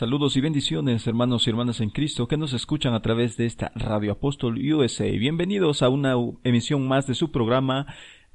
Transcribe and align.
Saludos 0.00 0.34
y 0.38 0.40
bendiciones, 0.40 1.06
hermanos 1.06 1.46
y 1.46 1.50
hermanas 1.50 1.82
en 1.82 1.90
Cristo 1.90 2.26
que 2.26 2.38
nos 2.38 2.54
escuchan 2.54 2.94
a 2.94 3.02
través 3.02 3.36
de 3.36 3.44
esta 3.44 3.70
Radio 3.74 4.12
Apóstol 4.12 4.58
USA. 4.72 5.04
Bienvenidos 5.04 5.82
a 5.82 5.90
una 5.90 6.14
emisión 6.42 6.88
más 6.88 7.06
de 7.06 7.14
su 7.14 7.30
programa 7.30 7.86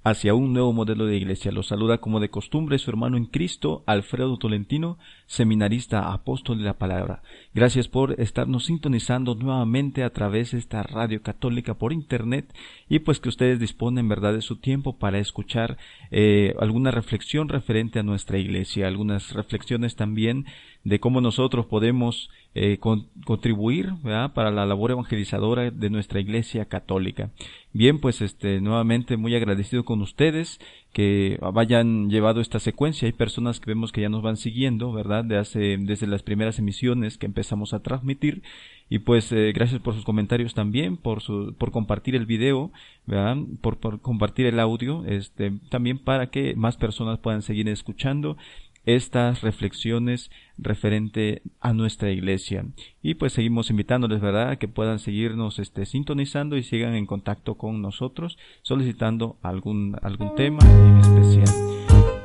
hacia 0.04 0.36
un 0.36 0.54
nuevo 0.54 0.72
modelo 0.72 1.08
de 1.08 1.18
iglesia. 1.18 1.52
Los 1.52 1.66
saluda 1.66 1.98
como 1.98 2.20
de 2.20 2.30
costumbre 2.30 2.78
su 2.78 2.92
hermano 2.92 3.18
en 3.18 3.26
Cristo, 3.26 3.84
Alfredo 3.88 4.38
Tolentino, 4.38 5.00
seminarista 5.26 6.14
apóstol 6.14 6.60
de 6.60 6.66
la 6.66 6.78
palabra. 6.78 7.24
Gracias 7.56 7.88
por 7.88 8.22
estarnos 8.22 8.66
sintonizando 8.66 9.34
nuevamente 9.34 10.04
a 10.04 10.14
través 10.14 10.52
de 10.52 10.60
esta 10.60 10.84
radio 10.84 11.24
católica 11.24 11.74
por 11.74 11.94
internet 11.94 12.54
y 12.88 13.00
pues 13.00 13.20
que 13.20 13.30
ustedes 13.30 13.60
disponen 13.60 14.08
verdad 14.08 14.34
de 14.34 14.44
su 14.44 14.58
tiempo 14.58 15.00
para 15.00 15.18
escuchar 15.18 15.80
eh, 16.12 16.54
alguna 16.60 16.92
reflexión 16.92 17.50
referente 17.50 17.98
a 17.98 18.04
nuestra 18.04 18.38
iglesia, 18.38 18.86
algunas 18.86 19.34
reflexiones 19.34 19.96
también 19.96 20.46
de 20.86 21.00
cómo 21.00 21.20
nosotros 21.20 21.66
podemos 21.66 22.30
eh, 22.54 22.78
contribuir 23.26 23.94
para 24.34 24.52
la 24.52 24.66
labor 24.66 24.92
evangelizadora 24.92 25.72
de 25.72 25.90
nuestra 25.90 26.20
iglesia 26.20 26.66
católica. 26.66 27.32
Bien, 27.74 28.00
pues 28.00 28.22
este 28.22 28.62
nuevamente 28.62 29.18
muy 29.18 29.36
agradecido 29.36 29.84
con 29.84 30.02
ustedes 30.02 30.60
que 30.94 31.40
vayan 31.54 32.10
llevado 32.10 32.40
esta 32.40 32.60
secuencia. 32.60 33.08
Hay 33.08 33.14
personas 33.14 33.60
que 33.60 33.72
vemos 33.72 33.92
que 33.92 34.02
ya 34.02 34.10
nos 34.10 34.22
van 34.22 34.38
siguiendo, 34.38 34.94
¿verdad? 34.94 35.26
De 35.26 35.38
hace, 35.38 35.78
desde 35.80 36.08
las 36.08 36.22
primeras 36.22 36.60
emisiones 36.60 37.18
que 37.18 37.26
empezamos 37.26 37.74
a 37.74 37.82
transmitir. 37.82 38.44
Y 38.88 39.00
pues 39.00 39.32
eh, 39.32 39.52
gracias 39.54 39.82
por 39.82 39.96
sus 39.96 40.06
comentarios 40.06 40.54
también, 40.54 40.98
por 40.98 41.22
su, 41.22 41.56
por 41.58 41.72
compartir 41.72 42.16
el 42.16 42.28
video, 42.28 42.72
¿verdad? 43.08 43.38
Por, 43.60 43.78
por 43.78 44.00
compartir 44.00 44.46
el 44.46 44.60
audio, 44.60 45.04
este, 45.06 45.52
también 45.70 45.98
para 45.98 46.28
que 46.28 46.56
más 46.56 46.78
personas 46.78 47.18
puedan 47.18 47.42
seguir 47.42 47.68
escuchando 47.68 48.38
estas 48.86 49.42
reflexiones 49.42 50.32
referente 50.58 51.42
a 51.60 51.74
nuestra 51.74 52.12
iglesia. 52.12 52.66
Y 53.02 53.16
pues 53.16 53.34
seguimos 53.34 53.70
invitándoles, 53.70 54.22
¿verdad?, 54.22 54.50
a 54.50 54.56
que 54.58 54.68
puedan 54.68 55.00
seguirnos 55.00 55.60
este, 55.60 55.86
sintonizando 55.86 56.58
y 56.58 56.64
sigan 56.64 56.96
en 56.96 57.06
contacto 57.06 57.56
con 57.56 57.82
nosotros 57.82 58.38
solicitando 58.62 59.38
algún, 59.42 59.98
algún 60.02 60.36
tema 60.36 60.60
en 60.64 60.98
especial. 60.98 61.76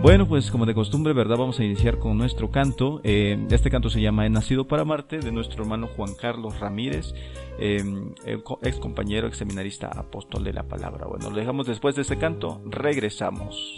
Bueno, 0.03 0.27
pues 0.27 0.51
como 0.51 0.65
de 0.65 0.73
costumbre, 0.73 1.13
¿verdad? 1.13 1.37
Vamos 1.37 1.61
a 1.61 1.65
iniciar 1.65 1.99
con 1.99 2.17
nuestro 2.17 2.51
canto. 2.51 3.03
Eh, 3.05 3.39
este 3.51 3.71
canto 3.71 3.91
se 3.91 4.01
llama 4.01 4.25
He 4.25 4.31
nacido 4.31 4.67
para 4.67 4.83
Marte, 4.87 5.19
de 5.19 5.31
nuestro 5.31 5.63
hermano 5.63 5.89
Juan 5.89 6.15
Carlos 6.19 6.59
Ramírez, 6.59 7.13
eh, 7.59 7.85
ex 8.25 8.79
compañero, 8.79 9.29
ex 9.29 9.37
seminarista, 9.37 9.89
apóstol 9.89 10.43
de 10.43 10.55
la 10.55 10.63
palabra. 10.63 11.07
Bueno, 11.07 11.29
lo 11.29 11.37
dejamos 11.37 11.67
después 11.67 11.97
de 11.97 12.03
este 12.03 12.17
canto, 12.17 12.63
regresamos. 12.65 13.77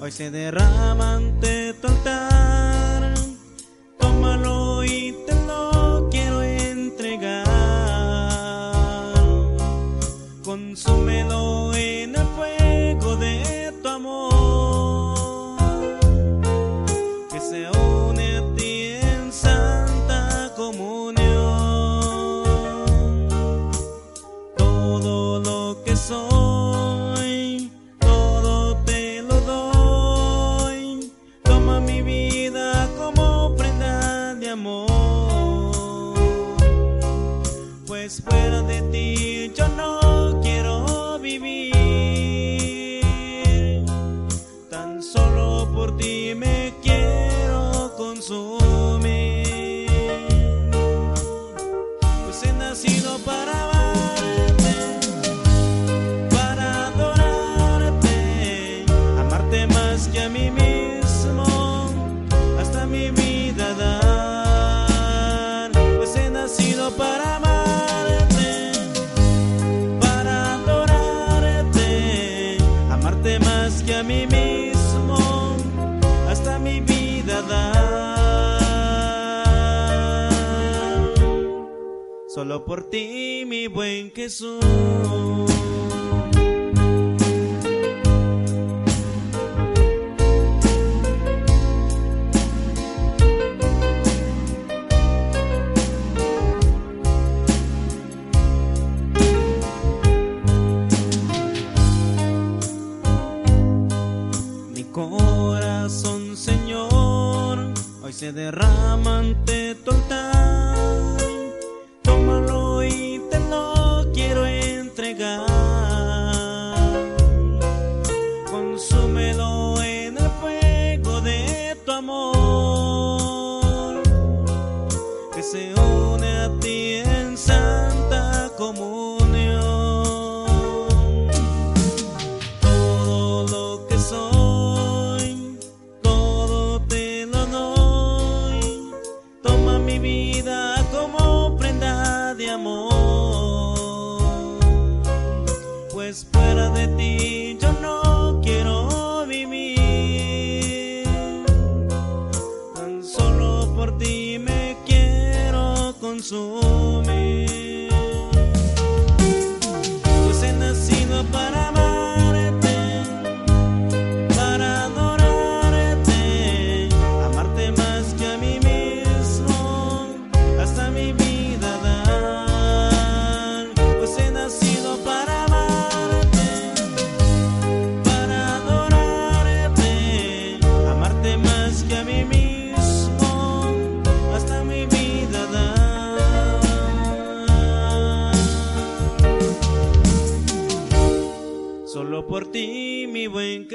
Hoy 0.00 0.10
se 0.10 0.30
derrama 0.30 1.14
ante 1.14 1.74
tu 1.74 1.86
altar. 1.86 2.35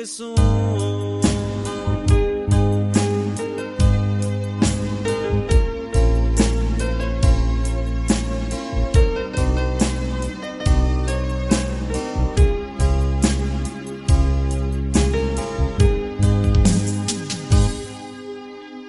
Y 0.02 0.08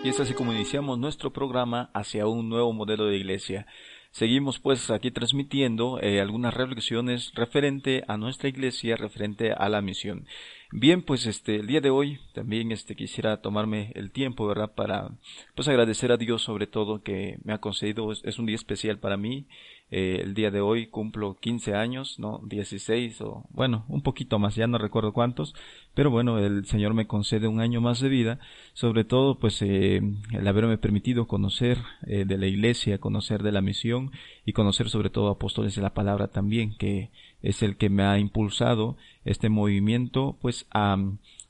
es 0.09 0.19
así 0.19 0.33
como 0.33 0.55
iniciamos 0.55 0.99
nuestro 0.99 1.31
programa 1.31 1.91
hacia 1.93 2.27
un 2.27 2.49
nuevo 2.49 2.73
modelo 2.73 3.05
de 3.05 3.19
iglesia. 3.19 3.67
Seguimos 4.13 4.59
pues 4.59 4.91
aquí 4.91 5.11
transmitiendo 5.11 5.99
eh, 6.03 6.21
algunas 6.21 6.53
reflexiones 6.53 7.33
referente 7.35 8.03
a 8.09 8.19
nuestra 8.19 8.51
iglesia, 8.51 8.97
referente 8.97 9.53
a 9.53 9.71
la 9.71 9.81
misión. 9.81 10.27
Bien, 10.75 11.03
pues 11.03 11.27
este 11.27 11.57
el 11.57 11.67
día 11.67 11.83
de 11.83 11.91
hoy 11.91 12.19
también 12.33 12.73
este 12.73 12.97
quisiera 12.97 13.43
tomarme 13.43 13.93
el 13.95 14.11
tiempo, 14.11 14.47
¿verdad? 14.47 14.73
Para 14.75 15.11
pues 15.55 15.69
agradecer 15.69 16.13
a 16.13 16.17
Dios 16.17 16.41
sobre 16.41 16.67
todo 16.67 17.03
que 17.03 17.39
me 17.45 17.53
ha 17.53 17.59
concedido 17.59 18.11
es, 18.11 18.39
un 18.39 18.47
día 18.47 18.57
especial 18.57 18.99
para 18.99 19.19
mí. 19.19 19.47
Eh, 19.91 20.23
el 20.23 20.33
día 20.33 20.51
de 20.51 20.63
hoy 20.63 20.87
cumplo 20.87 21.37
15 21.39 21.75
años, 21.75 22.19
¿no? 22.19 22.41
16 22.45 23.21
o 23.21 23.45
bueno, 23.51 23.85
un 23.89 24.01
poquito 24.01 24.39
más, 24.39 24.55
ya 24.55 24.67
no 24.67 24.79
recuerdo 24.79 25.13
cuántos, 25.13 25.55
pero 25.93 26.11
bueno, 26.11 26.39
el 26.39 26.65
Señor 26.65 26.95
me 26.95 27.07
concede 27.07 27.49
un 27.49 27.61
año 27.61 27.83
más 27.83 28.01
de 28.01 28.09
vida, 28.09 28.39
sobre 28.73 29.05
todo 29.05 29.39
pues 29.39 29.61
eh, 29.61 30.01
el 30.33 30.49
haberme 30.49 30.79
permitido 30.79 31.27
conocer 31.27 31.77
eh, 32.07 32.25
de 32.25 32.39
la 32.39 32.47
iglesia, 32.47 32.97
conocer 32.97 33.43
de 33.43 33.53
la 33.53 33.61
misión 33.61 34.11
y 34.47 34.55
conocer 34.55 34.89
sobre 34.89 35.11
todo 35.11 35.29
apóstoles 35.29 35.75
de 35.75 35.83
la 35.83 35.93
palabra 35.93 36.29
también, 36.29 36.75
que 36.79 37.11
es 37.43 37.63
el 37.63 37.77
que 37.77 37.91
me 37.91 38.05
ha 38.05 38.19
impulsado 38.19 38.97
este 39.25 39.49
movimiento 39.49 40.37
pues 40.41 40.67
a, 40.73 40.97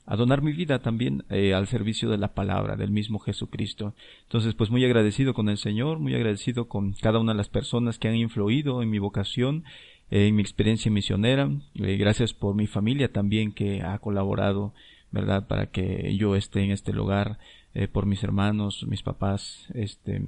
a 0.05 0.15
donar 0.15 0.41
mi 0.41 0.51
vida 0.51 0.79
también 0.79 1.23
eh, 1.29 1.53
al 1.53 1.67
servicio 1.67 2.09
de 2.09 2.17
la 2.17 2.33
palabra 2.33 2.75
del 2.75 2.91
mismo 2.91 3.19
Jesucristo. 3.19 3.93
Entonces, 4.23 4.53
pues 4.55 4.69
muy 4.69 4.83
agradecido 4.83 5.33
con 5.33 5.49
el 5.49 5.57
Señor, 5.57 5.99
muy 5.99 6.15
agradecido 6.15 6.67
con 6.67 6.93
cada 6.93 7.19
una 7.19 7.33
de 7.33 7.37
las 7.37 7.49
personas 7.49 7.99
que 7.99 8.07
han 8.07 8.15
influido 8.15 8.81
en 8.81 8.89
mi 8.89 8.99
vocación 8.99 9.63
en 10.13 10.35
mi 10.35 10.41
experiencia 10.41 10.91
misionera. 10.91 11.49
Eh, 11.75 11.97
gracias 11.97 12.33
por 12.33 12.55
mi 12.55 12.67
familia 12.67 13.11
también 13.11 13.51
que 13.51 13.81
ha 13.81 13.97
colaborado, 13.97 14.73
¿verdad?, 15.11 15.47
para 15.47 15.67
que 15.67 16.15
yo 16.17 16.35
esté 16.35 16.63
en 16.63 16.71
este 16.71 16.93
lugar, 16.93 17.39
eh, 17.73 17.87
por 17.87 18.05
mis 18.05 18.23
hermanos, 18.23 18.85
mis 18.87 19.01
papás, 19.01 19.67
este, 19.73 20.21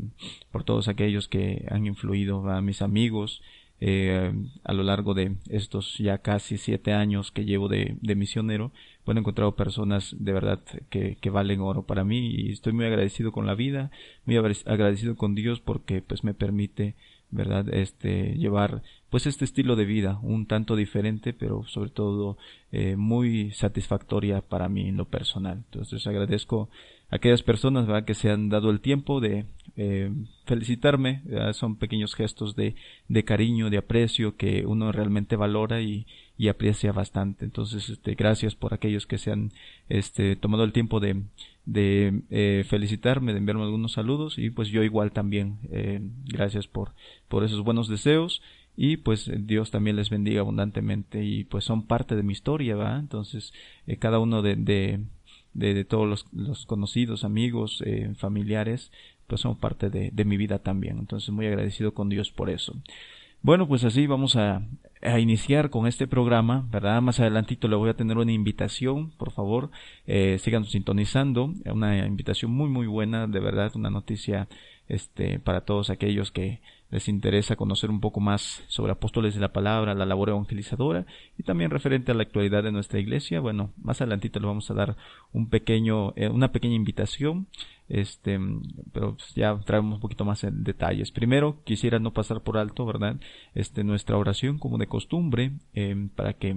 por 0.51 0.63
todos 0.63 0.87
aquellos 0.87 1.27
que 1.27 1.67
han 1.69 1.85
influido, 1.85 2.49
a 2.49 2.61
mis 2.61 2.81
amigos, 2.81 3.43
eh, 3.81 4.33
a 4.63 4.73
lo 4.73 4.83
largo 4.83 5.13
de 5.13 5.35
estos 5.49 5.97
ya 5.97 6.19
casi 6.19 6.57
siete 6.57 6.93
años 6.93 7.31
que 7.31 7.45
llevo 7.45 7.67
de, 7.67 7.97
misionero, 8.15 8.71
bueno, 9.05 9.19
he 9.19 9.21
encontrado 9.21 9.55
personas 9.55 10.15
de 10.17 10.33
verdad 10.33 10.59
que, 10.89 11.17
valen 11.29 11.61
oro 11.61 11.83
para 11.83 12.03
mí 12.03 12.29
y 12.29 12.51
estoy 12.51 12.73
muy 12.73 12.85
agradecido 12.85 13.31
con 13.31 13.45
la 13.45 13.55
vida, 13.55 13.91
muy 14.25 14.37
agradecido 14.37 15.15
con 15.15 15.35
Dios 15.35 15.59
porque 15.59 16.01
pues 16.01 16.23
me 16.23 16.33
permite 16.33 16.95
verdad 17.31 17.67
este 17.73 18.35
llevar 18.35 18.83
pues 19.09 19.25
este 19.25 19.45
estilo 19.45 19.75
de 19.75 19.85
vida 19.85 20.19
un 20.21 20.45
tanto 20.45 20.75
diferente 20.75 21.33
pero 21.33 21.65
sobre 21.65 21.89
todo 21.89 22.37
eh, 22.71 22.95
muy 22.95 23.51
satisfactoria 23.51 24.41
para 24.41 24.69
mí 24.69 24.87
en 24.87 24.97
lo 24.97 25.05
personal. 25.05 25.63
Entonces 25.71 26.07
agradezco 26.07 26.69
aquellas 27.09 27.43
personas 27.43 27.87
¿verdad? 27.87 28.05
que 28.05 28.13
se 28.13 28.29
han 28.29 28.49
dado 28.49 28.69
el 28.69 28.79
tiempo 28.79 29.19
de 29.19 29.45
eh, 29.77 30.11
felicitarme 30.45 31.21
son 31.53 31.75
pequeños 31.75 32.15
gestos 32.15 32.55
de, 32.55 32.75
de 33.07 33.23
cariño 33.23 33.69
de 33.69 33.77
aprecio 33.77 34.37
que 34.37 34.65
uno 34.65 34.91
realmente 34.91 35.35
valora 35.35 35.81
y, 35.81 36.07
y 36.37 36.47
aprecia 36.47 36.91
bastante 36.91 37.45
entonces 37.45 37.89
este 37.89 38.15
gracias 38.15 38.55
por 38.55 38.73
aquellos 38.73 39.05
que 39.05 39.17
se 39.17 39.31
han 39.31 39.51
este 39.89 40.35
tomado 40.35 40.63
el 40.63 40.71
tiempo 40.71 40.99
de 40.99 41.23
de 41.65 42.21
eh, 42.29 42.63
felicitarme, 42.67 43.33
de 43.33 43.39
enviarme 43.39 43.63
algunos 43.63 43.93
saludos 43.93 44.37
y 44.37 44.49
pues 44.51 44.69
yo 44.69 44.83
igual 44.83 45.11
también 45.11 45.57
eh, 45.71 45.99
gracias 46.25 46.67
por, 46.67 46.93
por 47.27 47.43
esos 47.43 47.61
buenos 47.61 47.89
deseos 47.89 48.41
y 48.77 48.97
pues 48.97 49.31
Dios 49.47 49.71
también 49.71 49.95
les 49.95 50.09
bendiga 50.09 50.41
abundantemente 50.41 51.23
y 51.23 51.43
pues 51.45 51.63
son 51.63 51.87
parte 51.87 52.15
de 52.15 52.23
mi 52.23 52.33
historia, 52.33 52.75
¿va? 52.75 52.99
Entonces 52.99 53.53
eh, 53.87 53.97
cada 53.97 54.19
uno 54.19 54.41
de, 54.41 54.55
de, 54.55 54.99
de, 55.55 55.85
todos 55.85 56.07
los, 56.07 56.27
los, 56.33 56.65
conocidos, 56.65 57.23
amigos, 57.23 57.81
eh, 57.85 58.13
familiares, 58.15 58.91
pues 59.27 59.41
son 59.41 59.55
parte 59.55 59.89
de, 59.89 60.11
de 60.11 60.25
mi 60.25 60.37
vida 60.37 60.59
también. 60.59 60.99
Entonces 60.99 61.29
muy 61.31 61.47
agradecido 61.47 61.93
con 61.93 62.09
Dios 62.09 62.31
por 62.31 62.49
eso. 62.49 62.75
Bueno, 63.41 63.67
pues 63.67 63.83
así 63.83 64.07
vamos 64.07 64.35
a, 64.35 64.63
a, 65.03 65.19
iniciar 65.19 65.69
con 65.69 65.85
este 65.85 66.07
programa, 66.07 66.67
¿verdad? 66.71 66.99
Más 67.01 67.19
adelantito 67.19 67.67
le 67.67 67.75
voy 67.75 67.91
a 67.91 67.95
tener 67.95 68.17
una 68.17 68.31
invitación, 68.31 69.11
por 69.11 69.31
favor, 69.31 69.69
eh, 70.07 70.39
sigan 70.39 70.65
sintonizando, 70.65 71.53
una 71.65 72.07
invitación 72.07 72.51
muy 72.51 72.69
muy 72.69 72.87
buena, 72.87 73.27
de 73.27 73.39
verdad, 73.39 73.71
una 73.75 73.91
noticia 73.91 74.47
este 74.87 75.39
para 75.39 75.61
todos 75.61 75.91
aquellos 75.91 76.31
que 76.31 76.59
les 76.95 77.09
interesa 77.09 77.57
conocer 77.57 77.89
un 77.89 77.99
poco 77.99 78.21
más 78.21 78.63
sobre 78.67 78.93
apóstoles 78.93 79.35
de 79.35 79.41
la 79.41 79.51
palabra, 79.51 79.93
la 79.93 80.05
labor 80.05 80.29
evangelizadora 80.29 81.05
y 81.37 81.43
también 81.43 81.69
referente 81.69 82.13
a 82.13 82.15
la 82.15 82.23
actualidad 82.23 82.63
de 82.63 82.71
nuestra 82.71 83.01
iglesia. 83.01 83.41
Bueno, 83.41 83.73
más 83.83 83.99
adelantito 83.99 84.39
le 84.39 84.47
vamos 84.47 84.71
a 84.71 84.75
dar 84.75 84.95
un 85.33 85.49
pequeño, 85.49 86.13
eh, 86.15 86.29
una 86.29 86.53
pequeña 86.53 86.75
invitación, 86.75 87.47
este, 87.89 88.39
pero 88.93 89.15
pues 89.17 89.35
ya 89.35 89.59
traemos 89.65 89.95
un 89.95 89.99
poquito 89.99 90.23
más 90.23 90.45
en 90.45 90.63
detalles. 90.63 91.11
Primero, 91.11 91.57
quisiera 91.65 91.99
no 91.99 92.13
pasar 92.13 92.43
por 92.43 92.57
alto, 92.57 92.85
¿verdad? 92.85 93.17
Este, 93.55 93.83
nuestra 93.83 94.15
oración 94.15 94.57
como 94.57 94.77
de 94.77 94.87
costumbre, 94.87 95.51
em, 95.73 96.07
para 96.07 96.31
que 96.31 96.55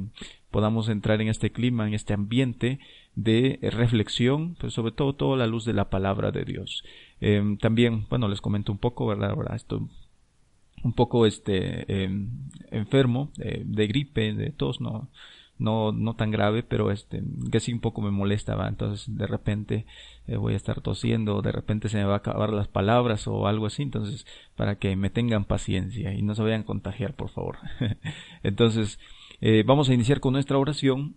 podamos 0.52 0.88
entrar 0.88 1.20
en 1.20 1.26
este 1.26 1.50
clima, 1.50 1.88
en 1.88 1.94
este 1.94 2.14
ambiente 2.14 2.79
de 3.17 3.58
reflexión, 3.61 4.55
pues 4.61 4.73
sobre 4.73 4.93
todo 4.93 5.14
toda 5.17 5.37
la 5.37 5.49
luz 5.49 5.64
de 5.64 5.73
la 5.73 5.91
palabra 5.91 6.31
de 6.31 6.44
Dios. 6.44 6.84
Em, 7.20 7.58
también, 7.58 8.06
bueno, 8.08 8.29
les 8.29 8.41
comento 8.41 8.70
un 8.70 8.79
poco, 8.79 9.08
¿verdad? 9.08 9.31
Ahora 9.31 9.56
esto 9.56 9.88
un 10.85 10.93
poco 10.93 11.27
este 11.27 12.05
em, 12.05 12.29
enfermo 12.71 13.31
eh, 13.39 13.63
de 13.65 13.87
gripe 13.87 14.33
de 14.35 14.51
tos 14.51 14.81
no 14.81 15.09
no 15.59 15.93
no 15.93 16.15
tan 16.15 16.31
grave 16.31 16.63
pero 16.63 16.91
este 16.91 17.23
que 17.51 17.61
sí 17.61 17.73
un 17.73 17.81
poco 17.81 18.01
me 18.01 18.11
molestaba 18.11 18.69
entonces 18.69 19.15
de 19.17 19.27
repente 19.27 19.87
eh, 20.27 20.37
voy 20.37 20.55
a 20.55 20.56
estar 20.56 20.81
tosiendo 20.81 21.43
de 21.43 21.53
repente 21.53 21.89
se 21.89 21.97
me 21.97 22.05
va 22.05 22.15
a 22.15 22.19
acabar 22.19 22.53
las 22.53 22.69
palabras 22.69 23.27
o 23.27 23.47
algo 23.47 23.67
así 23.67 23.82
entonces 23.82 24.27
para 24.56 24.77
que 24.77 24.94
me 24.97 25.11
tengan 25.11 25.44
paciencia 25.44 26.15
y 26.15 26.23
no 26.23 26.35
se 26.35 26.43
vayan 26.43 26.63
a 26.63 26.67
contagiar 26.67 27.15
por 27.15 27.31
favor 27.31 27.58
entonces 28.43 28.99
eh, 29.41 29.63
vamos 29.65 29.89
a 29.89 29.94
iniciar 29.94 30.19
con 30.19 30.32
nuestra 30.32 30.58
oración. 30.58 31.15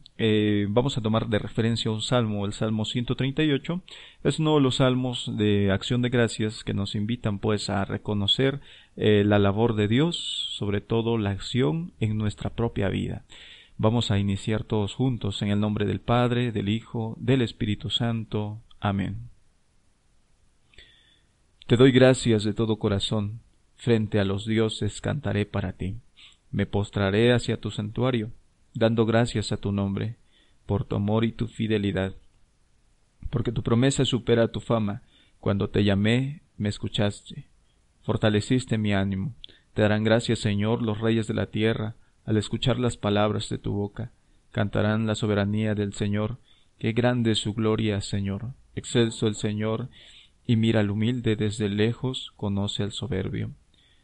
Vamos 0.69 0.95
a 0.95 1.01
tomar 1.01 1.27
de 1.27 1.39
referencia 1.39 1.89
un 1.89 2.03
salmo, 2.03 2.45
el 2.45 2.53
Salmo 2.53 2.85
138. 2.85 3.81
Es 4.23 4.37
uno 4.37 4.55
de 4.55 4.61
los 4.61 4.75
salmos 4.75 5.31
de 5.37 5.71
acción 5.71 6.03
de 6.03 6.09
gracias 6.09 6.63
que 6.63 6.75
nos 6.75 6.93
invitan 6.93 7.39
pues 7.39 7.71
a 7.71 7.83
reconocer 7.83 8.61
eh, 8.95 9.23
la 9.25 9.39
labor 9.39 9.75
de 9.75 9.87
Dios, 9.87 10.17
sobre 10.51 10.81
todo 10.81 11.17
la 11.17 11.31
acción 11.31 11.93
en 11.99 12.17
nuestra 12.17 12.51
propia 12.51 12.89
vida. 12.89 13.25
Vamos 13.77 14.11
a 14.11 14.19
iniciar 14.19 14.63
todos 14.63 14.93
juntos 14.93 15.41
en 15.41 15.49
el 15.49 15.59
nombre 15.59 15.85
del 15.85 16.01
Padre, 16.01 16.51
del 16.51 16.69
Hijo, 16.69 17.15
del 17.19 17.41
Espíritu 17.41 17.89
Santo. 17.89 18.59
Amén. 18.79 19.29
Te 21.67 21.77
doy 21.77 21.91
gracias 21.91 22.43
de 22.43 22.53
todo 22.53 22.77
corazón. 22.77 23.39
Frente 23.75 24.19
a 24.19 24.25
los 24.25 24.45
dioses 24.45 25.01
cantaré 25.01 25.45
para 25.45 25.73
ti 25.73 25.95
me 26.51 26.65
postraré 26.65 27.33
hacia 27.33 27.59
tu 27.59 27.71
santuario, 27.71 28.31
dando 28.73 29.05
gracias 29.05 29.51
a 29.51 29.57
tu 29.57 29.71
nombre, 29.71 30.17
por 30.65 30.83
tu 30.83 30.97
amor 30.97 31.23
y 31.23 31.31
tu 31.31 31.47
fidelidad. 31.47 32.13
Porque 33.29 33.51
tu 33.51 33.63
promesa 33.63 34.03
supera 34.03 34.51
tu 34.51 34.59
fama. 34.59 35.03
Cuando 35.39 35.69
te 35.69 35.83
llamé, 35.83 36.41
me 36.57 36.69
escuchaste. 36.69 37.50
Fortaleciste 38.03 38.77
mi 38.77 38.93
ánimo. 38.93 39.35
Te 39.73 39.83
darán 39.83 40.03
gracias, 40.03 40.39
Señor, 40.39 40.81
los 40.81 40.99
reyes 40.99 41.27
de 41.27 41.33
la 41.33 41.47
tierra, 41.47 41.95
al 42.25 42.37
escuchar 42.37 42.79
las 42.79 42.97
palabras 42.97 43.49
de 43.49 43.57
tu 43.57 43.73
boca. 43.73 44.11
Cantarán 44.51 45.07
la 45.07 45.15
soberanía 45.15 45.75
del 45.75 45.93
Señor. 45.93 46.39
Qué 46.77 46.93
grande 46.93 47.31
es 47.31 47.39
su 47.39 47.53
gloria, 47.53 48.01
Señor. 48.01 48.53
Excelso 48.75 49.27
el 49.27 49.35
Señor, 49.35 49.89
y 50.45 50.55
mira 50.55 50.79
al 50.79 50.89
humilde 50.89 51.35
desde 51.35 51.69
lejos, 51.69 52.33
conoce 52.35 52.83
al 52.83 52.91
soberbio. 52.91 53.51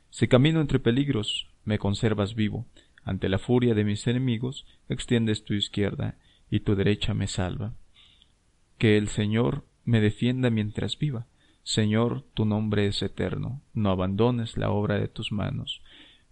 Si 0.09 0.27
camino 0.27 0.61
entre 0.61 0.79
peligros, 0.79 1.47
me 1.65 1.79
conservas 1.79 2.35
vivo. 2.35 2.65
Ante 3.03 3.29
la 3.29 3.39
furia 3.39 3.73
de 3.73 3.83
mis 3.83 4.05
enemigos, 4.07 4.65
extiendes 4.89 5.43
tu 5.43 5.53
izquierda 5.53 6.15
y 6.49 6.61
tu 6.61 6.75
derecha 6.75 7.13
me 7.13 7.27
salva. 7.27 7.73
Que 8.77 8.97
el 8.97 9.07
Señor 9.07 9.65
me 9.85 10.01
defienda 10.01 10.49
mientras 10.49 10.97
viva. 10.97 11.25
Señor, 11.67 12.23
tu 12.33 12.45
nombre 12.45 12.87
es 12.87 13.01
eterno, 13.01 13.61
no 13.73 13.89
abandones 13.89 14.55
la 14.55 14.69
obra 14.69 14.97
de 14.97 15.09
tus 15.09 15.33
manos. 15.33 15.81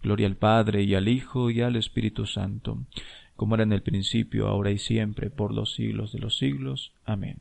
Gloria 0.02 0.26
al 0.26 0.36
Padre 0.36 0.82
y 0.84 0.94
al 0.94 1.08
Hijo 1.08 1.50
y 1.50 1.60
al 1.60 1.76
Espíritu 1.76 2.24
Santo, 2.24 2.78
como 3.36 3.54
era 3.54 3.64
en 3.64 3.74
el 3.74 3.82
principio, 3.82 4.48
ahora 4.48 4.70
y 4.70 4.78
siempre, 4.78 5.28
por 5.28 5.52
los 5.52 5.74
siglos 5.74 6.10
de 6.12 6.20
los 6.20 6.38
siglos. 6.38 6.94
Amén. 7.04 7.36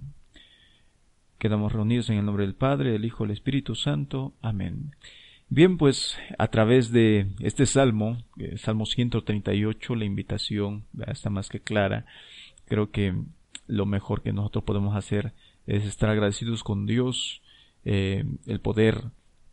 Quedamos 1.38 1.72
reunidos 1.72 2.10
en 2.10 2.18
el 2.18 2.26
nombre 2.26 2.46
del 2.46 2.56
Padre, 2.56 2.92
del 2.92 3.06
Hijo 3.06 3.24
y 3.24 3.28
del 3.28 3.38
Espíritu 3.38 3.76
Santo. 3.76 4.34
Amén. 4.42 4.94
Bien, 5.48 5.78
pues 5.78 6.18
a 6.38 6.50
través 6.50 6.92
de 6.92 7.28
este 7.40 7.66
salmo, 7.66 8.18
eh, 8.38 8.58
Salmo 8.58 8.86
138, 8.86 9.96
la 9.96 10.04
invitación 10.04 10.84
está 11.08 11.30
más 11.30 11.48
que 11.48 11.62
clara. 11.62 12.06
Creo 12.66 12.92
que 12.92 13.16
lo 13.68 13.86
mejor 13.86 14.22
que 14.22 14.34
nosotros 14.34 14.66
podemos 14.66 14.98
hacer 14.98 15.32
es 15.66 15.86
estar 15.86 16.10
agradecidos 16.10 16.62
con 16.62 16.86
Dios, 16.86 17.42
eh, 17.86 18.26
el 18.46 18.60
poder 18.60 19.04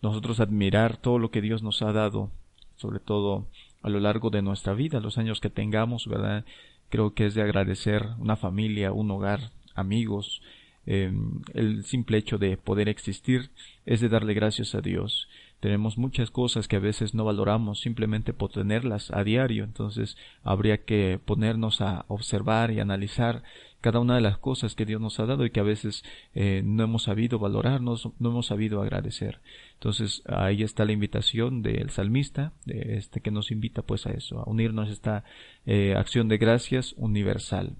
nosotros 0.03 0.41
admirar 0.41 0.97
todo 0.97 1.19
lo 1.19 1.31
que 1.31 1.41
Dios 1.41 1.62
nos 1.62 1.81
ha 1.83 1.93
dado, 1.93 2.31
sobre 2.77 2.99
todo 2.99 3.47
a 3.83 3.89
lo 3.89 4.01
largo 4.01 4.31
de 4.31 4.43
nuestra 4.43 4.75
vida, 4.75 5.01
los 5.01 5.19
años 5.19 5.41
que 5.41 5.51
tengamos, 5.51 6.07
¿verdad? 6.09 6.45
Creo 6.89 7.15
que 7.15 7.27
es 7.27 7.35
de 7.35 7.43
agradecer 7.43 8.09
una 8.19 8.37
familia, 8.37 8.93
un 8.93 9.11
hogar, 9.11 9.51
amigos, 9.75 10.43
eh, 10.85 11.12
el 11.55 11.85
simple 11.85 12.19
hecho 12.19 12.39
de 12.39 12.57
poder 12.57 12.89
existir 12.89 13.51
es 13.87 14.01
de 14.01 14.09
darle 14.09 14.35
gracias 14.35 14.75
a 14.75 14.81
Dios. 14.81 15.29
Tenemos 15.61 15.97
muchas 15.97 16.33
cosas 16.33 16.67
que 16.67 16.77
a 16.77 16.81
veces 16.81 17.15
no 17.15 17.25
valoramos 17.25 17.81
simplemente 17.81 18.33
por 18.33 18.51
tenerlas 18.51 19.12
a 19.12 19.23
diario, 19.23 19.62
entonces 19.62 20.17
habría 20.43 20.85
que 20.85 21.21
ponernos 21.25 21.81
a 21.81 22.05
observar 22.09 22.73
y 22.73 22.81
analizar 22.81 23.45
cada 23.83 24.01
una 24.01 24.15
de 24.15 24.23
las 24.23 24.39
cosas 24.39 24.75
que 24.75 24.87
Dios 24.87 25.01
nos 25.01 25.21
ha 25.21 25.27
dado 25.27 25.45
y 25.45 25.51
que 25.51 25.61
a 25.61 25.65
veces 25.65 26.05
eh, 26.35 26.62
no 26.65 26.85
hemos 26.85 27.03
sabido 27.03 27.39
valorarnos, 27.39 28.09
no 28.19 28.31
hemos 28.31 28.47
sabido 28.47 28.81
agradecer. 28.81 29.41
Entonces 29.75 30.23
ahí 30.27 30.62
está 30.62 30.87
la 30.87 30.93
invitación 30.93 31.62
del 31.62 31.91
salmista, 31.91 32.53
de 32.65 32.97
este 32.97 33.21
que 33.21 33.31
nos 33.31 33.51
invita 33.51 33.83
pues 33.83 34.07
a 34.07 34.12
eso, 34.12 34.39
a 34.39 34.49
unirnos 34.49 34.89
a 34.89 34.93
esta 34.93 35.25
eh, 35.67 35.95
acción 35.97 36.29
de 36.29 36.39
gracias 36.39 36.95
universal. 36.97 37.77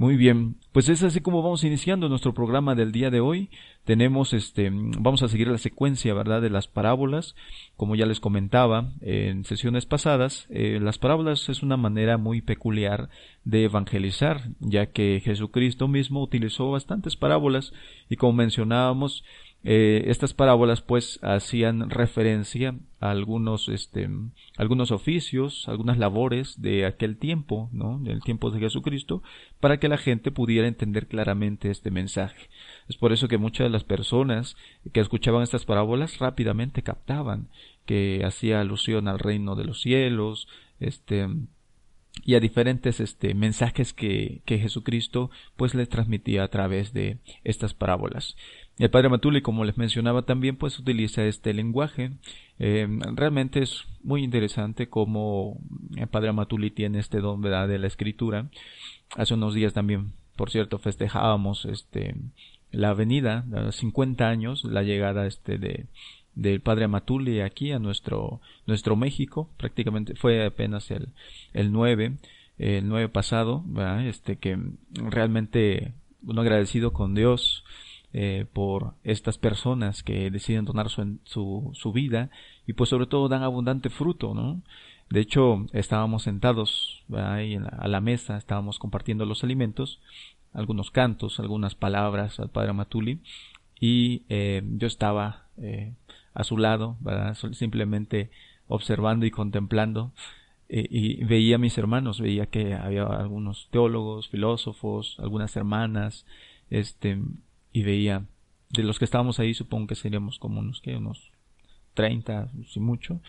Muy 0.00 0.16
bien, 0.16 0.56
pues 0.72 0.88
es 0.88 1.02
así 1.02 1.20
como 1.20 1.42
vamos 1.42 1.62
iniciando 1.62 2.08
nuestro 2.08 2.32
programa 2.32 2.74
del 2.74 2.90
día 2.90 3.10
de 3.10 3.20
hoy. 3.20 3.50
Tenemos 3.84 4.32
este, 4.32 4.70
vamos 4.72 5.22
a 5.22 5.28
seguir 5.28 5.48
la 5.48 5.58
secuencia, 5.58 6.14
¿verdad?, 6.14 6.40
de 6.40 6.48
las 6.48 6.68
parábolas. 6.68 7.34
Como 7.76 7.96
ya 7.96 8.06
les 8.06 8.18
comentaba 8.18 8.94
en 9.02 9.44
sesiones 9.44 9.84
pasadas, 9.84 10.46
eh, 10.48 10.78
las 10.80 10.96
parábolas 10.96 11.50
es 11.50 11.62
una 11.62 11.76
manera 11.76 12.16
muy 12.16 12.40
peculiar 12.40 13.10
de 13.44 13.64
evangelizar, 13.64 14.40
ya 14.60 14.86
que 14.86 15.20
Jesucristo 15.22 15.86
mismo 15.86 16.22
utilizó 16.22 16.70
bastantes 16.70 17.16
parábolas 17.16 17.74
y 18.08 18.16
como 18.16 18.32
mencionábamos, 18.32 19.22
eh, 19.62 20.04
estas 20.06 20.32
parábolas 20.32 20.80
pues 20.80 21.18
hacían 21.22 21.90
referencia 21.90 22.76
a 22.98 23.10
algunos 23.10 23.68
este 23.68 24.08
algunos 24.56 24.90
oficios 24.90 25.68
algunas 25.68 25.98
labores 25.98 26.62
de 26.62 26.86
aquel 26.86 27.18
tiempo 27.18 27.68
no 27.70 27.98
del 27.98 28.22
tiempo 28.22 28.50
de 28.50 28.60
Jesucristo 28.60 29.22
para 29.60 29.78
que 29.78 29.88
la 29.88 29.98
gente 29.98 30.30
pudiera 30.30 30.66
entender 30.66 31.08
claramente 31.08 31.70
este 31.70 31.90
mensaje 31.90 32.48
es 32.88 32.96
por 32.96 33.12
eso 33.12 33.28
que 33.28 33.36
muchas 33.36 33.66
de 33.66 33.70
las 33.70 33.84
personas 33.84 34.56
que 34.92 35.00
escuchaban 35.00 35.42
estas 35.42 35.66
parábolas 35.66 36.18
rápidamente 36.18 36.82
captaban 36.82 37.48
que 37.84 38.22
hacía 38.24 38.60
alusión 38.60 39.08
al 39.08 39.18
reino 39.18 39.56
de 39.56 39.64
los 39.64 39.82
cielos 39.82 40.48
este 40.78 41.28
y 42.24 42.34
a 42.34 42.40
diferentes 42.40 43.00
este, 43.00 43.34
mensajes 43.34 43.92
que, 43.92 44.42
que 44.44 44.58
Jesucristo 44.58 45.30
pues 45.56 45.74
les 45.74 45.88
transmitía 45.88 46.44
a 46.44 46.48
través 46.48 46.92
de 46.92 47.18
estas 47.44 47.74
parábolas. 47.74 48.36
El 48.78 48.90
padre 48.90 49.10
Matuli, 49.10 49.42
como 49.42 49.64
les 49.64 49.76
mencionaba 49.76 50.22
también, 50.22 50.56
pues 50.56 50.78
utiliza 50.78 51.24
este 51.24 51.52
lenguaje. 51.52 52.12
Eh, 52.58 52.88
realmente 53.14 53.62
es 53.62 53.84
muy 54.02 54.22
interesante 54.22 54.88
cómo 54.88 55.58
el 55.96 56.06
padre 56.06 56.32
Matuli 56.32 56.70
tiene 56.70 56.98
este 56.98 57.20
don 57.20 57.42
¿verdad? 57.42 57.68
de 57.68 57.78
la 57.78 57.86
escritura. 57.86 58.48
Hace 59.16 59.34
unos 59.34 59.54
días 59.54 59.74
también, 59.74 60.12
por 60.36 60.50
cierto, 60.50 60.78
festejábamos 60.78 61.66
este 61.66 62.14
la 62.72 62.94
venida, 62.94 63.44
50 63.72 64.28
años, 64.28 64.64
la 64.64 64.82
llegada 64.82 65.26
este 65.26 65.58
de 65.58 65.86
del 66.34 66.60
padre 66.60 66.86
Matuli 66.86 67.40
aquí 67.40 67.72
a 67.72 67.80
nuestro 67.80 68.40
nuestro 68.66 68.94
México, 68.94 69.50
prácticamente 69.56 70.14
fue 70.14 70.46
apenas 70.46 70.90
el 70.90 71.08
el 71.52 71.72
9 71.72 72.18
el 72.58 72.88
9 72.88 73.08
pasado, 73.08 73.64
este 74.04 74.36
que 74.36 74.58
realmente 74.92 75.92
uno 76.22 76.42
agradecido 76.42 76.92
con 76.92 77.14
Dios 77.14 77.64
eh, 78.12 78.46
por 78.52 78.94
estas 79.04 79.38
personas 79.38 80.02
que 80.02 80.30
deciden 80.30 80.64
donar 80.64 80.88
su, 80.88 81.18
su, 81.24 81.70
su, 81.74 81.92
vida 81.92 82.30
y 82.66 82.72
pues 82.72 82.90
sobre 82.90 83.06
todo 83.06 83.28
dan 83.28 83.42
abundante 83.42 83.90
fruto, 83.90 84.34
¿no? 84.34 84.62
De 85.10 85.20
hecho, 85.20 85.66
estábamos 85.72 86.22
sentados 86.22 87.04
ahí 87.12 87.56
a 87.56 87.88
la 87.88 88.00
mesa, 88.00 88.36
estábamos 88.36 88.78
compartiendo 88.78 89.26
los 89.26 89.42
alimentos, 89.42 90.00
algunos 90.52 90.90
cantos, 90.90 91.40
algunas 91.40 91.74
palabras 91.74 92.38
al 92.38 92.50
padre 92.50 92.72
Matuli 92.72 93.20
y 93.80 94.22
eh, 94.28 94.62
yo 94.64 94.86
estaba 94.86 95.46
eh, 95.56 95.94
a 96.34 96.44
su 96.44 96.58
lado, 96.58 96.96
simplemente 97.52 98.30
observando 98.68 99.26
y 99.26 99.30
contemplando 99.30 100.12
eh, 100.68 100.86
y 100.88 101.24
veía 101.24 101.56
a 101.56 101.58
mis 101.58 101.76
hermanos, 101.78 102.20
veía 102.20 102.46
que 102.46 102.74
había 102.74 103.02
algunos 103.02 103.68
teólogos, 103.72 104.28
filósofos, 104.28 105.16
algunas 105.18 105.56
hermanas, 105.56 106.24
este, 106.70 107.18
y 107.72 107.82
veía 107.82 108.26
de 108.70 108.82
los 108.82 108.98
que 108.98 109.04
estábamos 109.04 109.40
ahí 109.40 109.54
supongo 109.54 109.88
que 109.88 109.94
seríamos 109.94 110.38
como 110.38 110.60
unos 110.60 110.80
que 110.80 110.96
unos 110.96 111.30
30 111.94 112.50
si 112.66 112.80
mucho. 112.80 113.20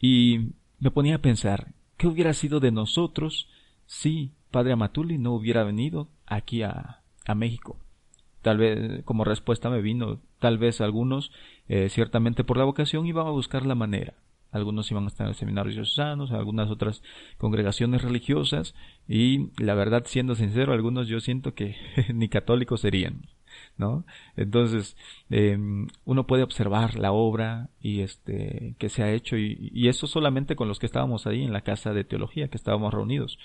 Y 0.00 0.52
me 0.78 0.90
ponía 0.90 1.16
a 1.16 1.22
pensar 1.22 1.72
qué 1.96 2.06
hubiera 2.06 2.32
sido 2.34 2.60
de 2.60 2.72
nosotros 2.72 3.48
si 3.86 4.32
padre 4.50 4.72
Amatuli 4.72 5.18
no 5.18 5.32
hubiera 5.32 5.64
venido 5.64 6.08
aquí 6.26 6.62
a, 6.62 7.02
a 7.26 7.34
México 7.34 7.78
tal 8.42 8.58
vez 8.58 9.02
como 9.04 9.24
respuesta 9.24 9.70
me 9.70 9.80
vino 9.80 10.20
tal 10.38 10.58
vez 10.58 10.80
algunos 10.80 11.32
eh, 11.68 11.88
ciertamente 11.88 12.44
por 12.44 12.56
la 12.56 12.64
vocación 12.64 13.06
iban 13.06 13.26
a 13.26 13.30
buscar 13.30 13.66
la 13.66 13.74
manera. 13.74 14.14
Algunos 14.52 14.90
iban 14.90 15.04
a 15.04 15.06
estar 15.06 15.28
en 15.28 15.34
seminarios 15.34 15.76
diocesanos, 15.76 16.32
algunas 16.32 16.70
otras 16.70 17.04
congregaciones 17.38 18.02
religiosas 18.02 18.74
y 19.06 19.50
la 19.62 19.74
verdad 19.74 20.02
siendo 20.06 20.34
sincero 20.34 20.72
algunos 20.72 21.06
yo 21.06 21.20
siento 21.20 21.54
que 21.54 21.76
ni 22.14 22.28
católicos 22.28 22.80
serían 22.80 23.26
¿no? 23.76 24.04
Entonces, 24.36 24.96
em, 25.30 25.88
uno 26.04 26.26
puede 26.26 26.42
observar 26.42 26.98
la 26.98 27.12
obra 27.12 27.70
y 27.80 28.00
este 28.00 28.74
que 28.78 28.88
se 28.88 29.02
ha 29.02 29.12
hecho 29.12 29.36
y, 29.36 29.70
y, 29.72 29.88
eso 29.88 30.06
solamente 30.06 30.56
con 30.56 30.68
los 30.68 30.78
que 30.78 30.86
estábamos 30.86 31.26
ahí 31.26 31.42
en 31.44 31.52
la 31.52 31.62
casa 31.62 31.92
de 31.92 32.04
teología, 32.04 32.48
que 32.48 32.56
estábamos 32.56 32.92
reunidos. 32.94 33.38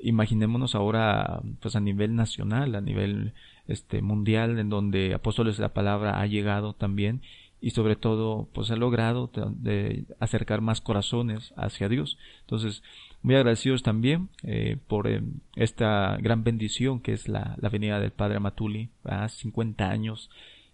Imaginémonos 0.00 0.74
ahora, 0.74 1.42
pues 1.60 1.76
a 1.76 1.80
nivel 1.80 2.14
nacional, 2.14 2.74
a 2.74 2.80
nivel 2.80 3.34
este 3.66 4.00
mundial, 4.02 4.58
en 4.58 4.70
donde 4.70 5.14
apóstoles 5.14 5.56
de 5.56 5.62
la 5.62 5.74
palabra 5.74 6.20
ha 6.20 6.26
llegado 6.26 6.74
también 6.74 7.22
y 7.60 7.70
sobre 7.70 7.96
todo, 7.96 8.48
pues 8.52 8.70
ha 8.70 8.76
logrado 8.76 9.30
de 9.56 10.06
acercar 10.20 10.60
más 10.60 10.80
corazones 10.80 11.52
hacia 11.56 11.88
Dios. 11.88 12.16
Entonces, 12.40 12.82
muy 13.22 13.34
agradecidos 13.34 13.82
también 13.82 14.28
eh, 14.42 14.76
por 14.86 15.08
eh, 15.08 15.22
esta 15.56 16.16
gran 16.20 16.44
bendición 16.44 17.00
que 17.00 17.12
es 17.12 17.28
la, 17.28 17.56
la 17.60 17.68
venida 17.68 18.00
del 18.00 18.12
Padre 18.12 18.40
Matuli 18.40 18.90
a 19.04 19.28
50 19.28 19.88
años 19.88 20.30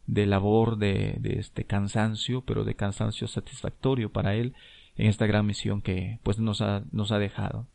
de 0.07 0.27
labor, 0.27 0.77
de, 0.77 1.17
de, 1.21 1.39
este 1.39 1.65
cansancio, 1.65 2.43
pero 2.43 2.65
de 2.65 2.75
cansancio 2.75 3.27
satisfactorio 3.27 4.11
para 4.13 4.35
él 4.35 4.55
en 4.97 5.07
esta 5.07 5.27
gran 5.27 5.47
misión 5.47 5.81
que 5.81 6.19
pues 6.23 6.39
nos 6.39 6.61
ha, 6.61 6.83
nos 6.93 7.11
ha 7.11 7.19
dejado. 7.19 7.67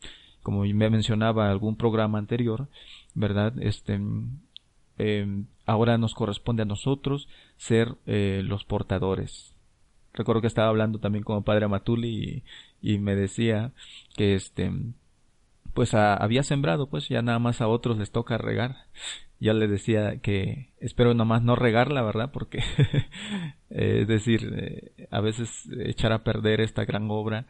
Como 0.42 0.62
me 0.62 0.90
mencionaba 0.90 1.46
en 1.46 1.50
algún 1.50 1.76
programa 1.76 2.18
anterior, 2.18 2.68
¿verdad? 3.14 3.52
Este, 3.60 4.00
eh, 4.98 5.44
ahora 5.66 5.98
nos 5.98 6.14
corresponde 6.14 6.62
a 6.62 6.66
nosotros 6.66 7.28
ser 7.56 7.96
eh, 8.06 8.42
los 8.44 8.64
portadores 8.64 9.54
recuerdo 10.12 10.40
que 10.40 10.46
estaba 10.46 10.68
hablando 10.68 10.98
también 10.98 11.24
con 11.24 11.38
el 11.38 11.44
padre 11.44 11.68
Matuli 11.68 12.42
y, 12.80 12.98
me 12.98 13.14
decía 13.14 13.72
que 14.16 14.34
este 14.34 14.70
pues 15.74 15.94
había 15.94 16.42
sembrado 16.42 16.88
pues 16.88 17.08
ya 17.08 17.22
nada 17.22 17.38
más 17.38 17.60
a 17.60 17.68
otros 17.68 17.98
les 17.98 18.10
toca 18.10 18.38
regar. 18.38 18.86
Ya 19.38 19.54
le 19.54 19.68
decía 19.68 20.18
que 20.18 20.72
espero 20.80 21.14
nada 21.14 21.24
más 21.24 21.42
no 21.42 21.56
regarla 21.56 22.02
verdad 22.02 22.30
porque 22.32 22.62
es 23.70 24.06
decir 24.06 24.52
eh, 24.54 25.06
a 25.10 25.20
veces 25.20 25.68
echar 25.84 26.12
a 26.12 26.24
perder 26.24 26.60
esta 26.60 26.84
gran 26.84 27.10
obra 27.10 27.46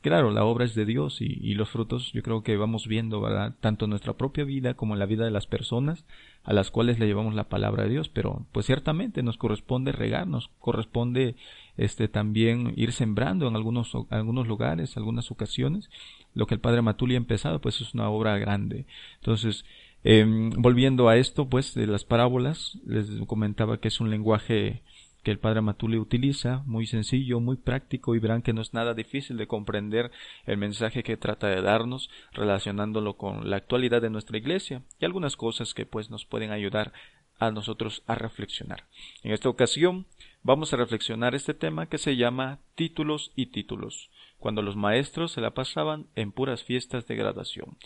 claro, 0.00 0.30
la 0.30 0.44
obra 0.44 0.64
es 0.64 0.74
de 0.74 0.84
Dios 0.84 1.20
y, 1.20 1.38
y, 1.40 1.54
los 1.54 1.68
frutos 1.70 2.12
yo 2.12 2.22
creo 2.22 2.42
que 2.42 2.56
vamos 2.56 2.86
viendo, 2.86 3.20
¿verdad? 3.20 3.54
Tanto 3.60 3.84
en 3.84 3.90
nuestra 3.90 4.14
propia 4.14 4.44
vida 4.44 4.74
como 4.74 4.94
en 4.94 5.00
la 5.00 5.06
vida 5.06 5.24
de 5.24 5.30
las 5.30 5.46
personas 5.46 6.04
a 6.44 6.52
las 6.52 6.70
cuales 6.70 6.98
le 6.98 7.06
llevamos 7.06 7.34
la 7.34 7.48
palabra 7.48 7.82
de 7.82 7.90
Dios, 7.90 8.08
pero 8.08 8.46
pues 8.52 8.66
ciertamente 8.66 9.22
nos 9.22 9.36
corresponde 9.36 9.92
regar, 9.92 10.26
nos 10.26 10.48
corresponde 10.60 11.36
este 11.76 12.08
también 12.08 12.72
ir 12.76 12.92
sembrando 12.92 13.46
en 13.48 13.54
algunos, 13.54 13.92
algunos 14.10 14.48
lugares, 14.48 14.96
algunas 14.96 15.30
ocasiones. 15.30 15.90
Lo 16.34 16.46
que 16.46 16.54
el 16.54 16.60
Padre 16.60 16.82
Matuli 16.82 17.14
ha 17.14 17.18
empezado, 17.18 17.60
pues 17.60 17.80
es 17.80 17.94
una 17.94 18.08
obra 18.08 18.38
grande. 18.38 18.86
Entonces, 19.16 19.64
eh, 20.04 20.24
volviendo 20.56 21.08
a 21.08 21.16
esto, 21.16 21.48
pues 21.48 21.74
de 21.74 21.86
las 21.86 22.04
parábolas, 22.04 22.78
les 22.86 23.10
comentaba 23.26 23.78
que 23.78 23.88
es 23.88 24.00
un 24.00 24.10
lenguaje 24.10 24.82
que 25.22 25.30
el 25.30 25.38
padre 25.38 25.60
Matuli 25.60 25.98
utiliza, 25.98 26.62
muy 26.66 26.86
sencillo, 26.86 27.40
muy 27.40 27.56
práctico 27.56 28.14
y 28.14 28.18
verán 28.18 28.42
que 28.42 28.52
no 28.52 28.62
es 28.62 28.74
nada 28.74 28.94
difícil 28.94 29.36
de 29.36 29.46
comprender 29.46 30.10
el 30.46 30.56
mensaje 30.56 31.02
que 31.02 31.16
trata 31.16 31.48
de 31.48 31.60
darnos 31.60 32.10
relacionándolo 32.32 33.16
con 33.16 33.50
la 33.50 33.56
actualidad 33.56 34.00
de 34.00 34.10
nuestra 34.10 34.38
iglesia 34.38 34.82
y 35.00 35.04
algunas 35.04 35.36
cosas 35.36 35.74
que 35.74 35.86
pues 35.86 36.10
nos 36.10 36.24
pueden 36.24 36.50
ayudar 36.50 36.92
a 37.38 37.50
nosotros 37.50 38.02
a 38.06 38.14
reflexionar. 38.14 38.84
En 39.22 39.32
esta 39.32 39.48
ocasión 39.48 40.06
vamos 40.42 40.72
a 40.72 40.76
reflexionar 40.76 41.34
este 41.34 41.54
tema 41.54 41.86
que 41.86 41.98
se 41.98 42.16
llama 42.16 42.58
títulos 42.74 43.32
y 43.34 43.46
títulos. 43.46 44.10
cuando 44.38 44.62
los 44.62 44.76
maestros 44.76 45.32
se 45.32 45.40
la 45.40 45.50
pasaban 45.50 46.06
en 46.14 46.30
puras 46.30 46.62
fiestas 46.62 47.08
de 47.08 47.16
graduación. 47.16 47.76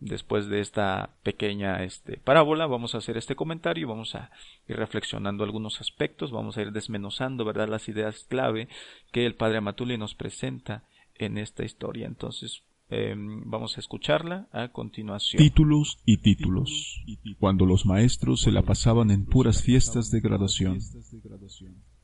Después 0.00 0.46
de 0.46 0.60
esta 0.60 1.10
pequeña 1.24 1.82
este, 1.82 2.18
parábola, 2.18 2.66
vamos 2.66 2.94
a 2.94 2.98
hacer 2.98 3.16
este 3.16 3.34
comentario 3.34 3.82
y 3.82 3.90
vamos 3.90 4.14
a 4.14 4.30
ir 4.68 4.76
reflexionando 4.76 5.42
algunos 5.42 5.80
aspectos, 5.80 6.30
vamos 6.30 6.56
a 6.56 6.62
ir 6.62 6.70
desmenuzando, 6.70 7.44
¿verdad?, 7.44 7.68
las 7.68 7.88
ideas 7.88 8.24
clave 8.28 8.68
que 9.10 9.26
el 9.26 9.34
padre 9.34 9.58
Amatuli 9.58 9.98
nos 9.98 10.14
presenta 10.14 10.84
en 11.16 11.36
esta 11.36 11.64
historia. 11.64 12.06
Entonces, 12.06 12.62
em, 12.90 13.42
vamos 13.50 13.76
a 13.76 13.80
escucharla 13.80 14.48
a 14.52 14.68
continuación. 14.68 15.42
Títulos 15.42 15.98
y 16.04 16.18
títulos. 16.18 17.02
Cuando 17.40 17.66
los 17.66 17.84
maestros 17.84 18.42
se 18.42 18.52
la 18.52 18.62
pasaban 18.62 19.10
en 19.10 19.26
puras 19.26 19.62
fiestas 19.62 20.12
de 20.12 20.20
graduación. 20.20 20.78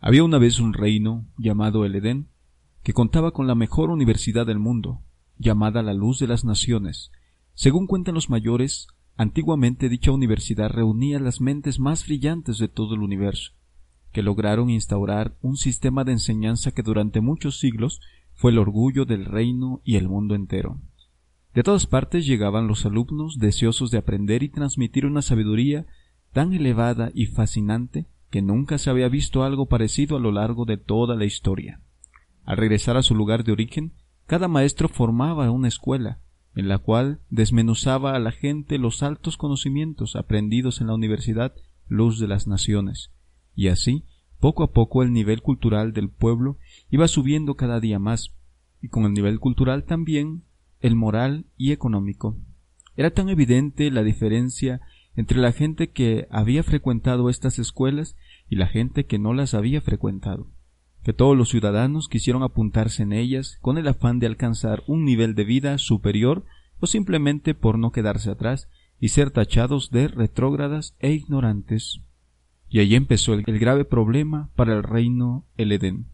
Había 0.01 0.25
una 0.25 0.39
vez 0.39 0.59
un 0.59 0.73
reino 0.73 1.27
llamado 1.39 1.85
el 1.85 1.95
Edén, 1.95 2.29
que 2.83 2.93
contaba 2.93 3.31
con 3.31 3.47
la 3.47 3.55
mejor 3.55 3.91
universidad 3.91 4.47
del 4.47 4.59
mundo, 4.59 5.01
llamada 5.39 5.83
la 5.83 5.95
Luz 5.95 6.19
de 6.19 6.27
las 6.27 6.45
Naciones. 6.45 7.13
Según 7.55 7.87
cuentan 7.87 8.15
los 8.15 8.31
mayores, 8.31 8.89
antiguamente 9.17 9.89
dicha 9.89 10.11
universidad 10.11 10.71
reunía 10.71 11.21
las 11.21 11.41
mentes 11.41 11.79
más 11.79 12.05
brillantes 12.05 12.59
de 12.59 12.69
todo 12.69 12.95
el 12.95 13.03
universo, 13.03 13.53
que 14.13 14.23
lograron 14.23 14.71
instaurar 14.71 15.37
un 15.41 15.57
sistema 15.57 16.05
de 16.05 16.13
enseñanza 16.13 16.73
que 16.73 16.83
durante 16.83 17.21
muchos 17.21 17.59
siglos 17.59 18.01
fue 18.35 18.51
el 18.51 18.59
orgullo 18.59 19.05
del 19.05 19.25
reino 19.25 19.81
y 19.85 19.97
el 19.97 20.09
mundo 20.09 20.35
entero. 20.35 20.81
De 21.55 21.63
todas 21.63 21.87
partes 21.87 22.27
llegaban 22.27 22.67
los 22.67 22.85
alumnos 22.85 23.39
deseosos 23.39 23.93
de 23.93 23.99
aprender 23.99 24.43
y 24.43 24.49
transmitir 24.49 25.07
una 25.07 25.23
sabiduría 25.23 25.87
tan 26.33 26.53
elevada 26.53 27.13
y 27.15 27.27
fascinante 27.27 28.07
que 28.31 28.43
nunca 28.43 28.79
se 28.79 28.91
había 28.91 29.09
visto 29.09 29.45
algo 29.45 29.67
parecido 29.67 30.17
a 30.17 30.21
lo 30.21 30.33
largo 30.33 30.65
de 30.65 30.77
toda 30.77 31.15
la 31.15 31.25
historia. 31.25 31.81
Al 32.45 32.57
regresar 32.57 32.97
a 32.97 33.03
su 33.03 33.15
lugar 33.15 33.45
de 33.45 33.53
origen, 33.53 33.93
cada 34.27 34.49
maestro 34.49 34.89
formaba 34.89 35.49
una 35.53 35.69
escuela, 35.69 36.19
en 36.55 36.69
la 36.69 36.79
cual 36.79 37.21
desmenuzaba 37.31 38.15
a 38.15 38.19
la 38.19 38.33
gente 38.33 38.79
los 38.79 39.03
altos 39.03 39.37
conocimientos 39.37 40.17
aprendidos 40.17 40.81
en 40.81 40.89
la 40.89 40.95
Universidad 40.95 41.55
Luz 41.89 42.19
de 42.19 42.29
las 42.29 42.47
Naciones, 42.47 43.11
y 43.55 43.69
así, 43.69 44.05
poco 44.41 44.63
a 44.63 44.73
poco 44.73 45.03
el 45.03 45.13
nivel 45.13 45.43
cultural 45.43 45.93
del 45.93 46.09
pueblo 46.09 46.59
iba 46.91 47.09
subiendo 47.09 47.55
cada 47.57 47.81
día 47.81 47.99
más, 47.99 48.35
y 48.81 48.89
con 48.89 49.05
el 49.05 49.13
nivel 49.13 49.41
cultural 49.41 49.85
también 49.85 50.45
el 50.81 50.97
moral 50.97 51.47
y 51.57 51.73
económico. 51.73 52.37
Era 52.97 53.11
tan 53.11 53.29
evidente 53.29 53.91
la 53.91 54.03
diferencia 54.03 54.81
entre 55.17 55.39
la 55.39 55.53
gente 55.53 55.91
que 55.91 56.27
había 56.31 56.63
frecuentado 56.63 57.31
estas 57.31 57.59
escuelas 57.59 58.17
y 58.49 58.57
la 58.57 58.67
gente 58.67 59.07
que 59.07 59.19
no 59.19 59.33
las 59.33 59.55
había 59.55 59.81
frecuentado 59.81 60.49
que 61.05 61.13
todos 61.13 61.37
los 61.37 61.51
ciudadanos 61.51 62.09
quisieron 62.09 62.43
apuntarse 62.43 63.03
en 63.03 63.13
ellas 63.13 63.59
con 63.61 63.77
el 63.77 63.87
afán 63.87 64.19
de 64.19 64.27
alcanzar 64.27 64.83
un 64.87 65.05
nivel 65.05 65.35
de 65.35 65.45
vida 65.45 65.77
superior 65.77 66.45
o 66.81 66.87
simplemente 66.87 67.55
por 67.55 67.79
no 67.79 67.93
quedarse 67.93 68.31
atrás 68.31 68.69
y 68.99 69.11
ser 69.11 69.31
tachados 69.31 69.91
de 69.91 70.09
retrógradas 70.09 70.97
e 70.99 71.13
ignorantes. 71.13 72.01
Y 72.71 72.81
allí 72.81 72.95
empezó 72.95 73.35
el, 73.35 73.43
grave 73.43 73.85
problema 73.85 74.51
para 74.57 74.73
el 74.73 74.83
reino 74.83 75.45
el 75.59 75.73
Edén, 75.73 76.07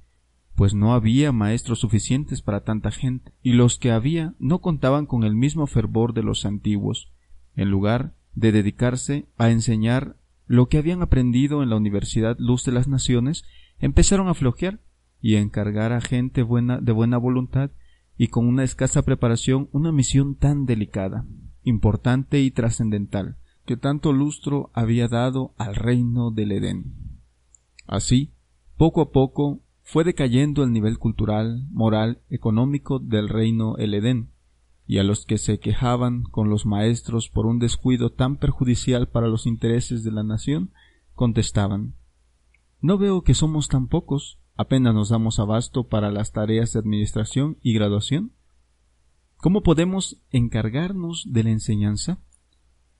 pues 0.56 0.75
no 0.75 0.92
había 0.92 1.30
maestros 1.30 1.78
suficientes 1.78 2.42
para 2.42 2.64
tanta 2.64 2.90
gente, 2.90 3.32
y 3.42 3.52
los 3.52 3.78
que 3.78 3.92
había 3.92 4.35
no 4.40 4.61
contaban 4.61 5.06
con 5.06 5.23
el 5.23 5.37
mismo 5.37 5.68
fervor 5.68 6.14
de 6.14 6.25
los 6.25 6.44
antiguos. 6.44 7.12
En 7.54 7.70
lugar 7.70 8.14
de 8.35 8.50
dedicarse 8.50 9.28
a 9.38 9.50
enseñar 9.50 10.16
lo 10.47 10.68
que 10.68 10.78
habían 10.78 11.00
aprendido 11.00 11.62
en 11.62 11.70
la 11.70 11.76
Universidad 11.76 12.37
Luz 12.40 12.64
de 12.64 12.73
las 12.73 12.88
Naciones, 12.88 13.44
empezaron 13.81 14.29
a 14.29 14.35
flojear 14.35 14.81
y 15.21 15.37
a 15.37 15.40
encargar 15.40 15.93
a 15.93 16.01
gente 16.01 16.43
buena, 16.43 16.79
de 16.79 16.93
buena 16.93 17.19
voluntad 17.19 17.71
y 18.16 18.29
con 18.29 18.47
una 18.47 18.64
escasa 18.64 19.03
preparación 19.03 19.69
una 19.73 19.93
misión 19.93 20.35
tan 20.35 20.66
delicada, 20.66 21.25
importante 21.62 22.40
y 22.40 22.51
trascendental, 22.51 23.37
que 23.64 23.77
tanto 23.77 24.12
lustro 24.12 24.71
había 24.75 25.09
dado 25.09 25.55
al 25.57 25.75
reino 25.75 26.31
del 26.31 26.53
Edén. 26.53 27.21
Así, 27.87 28.33
poco 28.77 29.01
a 29.01 29.11
poco, 29.11 29.61
fue 29.83 30.05
decayendo 30.05 30.62
el 30.62 30.73
nivel 30.73 30.99
cultural, 30.99 31.66
moral, 31.71 32.21
económico 32.31 32.99
del 32.99 33.29
reino 33.29 33.77
el 33.79 33.95
Edén, 33.95 34.31
y 34.87 34.99
a 34.99 35.03
los 35.03 35.25
que 35.25 35.38
se 35.38 35.59
quejaban 35.59 36.23
con 36.25 36.51
los 36.51 36.66
maestros 36.66 37.29
por 37.29 37.47
un 37.47 37.59
descuido 37.59 38.11
tan 38.11 38.37
perjudicial 38.37 39.09
para 39.09 39.29
los 39.29 39.47
intereses 39.47 40.05
de 40.05 40.12
la 40.12 40.25
nación, 40.25 40.73
contestaban 41.14 41.95
no 42.81 42.99
veo 42.99 43.23
que 43.23 43.35
somos 43.35 43.69
tan 43.69 43.88
pocos, 43.88 44.38
apenas 44.57 44.95
nos 44.95 45.11
damos 45.11 45.38
abasto 45.38 45.88
para 45.88 46.11
las 46.11 46.33
tareas 46.33 46.73
de 46.73 46.79
administración 46.79 47.59
y 47.62 47.75
graduación. 47.75 48.33
¿Cómo 49.37 49.62
podemos 49.62 50.23
encargarnos 50.31 51.25
de 51.29 51.45
la 51.45 51.51
enseñanza? 51.51 52.21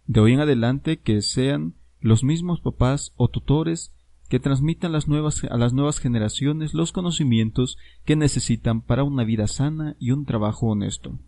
De 0.07 0.21
hoy 0.21 0.33
en 0.33 0.41
adelante 0.41 1.01
que 1.01 1.23
sean 1.23 1.75
los 2.01 2.25
mismos 2.25 2.61
papás 2.61 3.13
o 3.17 3.29
tutores 3.29 3.95
que 4.29 4.41
transmitan 4.41 4.93
las 4.93 5.09
nuevas, 5.09 5.45
a 5.45 5.57
las 5.57 5.73
nuevas 5.73 5.99
generaciones 5.99 6.73
los 6.73 6.93
conocimientos 6.93 7.77
que 8.05 8.17
necesitan 8.17 8.81
para 8.81 9.03
una 9.03 9.25
vida 9.25 9.47
sana 9.49 9.97
y 9.99 10.13
un 10.13 10.25
trabajo 10.25 10.69
honesto. 10.69 11.19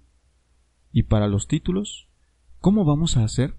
¿Y 0.93 1.05
para 1.05 1.27
los 1.27 1.49
títulos? 1.49 2.09
¿Cómo 2.61 2.85
vamos 2.85 3.17
a 3.17 3.25
hacer? 3.25 3.59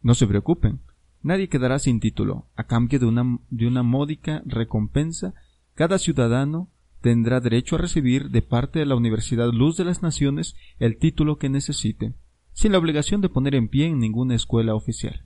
No 0.00 0.14
se 0.14 0.26
preocupen, 0.26 0.80
Nadie 1.22 1.48
quedará 1.48 1.78
sin 1.78 2.00
título. 2.00 2.48
A 2.56 2.64
cambio 2.64 2.98
de 2.98 3.06
una, 3.06 3.38
de 3.50 3.66
una 3.66 3.82
módica 3.82 4.42
recompensa, 4.44 5.34
cada 5.74 5.98
ciudadano 5.98 6.70
tendrá 7.00 7.40
derecho 7.40 7.76
a 7.76 7.78
recibir 7.78 8.30
de 8.30 8.42
parte 8.42 8.78
de 8.78 8.86
la 8.86 8.96
Universidad 8.96 9.52
Luz 9.52 9.76
de 9.76 9.84
las 9.84 10.02
Naciones 10.02 10.54
el 10.78 10.98
título 10.98 11.38
que 11.38 11.48
necesite, 11.48 12.14
sin 12.52 12.72
la 12.72 12.78
obligación 12.78 13.20
de 13.20 13.28
poner 13.28 13.54
en 13.54 13.68
pie 13.68 13.86
en 13.86 13.98
ninguna 13.98 14.34
escuela 14.34 14.74
oficial. 14.74 15.24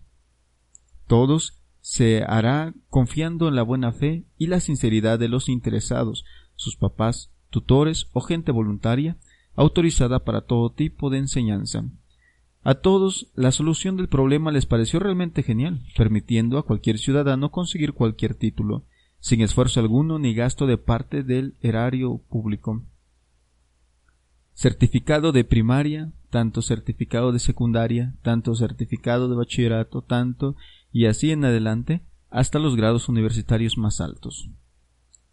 Todos 1.07 1.63
se 1.81 2.25
hará 2.25 2.75
confiando 2.89 3.47
en 3.47 3.55
la 3.55 3.63
buena 3.63 3.93
fe 3.93 4.25
y 4.37 4.49
la 4.49 4.61
sinceridad 4.61 5.19
de 5.19 5.29
los 5.29 5.49
interesados, 5.49 6.25
sus 6.57 6.77
papás, 6.77 7.31
tutores 7.51 8.09
o 8.13 8.23
gente 8.23 8.53
voluntaria, 8.53 9.19
autorizada 9.55 10.25
para 10.25 10.43
todo 10.43 10.73
tipo 10.73 11.11
de 11.11 11.19
enseñanza. 11.19 11.85
A 12.69 12.75
todos 12.75 13.31
la 13.37 13.53
solución 13.53 13.97
del 13.97 14.09
problema 14.09 14.51
les 14.51 14.67
pareció 14.67 14.99
realmente 14.99 15.45
genial, 15.45 15.83
permitiendo 15.97 16.59
a 16.59 16.65
cualquier 16.65 16.99
ciudadano 16.99 17.53
conseguir 17.53 17.93
cualquier 17.93 18.35
título, 18.35 18.83
sin 19.21 19.41
esfuerzo 19.41 19.79
alguno 19.79 20.19
ni 20.19 20.35
gasto 20.35 20.67
de 20.67 20.77
parte 20.77 21.23
del 21.23 21.55
erario 21.63 22.21
público. 22.29 22.83
Certificado 24.53 25.31
de 25.31 25.45
primaria, 25.45 26.11
tanto 26.29 26.61
certificado 26.61 27.31
de 27.31 27.39
secundaria, 27.39 28.17
tanto 28.23 28.57
certificado 28.57 29.29
de 29.29 29.37
bachillerato, 29.37 30.03
tanto 30.03 30.57
y 30.91 31.07
así 31.07 31.31
en 31.31 31.45
adelante 31.45 32.03
hasta 32.31 32.59
los 32.59 32.75
grados 32.75 33.09
universitarios 33.09 33.79
más 33.79 34.01
altos. 34.01 34.51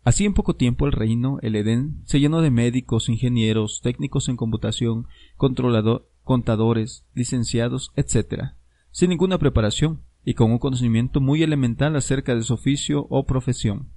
Así 0.04 0.26
en 0.26 0.34
poco 0.34 0.56
tiempo 0.56 0.86
el 0.86 0.92
reino, 0.92 1.40
el 1.42 1.56
Edén, 1.56 2.02
se 2.06 2.20
llenó 2.20 2.42
de 2.42 2.52
médicos, 2.52 3.08
ingenieros, 3.08 3.82
técnicos 3.82 4.28
en 4.28 4.36
computación, 4.36 5.08
contadores, 6.24 7.06
licenciados, 7.14 7.92
etc., 7.96 8.54
sin 8.92 9.10
ninguna 9.10 9.38
preparación 9.38 10.02
y 10.26 10.34
con 10.36 10.52
un 10.52 10.60
conocimiento 10.60 11.22
muy 11.22 11.42
elemental 11.42 11.96
acerca 11.96 12.36
de 12.36 12.44
su 12.44 12.54
oficio 12.54 13.08
o 13.10 13.26
profesión. 13.26 13.90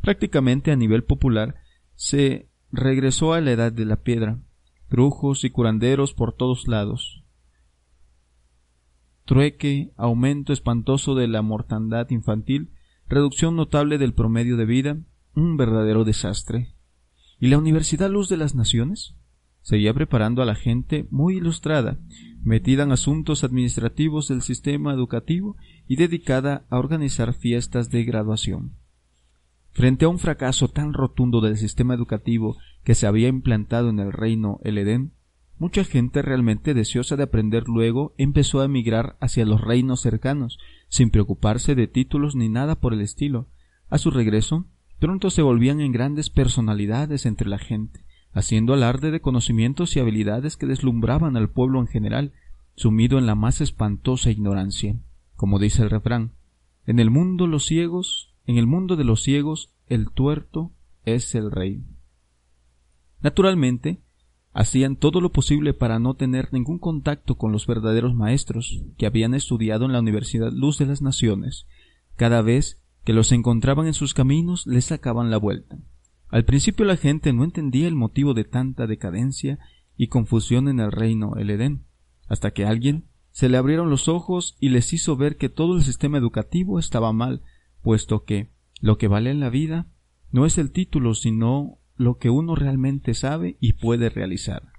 Prácticamente 0.00 0.72
a 0.72 0.76
nivel 0.76 1.04
popular 1.04 1.56
se 1.94 2.50
regresó 2.72 3.32
a 3.32 3.40
la 3.40 3.52
edad 3.52 3.72
de 3.72 3.84
la 3.84 3.96
piedra, 3.96 4.40
brujos 4.90 5.44
y 5.44 5.50
curanderos 5.50 6.12
por 6.12 6.34
todos 6.34 6.66
lados. 6.66 7.24
Trueque, 9.24 9.92
aumento 9.96 10.52
espantoso 10.52 11.14
de 11.14 11.28
la 11.28 11.42
mortandad 11.42 12.10
infantil, 12.10 12.72
reducción 13.08 13.54
notable 13.54 13.98
del 13.98 14.12
promedio 14.12 14.56
de 14.56 14.64
vida, 14.64 14.98
un 15.34 15.56
verdadero 15.56 16.04
desastre. 16.04 16.74
¿Y 17.38 17.48
la 17.48 17.58
Universidad 17.58 18.10
Luz 18.10 18.28
de 18.28 18.36
las 18.36 18.54
Naciones? 18.54 19.14
seguía 19.62 19.94
preparando 19.94 20.42
a 20.42 20.44
la 20.44 20.54
gente 20.54 21.06
muy 21.10 21.36
ilustrada, 21.36 21.98
metida 22.42 22.82
en 22.82 22.92
asuntos 22.92 23.44
administrativos 23.44 24.28
del 24.28 24.42
sistema 24.42 24.92
educativo 24.92 25.56
y 25.86 25.96
dedicada 25.96 26.66
a 26.68 26.78
organizar 26.78 27.32
fiestas 27.32 27.88
de 27.88 28.04
graduación. 28.04 28.72
Frente 29.70 30.04
a 30.04 30.08
un 30.08 30.18
fracaso 30.18 30.68
tan 30.68 30.92
rotundo 30.92 31.40
del 31.40 31.56
sistema 31.56 31.94
educativo 31.94 32.58
que 32.84 32.94
se 32.94 33.06
había 33.06 33.28
implantado 33.28 33.88
en 33.88 34.00
el 34.00 34.12
reino 34.12 34.58
el 34.64 34.76
Edén, 34.76 35.12
mucha 35.58 35.84
gente 35.84 36.20
realmente 36.20 36.74
deseosa 36.74 37.16
de 37.16 37.22
aprender 37.22 37.64
luego 37.68 38.14
empezó 38.18 38.60
a 38.60 38.64
emigrar 38.64 39.16
hacia 39.20 39.46
los 39.46 39.60
reinos 39.60 40.02
cercanos, 40.02 40.58
sin 40.88 41.10
preocuparse 41.10 41.74
de 41.74 41.86
títulos 41.86 42.34
ni 42.34 42.48
nada 42.48 42.80
por 42.80 42.92
el 42.92 43.00
estilo. 43.00 43.48
A 43.88 43.98
su 43.98 44.10
regreso, 44.10 44.66
pronto 45.02 45.30
se 45.30 45.42
volvían 45.42 45.80
en 45.80 45.90
grandes 45.90 46.30
personalidades 46.30 47.26
entre 47.26 47.48
la 47.48 47.58
gente, 47.58 48.04
haciendo 48.32 48.72
alarde 48.72 49.10
de 49.10 49.20
conocimientos 49.20 49.96
y 49.96 49.98
habilidades 49.98 50.56
que 50.56 50.66
deslumbraban 50.66 51.36
al 51.36 51.50
pueblo 51.50 51.80
en 51.80 51.88
general, 51.88 52.32
sumido 52.76 53.18
en 53.18 53.26
la 53.26 53.34
más 53.34 53.60
espantosa 53.60 54.30
ignorancia. 54.30 54.94
Como 55.34 55.58
dice 55.58 55.82
el 55.82 55.90
refrán, 55.90 56.30
en 56.86 57.00
el 57.00 57.10
mundo 57.10 57.48
los 57.48 57.66
ciegos, 57.66 58.32
en 58.46 58.58
el 58.58 58.68
mundo 58.68 58.94
de 58.94 59.02
los 59.02 59.24
ciegos, 59.24 59.72
el 59.88 60.08
tuerto 60.12 60.70
es 61.04 61.34
el 61.34 61.50
rey. 61.50 61.82
Naturalmente, 63.22 63.98
hacían 64.52 64.94
todo 64.94 65.20
lo 65.20 65.32
posible 65.32 65.74
para 65.74 65.98
no 65.98 66.14
tener 66.14 66.52
ningún 66.52 66.78
contacto 66.78 67.34
con 67.34 67.50
los 67.50 67.66
verdaderos 67.66 68.14
maestros 68.14 68.84
que 68.98 69.06
habían 69.06 69.34
estudiado 69.34 69.84
en 69.84 69.94
la 69.94 69.98
Universidad 69.98 70.52
Luz 70.52 70.78
de 70.78 70.86
las 70.86 71.02
Naciones. 71.02 71.66
Cada 72.14 72.40
vez 72.40 72.81
que 73.04 73.12
los 73.12 73.32
encontraban 73.32 73.86
en 73.86 73.94
sus 73.94 74.14
caminos 74.14 74.66
les 74.66 74.86
sacaban 74.86 75.30
la 75.30 75.36
vuelta. 75.36 75.78
Al 76.28 76.44
principio 76.44 76.84
la 76.84 76.96
gente 76.96 77.32
no 77.32 77.44
entendía 77.44 77.88
el 77.88 77.94
motivo 77.94 78.34
de 78.34 78.44
tanta 78.44 78.86
decadencia 78.86 79.58
y 79.96 80.06
confusión 80.08 80.68
en 80.68 80.80
el 80.80 80.92
reino 80.92 81.36
el 81.36 81.50
Edén, 81.50 81.84
hasta 82.28 82.52
que 82.52 82.64
alguien 82.64 83.04
se 83.30 83.48
le 83.48 83.56
abrieron 83.56 83.90
los 83.90 84.08
ojos 84.08 84.56
y 84.60 84.68
les 84.68 84.92
hizo 84.92 85.16
ver 85.16 85.36
que 85.36 85.48
todo 85.48 85.76
el 85.76 85.82
sistema 85.82 86.18
educativo 86.18 86.78
estaba 86.78 87.12
mal, 87.12 87.42
puesto 87.82 88.24
que 88.24 88.50
lo 88.80 88.98
que 88.98 89.08
vale 89.08 89.30
en 89.30 89.40
la 89.40 89.50
vida 89.50 89.86
no 90.30 90.46
es 90.46 90.58
el 90.58 90.70
título, 90.70 91.14
sino 91.14 91.78
lo 91.96 92.18
que 92.18 92.30
uno 92.30 92.54
realmente 92.54 93.14
sabe 93.14 93.56
y 93.60 93.74
puede 93.74 94.08
realizar. 94.08 94.72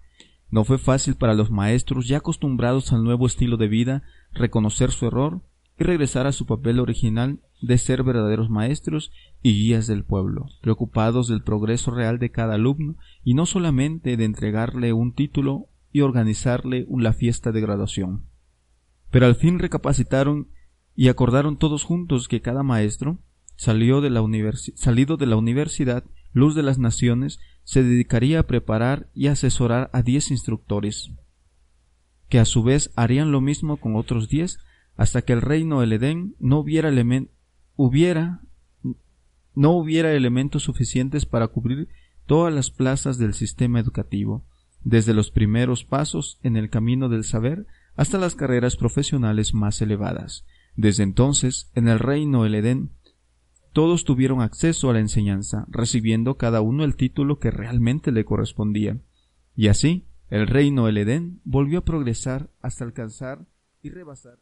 No 0.49 0.63
fue 0.65 0.77
fácil 0.77 1.15
para 1.15 1.33
los 1.33 1.51
maestros 1.51 2.07
ya 2.07 2.17
acostumbrados 2.17 2.93
al 2.93 3.03
nuevo 3.03 3.25
estilo 3.25 3.57
de 3.57 3.67
vida 3.67 4.03
reconocer 4.33 4.91
su 4.91 5.07
error 5.07 5.41
y 5.79 5.83
regresar 5.83 6.27
a 6.27 6.31
su 6.31 6.45
papel 6.45 6.79
original 6.79 7.41
de 7.61 7.77
ser 7.77 8.03
verdaderos 8.03 8.49
maestros 8.49 9.11
y 9.41 9.53
guías 9.53 9.87
del 9.87 10.03
pueblo, 10.03 10.47
preocupados 10.61 11.27
del 11.27 11.43
progreso 11.43 11.91
real 11.91 12.19
de 12.19 12.31
cada 12.31 12.55
alumno 12.55 12.95
y 13.23 13.33
no 13.33 13.45
solamente 13.45 14.17
de 14.17 14.25
entregarle 14.25 14.93
un 14.93 15.13
título 15.13 15.67
y 15.91 16.01
organizarle 16.01 16.85
la 16.89 17.13
fiesta 17.13 17.51
de 17.51 17.61
graduación. 17.61 18.25
Pero 19.11 19.27
al 19.27 19.35
fin 19.35 19.59
recapacitaron 19.59 20.49
y 20.95 21.07
acordaron 21.07 21.57
todos 21.57 21.83
juntos 21.83 22.27
que 22.27 22.41
cada 22.41 22.63
maestro 22.63 23.19
salió 23.55 24.01
de 24.01 24.09
la 24.09 24.21
salido 24.75 25.17
de 25.17 25.25
la 25.25 25.37
universidad 25.37 26.03
Luz 26.33 26.55
de 26.55 26.63
las 26.63 26.79
Naciones 26.79 27.39
se 27.63 27.83
dedicaría 27.83 28.39
a 28.39 28.47
preparar 28.47 29.09
y 29.13 29.27
asesorar 29.27 29.89
a 29.93 30.01
diez 30.01 30.31
instructores, 30.31 31.11
que 32.27 32.39
a 32.39 32.45
su 32.45 32.63
vez 32.63 32.91
harían 32.95 33.31
lo 33.31 33.39
mismo 33.39 33.77
con 33.77 33.95
otros 33.95 34.27
diez 34.29 34.57
hasta 34.95 35.23
que 35.23 35.33
el 35.33 35.41
reino 35.41 35.81
del 35.81 35.93
Edén 35.93 36.35
no 36.39 36.59
hubiera, 36.59 36.91
no 39.55 39.71
hubiera 39.71 40.13
elementos 40.13 40.63
suficientes 40.63 41.25
para 41.25 41.47
cubrir 41.47 41.89
todas 42.25 42.53
las 42.53 42.69
plazas 42.69 43.17
del 43.17 43.33
sistema 43.33 43.79
educativo, 43.79 44.45
desde 44.83 45.13
los 45.13 45.31
primeros 45.31 45.83
pasos 45.83 46.39
en 46.43 46.57
el 46.57 46.69
camino 46.69 47.09
del 47.09 47.23
saber 47.23 47.65
hasta 47.95 48.17
las 48.17 48.35
carreras 48.35 48.75
profesionales 48.75 49.53
más 49.53 49.81
elevadas. 49.81 50.45
Desde 50.75 51.03
entonces, 51.03 51.71
en 51.75 51.87
el 51.87 51.99
reino 51.99 52.43
del 52.43 52.55
Edén, 52.55 52.91
todos 53.71 54.03
tuvieron 54.03 54.41
acceso 54.41 54.89
a 54.89 54.93
la 54.93 54.99
enseñanza, 54.99 55.65
recibiendo 55.69 56.37
cada 56.37 56.61
uno 56.61 56.83
el 56.83 56.95
título 56.95 57.39
que 57.39 57.51
realmente 57.51 58.11
le 58.11 58.25
correspondía. 58.25 58.99
Y 59.55 59.67
así, 59.67 60.05
el 60.29 60.47
reino 60.47 60.85
del 60.85 60.97
Edén 60.97 61.41
volvió 61.43 61.79
a 61.79 61.85
progresar 61.85 62.49
hasta 62.61 62.83
alcanzar 62.83 63.45
y 63.81 63.89
rebasar. 63.89 64.39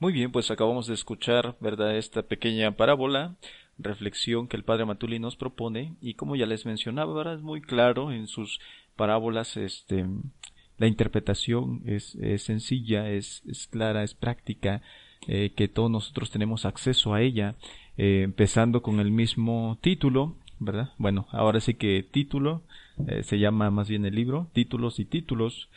Muy 0.00 0.14
bien, 0.14 0.32
pues 0.32 0.50
acabamos 0.50 0.86
de 0.86 0.94
escuchar, 0.94 1.58
¿verdad?, 1.60 1.94
esta 1.98 2.22
pequeña 2.22 2.74
parábola, 2.74 3.36
reflexión 3.76 4.48
que 4.48 4.56
el 4.56 4.64
padre 4.64 4.86
Matuli 4.86 5.18
nos 5.18 5.36
propone, 5.36 5.94
y 6.00 6.14
como 6.14 6.36
ya 6.36 6.46
les 6.46 6.64
mencionaba, 6.64 7.12
¿verdad? 7.12 7.34
es 7.34 7.42
muy 7.42 7.60
claro 7.60 8.10
en 8.10 8.26
sus 8.26 8.60
parábolas, 8.96 9.58
este, 9.58 10.06
la 10.78 10.86
interpretación 10.86 11.82
es, 11.84 12.16
sencilla, 12.38 13.10
es, 13.10 13.42
es, 13.46 13.66
clara, 13.66 14.02
es 14.02 14.14
práctica, 14.14 14.80
eh, 15.28 15.52
que 15.54 15.68
todos 15.68 15.90
nosotros 15.90 16.30
tenemos 16.30 16.64
acceso 16.64 17.12
a 17.12 17.20
ella, 17.20 17.56
eh, 17.98 18.22
empezando 18.24 18.80
con 18.80 19.00
el 19.00 19.10
mismo 19.10 19.76
título, 19.82 20.34
¿verdad? 20.60 20.94
Bueno, 20.96 21.26
ahora 21.30 21.60
sí 21.60 21.74
que 21.74 22.02
título, 22.10 22.62
eh, 23.06 23.22
se 23.22 23.38
llama 23.38 23.70
más 23.70 23.90
bien 23.90 24.06
el 24.06 24.14
libro, 24.14 24.48
títulos 24.54 24.98
y 24.98 25.04
títulos, 25.04 25.68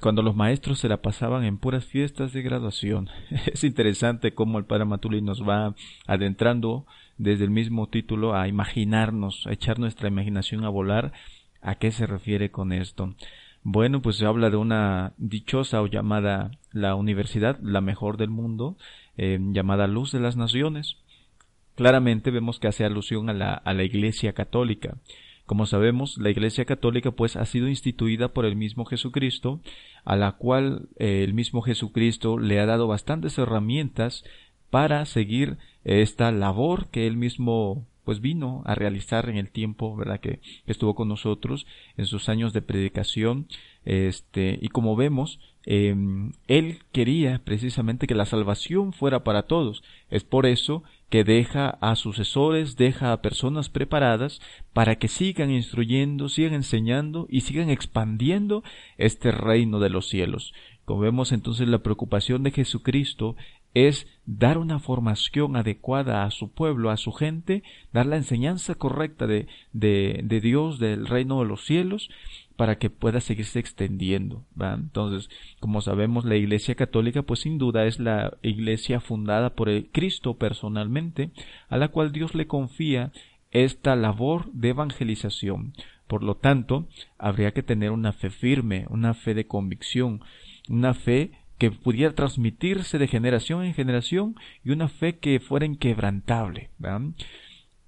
cuando 0.00 0.22
los 0.22 0.34
maestros 0.34 0.78
se 0.78 0.88
la 0.88 1.02
pasaban 1.02 1.44
en 1.44 1.58
puras 1.58 1.84
fiestas 1.84 2.32
de 2.32 2.42
graduación. 2.42 3.08
es 3.46 3.64
interesante 3.64 4.34
cómo 4.34 4.58
el 4.58 4.64
Padre 4.64 4.86
Matuli 4.86 5.20
nos 5.20 5.42
va 5.42 5.74
adentrando 6.06 6.86
desde 7.18 7.44
el 7.44 7.50
mismo 7.50 7.88
título 7.88 8.34
a 8.34 8.48
imaginarnos, 8.48 9.46
a 9.46 9.52
echar 9.52 9.78
nuestra 9.78 10.08
imaginación 10.08 10.64
a 10.64 10.68
volar 10.68 11.12
a 11.60 11.76
qué 11.76 11.92
se 11.92 12.06
refiere 12.06 12.50
con 12.50 12.72
esto. 12.72 13.14
Bueno, 13.62 14.02
pues 14.02 14.16
se 14.16 14.26
habla 14.26 14.50
de 14.50 14.56
una 14.56 15.14
dichosa 15.16 15.80
o 15.80 15.86
llamada 15.86 16.50
la 16.72 16.94
universidad, 16.94 17.58
la 17.62 17.80
mejor 17.80 18.18
del 18.18 18.28
mundo, 18.28 18.76
eh, 19.16 19.38
llamada 19.40 19.86
Luz 19.86 20.12
de 20.12 20.20
las 20.20 20.36
Naciones. 20.36 20.98
Claramente 21.74 22.30
vemos 22.30 22.60
que 22.60 22.68
hace 22.68 22.84
alusión 22.84 23.30
a 23.30 23.32
la, 23.32 23.54
a 23.54 23.72
la 23.72 23.82
Iglesia 23.82 24.34
Católica. 24.34 24.98
Como 25.46 25.66
sabemos, 25.66 26.16
la 26.18 26.30
Iglesia 26.30 26.64
Católica 26.64 27.10
pues 27.10 27.36
ha 27.36 27.44
sido 27.44 27.68
instituida 27.68 28.28
por 28.28 28.46
el 28.46 28.56
mismo 28.56 28.84
Jesucristo, 28.86 29.60
a 30.04 30.16
la 30.16 30.32
cual 30.32 30.88
eh, 30.98 31.22
el 31.22 31.34
mismo 31.34 31.60
Jesucristo 31.60 32.38
le 32.38 32.60
ha 32.60 32.66
dado 32.66 32.86
bastantes 32.86 33.36
herramientas 33.36 34.24
para 34.70 35.04
seguir 35.04 35.58
esta 35.84 36.32
labor 36.32 36.88
que 36.88 37.06
él 37.06 37.16
mismo 37.16 37.86
pues 38.04 38.20
vino 38.20 38.62
a 38.66 38.74
realizar 38.74 39.28
en 39.28 39.36
el 39.36 39.50
tiempo, 39.50 39.96
¿verdad? 39.96 40.20
Que, 40.20 40.40
estuvo 40.66 40.94
con 40.94 41.08
nosotros 41.08 41.66
en 41.96 42.06
sus 42.06 42.28
años 42.28 42.52
de 42.52 42.62
predicación, 42.62 43.46
este, 43.84 44.58
y 44.60 44.68
como 44.68 44.94
vemos, 44.94 45.40
em, 45.66 46.32
él 46.46 46.78
quería 46.92 47.40
precisamente 47.44 48.06
que 48.06 48.14
la 48.14 48.26
salvación 48.26 48.92
fuera 48.92 49.24
para 49.24 49.44
todos. 49.44 49.82
Es 50.10 50.24
por 50.24 50.46
eso 50.46 50.82
que 51.08 51.24
deja 51.24 51.70
a 51.80 51.94
sucesores, 51.96 52.76
deja 52.76 53.12
a 53.12 53.22
personas 53.22 53.68
preparadas 53.68 54.40
para 54.72 54.96
que 54.96 55.08
sigan 55.08 55.50
instruyendo, 55.50 56.28
sigan 56.28 56.54
enseñando 56.54 57.26
y 57.30 57.42
sigan 57.42 57.70
expandiendo 57.70 58.64
este 58.98 59.30
reino 59.30 59.78
de 59.78 59.90
los 59.90 60.08
cielos. 60.08 60.52
Como 60.84 61.00
vemos 61.00 61.32
entonces 61.32 61.68
la 61.68 61.78
preocupación 61.78 62.42
de 62.42 62.50
Jesucristo 62.50 63.36
es 63.74 64.06
dar 64.24 64.58
una 64.58 64.78
formación 64.78 65.56
adecuada 65.56 66.24
a 66.24 66.30
su 66.30 66.52
pueblo, 66.52 66.90
a 66.90 66.96
su 66.96 67.12
gente, 67.12 67.62
dar 67.92 68.06
la 68.06 68.16
enseñanza 68.16 68.74
correcta 68.76 69.26
de, 69.26 69.48
de, 69.72 70.20
de 70.22 70.40
Dios, 70.40 70.78
del 70.78 71.06
reino 71.06 71.40
de 71.40 71.46
los 71.46 71.64
cielos, 71.64 72.08
para 72.56 72.78
que 72.78 72.90
pueda 72.90 73.20
seguirse 73.20 73.58
extendiendo. 73.58 74.44
Entonces, 74.58 75.28
como 75.60 75.80
sabemos, 75.80 76.24
la 76.24 76.36
Iglesia 76.36 76.74
Católica, 76.74 77.22
pues 77.22 77.40
sin 77.40 77.58
duda 77.58 77.86
es 77.86 77.98
la 77.98 78.36
iglesia 78.42 79.00
fundada 79.00 79.54
por 79.54 79.68
el 79.68 79.88
Cristo 79.90 80.34
personalmente, 80.36 81.30
a 81.68 81.76
la 81.76 81.88
cual 81.88 82.12
Dios 82.12 82.34
le 82.34 82.46
confía 82.46 83.12
esta 83.50 83.96
labor 83.96 84.50
de 84.52 84.70
evangelización. 84.70 85.74
Por 86.06 86.22
lo 86.22 86.36
tanto, 86.36 86.86
habría 87.18 87.52
que 87.52 87.62
tener 87.62 87.90
una 87.90 88.12
fe 88.12 88.30
firme, 88.30 88.86
una 88.90 89.14
fe 89.14 89.34
de 89.34 89.46
convicción, 89.46 90.20
una 90.68 90.94
fe 90.94 91.32
que 91.58 91.70
pudiera 91.70 92.14
transmitirse 92.14 92.98
de 92.98 93.08
generación 93.08 93.64
en 93.64 93.74
generación 93.74 94.36
y 94.64 94.70
una 94.70 94.88
fe 94.88 95.18
que 95.18 95.40
fuera 95.40 95.66
inquebrantable. 95.66 96.70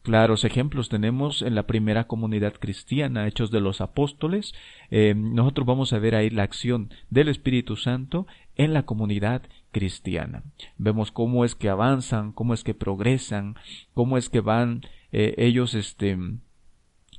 Claros 0.06 0.44
ejemplos 0.44 0.88
tenemos 0.88 1.42
en 1.42 1.56
la 1.56 1.66
primera 1.66 2.06
comunidad 2.06 2.54
cristiana, 2.60 3.26
Hechos 3.26 3.50
de 3.50 3.60
los 3.60 3.80
Apóstoles. 3.80 4.54
Eh, 4.92 5.14
nosotros 5.16 5.66
vamos 5.66 5.92
a 5.92 5.98
ver 5.98 6.14
ahí 6.14 6.30
la 6.30 6.44
acción 6.44 6.94
del 7.10 7.26
Espíritu 7.26 7.74
Santo 7.74 8.28
en 8.54 8.72
la 8.72 8.84
comunidad 8.84 9.42
cristiana. 9.72 10.44
Vemos 10.78 11.10
cómo 11.10 11.44
es 11.44 11.56
que 11.56 11.68
avanzan, 11.68 12.30
cómo 12.30 12.54
es 12.54 12.62
que 12.62 12.72
progresan, 12.72 13.56
cómo 13.94 14.16
es 14.16 14.28
que 14.28 14.38
van 14.38 14.82
eh, 15.10 15.34
ellos 15.38 15.74
este, 15.74 16.16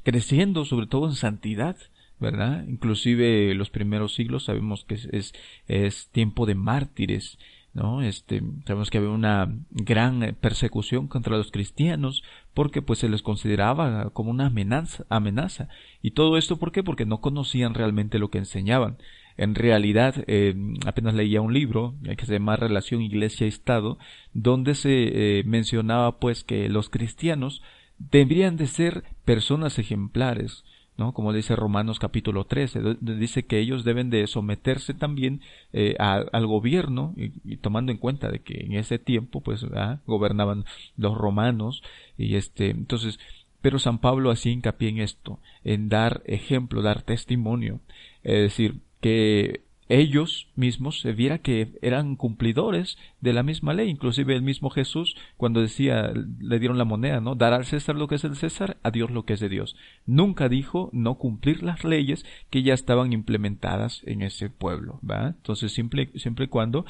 creciendo, 0.03 0.63
sobre 0.63 0.87
todo 0.87 1.07
en 1.07 1.15
santidad. 1.15 1.75
¿verdad? 2.21 2.63
Inclusive 2.69 3.53
los 3.53 3.69
primeros 3.69 4.15
siglos 4.15 4.45
sabemos 4.45 4.85
que 4.85 4.95
es, 4.95 5.33
es, 5.67 6.07
tiempo 6.13 6.45
de 6.45 6.55
mártires, 6.55 7.37
¿no? 7.73 8.01
Este, 8.01 8.41
sabemos 8.65 8.89
que 8.89 8.97
había 8.97 9.09
una 9.09 9.53
gran 9.71 10.35
persecución 10.41 11.07
contra 11.07 11.37
los 11.37 11.51
cristianos 11.51 12.23
porque 12.53 12.81
pues 12.81 12.99
se 12.99 13.09
les 13.09 13.21
consideraba 13.21 14.09
como 14.11 14.31
una 14.31 14.47
amenaza, 14.47 15.05
amenaza. 15.09 15.69
Y 16.01 16.11
todo 16.11 16.37
esto 16.37 16.57
¿por 16.57 16.71
qué? 16.71 16.83
Porque 16.83 17.05
no 17.05 17.21
conocían 17.21 17.73
realmente 17.73 18.19
lo 18.19 18.29
que 18.29 18.39
enseñaban. 18.39 18.97
En 19.37 19.53
realidad, 19.53 20.15
eh, 20.25 20.55
apenas 20.85 21.13
leía 21.13 21.41
un 21.41 21.53
libro 21.53 21.93
eh, 22.03 22.15
que 22.15 22.25
se 22.25 22.33
llama 22.33 22.55
Relación 22.55 23.03
Iglesia-Estado, 23.03 23.99
donde 24.33 24.73
se 24.73 25.39
eh, 25.39 25.43
mencionaba 25.45 26.19
pues 26.19 26.43
que 26.43 26.67
los 26.69 26.89
cristianos 26.89 27.61
deberían 27.99 28.57
de 28.57 28.65
ser 28.65 29.03
personas 29.25 29.77
ejemplares, 29.77 30.63
Como 30.97 31.31
dice 31.31 31.55
Romanos 31.55 31.99
capítulo 31.99 32.45
13, 32.45 32.97
dice 33.01 33.45
que 33.45 33.59
ellos 33.59 33.83
deben 33.83 34.09
de 34.09 34.25
someterse 34.25 34.95
también 34.95 35.41
eh, 35.71 35.95
al 35.99 36.47
gobierno 36.47 37.13
y, 37.15 37.57
tomando 37.57 37.91
en 37.91 37.99
cuenta 37.99 38.29
de 38.29 38.39
que 38.39 38.65
en 38.65 38.73
ese 38.73 38.97
tiempo 38.97 39.41
pues 39.41 39.63
gobernaban 40.07 40.65
los 40.97 41.15
romanos 41.15 41.83
y 42.17 42.35
este 42.35 42.71
entonces 42.71 43.19
pero 43.61 43.79
San 43.79 43.99
Pablo 43.99 44.31
hacía 44.31 44.51
hincapié 44.51 44.89
en 44.89 44.99
esto, 44.99 45.39
en 45.63 45.89
dar 45.89 46.21
ejemplo, 46.25 46.81
dar 46.81 47.01
testimonio, 47.01 47.79
es 48.23 48.41
decir, 48.41 48.79
que 49.01 49.61
ellos 49.89 50.47
mismos 50.55 50.99
se 50.99 51.13
viera 51.13 51.39
que 51.39 51.77
eran 51.81 52.15
cumplidores 52.15 52.97
de 53.21 53.33
la 53.33 53.43
misma 53.43 53.73
ley. 53.73 53.89
Inclusive 53.89 54.35
el 54.35 54.41
mismo 54.41 54.69
Jesús, 54.69 55.15
cuando 55.37 55.61
decía, 55.61 56.11
le 56.39 56.59
dieron 56.59 56.77
la 56.77 56.85
moneda, 56.85 57.21
¿no? 57.21 57.35
Dar 57.35 57.53
al 57.53 57.65
César 57.65 57.95
lo 57.95 58.07
que 58.07 58.15
es 58.15 58.21
del 58.21 58.35
César, 58.35 58.77
a 58.83 58.91
Dios 58.91 59.11
lo 59.11 59.23
que 59.23 59.33
es 59.33 59.39
de 59.39 59.49
Dios. 59.49 59.75
Nunca 60.05 60.49
dijo 60.49 60.89
no 60.93 61.15
cumplir 61.15 61.63
las 61.63 61.83
leyes 61.83 62.25
que 62.49 62.63
ya 62.63 62.73
estaban 62.73 63.13
implementadas 63.13 64.01
en 64.05 64.21
ese 64.21 64.49
pueblo, 64.49 64.99
¿va? 65.09 65.27
Entonces, 65.27 65.71
siempre, 65.71 66.11
siempre 66.15 66.45
y 66.45 66.49
cuando, 66.49 66.85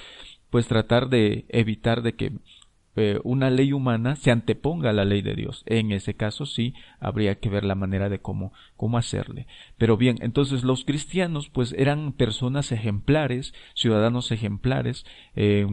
pues 0.50 0.68
tratar 0.68 1.10
de 1.10 1.46
evitar 1.50 2.02
de 2.02 2.14
que 2.14 2.34
eh, 2.98 3.20
una 3.24 3.52
ley 3.52 3.74
humana 3.74 4.16
se 4.16 4.32
anteponga 4.32 4.90
a 4.90 4.94
la 4.94 5.06
ley 5.06 5.22
de 5.22 5.36
Dios. 5.36 5.64
En 5.68 5.92
ese 5.92 6.16
caso 6.16 6.46
sí 6.48 6.74
habría 7.00 7.40
que 7.40 7.50
ver 7.50 7.64
la 7.64 7.76
manera 7.76 8.10
de 8.10 8.20
cómo, 8.20 8.54
cómo 8.76 8.98
hacerle. 8.98 9.46
Pero 9.78 9.98
bien, 9.98 10.18
entonces 10.22 10.64
los 10.64 10.84
cristianos 10.84 11.50
pues 11.50 11.74
eran 11.78 12.12
personas 12.12 12.72
ejemplares, 12.72 13.54
ciudadanos 13.76 14.32
ejemplares, 14.32 15.06
eh, 15.36 15.68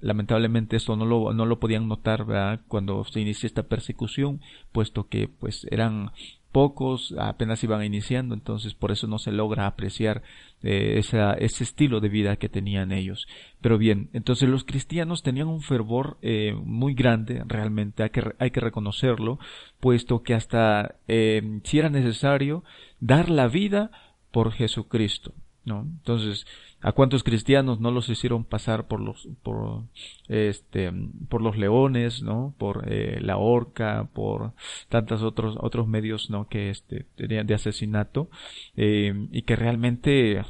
lamentablemente 0.00 0.76
esto 0.76 0.96
no 0.96 1.04
lo, 1.04 1.34
no 1.34 1.44
lo 1.44 1.60
podían 1.60 1.86
notar 1.86 2.26
cuando 2.66 3.04
se 3.04 3.20
inició 3.20 3.46
esta 3.46 3.64
persecución, 3.64 4.40
puesto 4.72 5.08
que 5.08 5.28
pues 5.28 5.66
eran 5.70 6.12
pocos 6.52 7.14
apenas 7.18 7.62
iban 7.62 7.84
iniciando, 7.84 8.34
entonces 8.34 8.74
por 8.74 8.90
eso 8.90 9.06
no 9.06 9.18
se 9.18 9.32
logra 9.32 9.66
apreciar 9.66 10.22
eh, 10.62 10.98
ese 10.98 11.64
estilo 11.64 12.00
de 12.00 12.08
vida 12.08 12.36
que 12.36 12.48
tenían 12.48 12.92
ellos. 12.92 13.26
Pero 13.60 13.78
bien, 13.78 14.10
entonces 14.12 14.48
los 14.48 14.64
cristianos 14.64 15.22
tenían 15.22 15.48
un 15.48 15.62
fervor 15.62 16.18
eh, 16.22 16.54
muy 16.54 16.94
grande, 16.94 17.42
realmente 17.46 18.02
hay 18.02 18.10
que, 18.10 18.34
hay 18.38 18.50
que 18.50 18.60
reconocerlo, 18.60 19.38
puesto 19.78 20.22
que 20.22 20.34
hasta 20.34 20.96
eh, 21.08 21.60
si 21.64 21.78
era 21.78 21.88
necesario 21.88 22.64
dar 23.00 23.30
la 23.30 23.48
vida 23.48 23.90
por 24.32 24.52
Jesucristo. 24.52 25.32
¿No? 25.64 25.82
Entonces, 25.82 26.46
¿a 26.80 26.92
cuántos 26.92 27.22
cristianos 27.22 27.80
no 27.80 27.90
los 27.90 28.08
hicieron 28.08 28.44
pasar 28.44 28.86
por 28.86 29.00
los, 29.00 29.28
por, 29.42 29.84
este, 30.28 30.92
por 31.28 31.42
los 31.42 31.56
leones, 31.56 32.22
¿no? 32.22 32.54
Por 32.58 32.84
eh, 32.86 33.18
la 33.20 33.36
horca, 33.36 34.08
por 34.12 34.52
tantos 34.88 35.22
otros, 35.22 35.56
otros 35.60 35.86
medios, 35.86 36.30
¿no? 36.30 36.48
Que 36.48 36.70
este, 36.70 37.06
de 37.16 37.54
asesinato, 37.54 38.30
eh, 38.76 39.28
y 39.32 39.42
que 39.42 39.56
realmente 39.56 40.38
eh, 40.38 40.44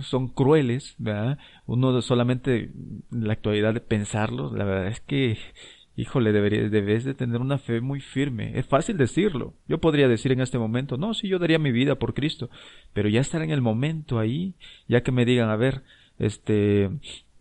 son 0.00 0.28
crueles, 0.28 0.94
¿verdad? 0.98 1.38
Uno 1.66 2.02
solamente 2.02 2.72
en 3.12 3.26
la 3.26 3.34
actualidad 3.34 3.74
de 3.74 3.80
pensarlo, 3.80 4.54
la 4.54 4.64
verdad 4.64 4.88
es 4.88 5.00
que 5.00 5.38
híjole, 5.96 6.32
debería, 6.32 6.68
debes 6.68 7.04
de 7.04 7.14
tener 7.14 7.40
una 7.40 7.58
fe 7.58 7.80
muy 7.80 8.00
firme. 8.00 8.58
Es 8.58 8.66
fácil 8.66 8.96
decirlo. 8.96 9.54
Yo 9.66 9.78
podría 9.78 10.08
decir 10.08 10.32
en 10.32 10.40
este 10.40 10.58
momento, 10.58 10.96
no, 10.98 11.14
sí, 11.14 11.28
yo 11.28 11.38
daría 11.38 11.58
mi 11.58 11.72
vida 11.72 11.96
por 11.96 12.14
Cristo, 12.14 12.50
pero 12.92 13.08
ya 13.08 13.20
estar 13.20 13.42
en 13.42 13.50
el 13.50 13.62
momento 13.62 14.18
ahí, 14.18 14.54
ya 14.88 15.02
que 15.02 15.12
me 15.12 15.24
digan, 15.24 15.48
a 15.48 15.56
ver, 15.56 15.82
este, 16.18 16.90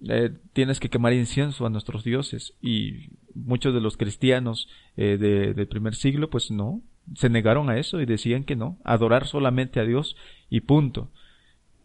eh, 0.07 0.31
tienes 0.53 0.79
que 0.79 0.89
quemar 0.89 1.13
incienso 1.13 1.65
a 1.65 1.69
nuestros 1.69 2.03
dioses 2.03 2.53
y 2.61 3.09
muchos 3.33 3.73
de 3.73 3.81
los 3.81 3.97
cristianos 3.97 4.69
eh, 4.97 5.17
del 5.17 5.67
primer 5.67 5.95
siglo, 5.95 6.29
pues 6.29 6.49
no, 6.49 6.81
se 7.15 7.29
negaron 7.29 7.69
a 7.69 7.77
eso 7.77 8.01
y 8.01 8.05
decían 8.05 8.43
que 8.43 8.55
no, 8.55 8.77
adorar 8.83 9.27
solamente 9.27 9.79
a 9.79 9.85
Dios 9.85 10.15
y 10.49 10.61
punto. 10.61 11.11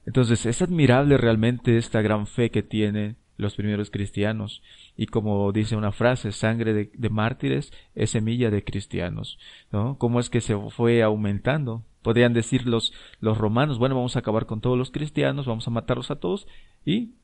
Entonces 0.07 0.47
es 0.47 0.63
admirable 0.63 1.19
realmente 1.19 1.77
esta 1.77 2.01
gran 2.01 2.27
fe 2.27 2.51
que 2.51 2.63
tiene 2.63 3.17
los 3.37 3.55
primeros 3.55 3.91
cristianos. 3.91 4.63
Y 5.01 5.07
como 5.07 5.51
dice 5.51 5.77
una 5.77 5.93
frase, 5.93 6.31
sangre 6.31 6.75
de, 6.75 7.09
mártires 7.09 7.73
es 7.95 8.11
semilla 8.11 8.51
de 8.51 8.63
cristianos. 8.63 9.39
¿no? 9.73 9.97
¿Cómo 9.97 10.21
es 10.21 10.29
que 10.29 10.43
se 10.43 10.55
fue 10.69 11.03
aumentando? 11.03 11.83
Podrían 12.03 12.35
decir 12.35 12.67
los, 12.67 12.93
los 13.19 13.39
romanos, 13.39 13.79
bueno, 13.79 13.95
vamos 13.95 14.17
a 14.17 14.19
acabar 14.19 14.45
con 14.45 14.61
todos 14.61 14.77
los 14.77 14.91
cristianos, 14.91 15.47
vamos 15.47 15.67
a 15.67 15.71
matarlos 15.71 16.11
a 16.11 16.17
todos 16.17 16.47
y 16.85 17.15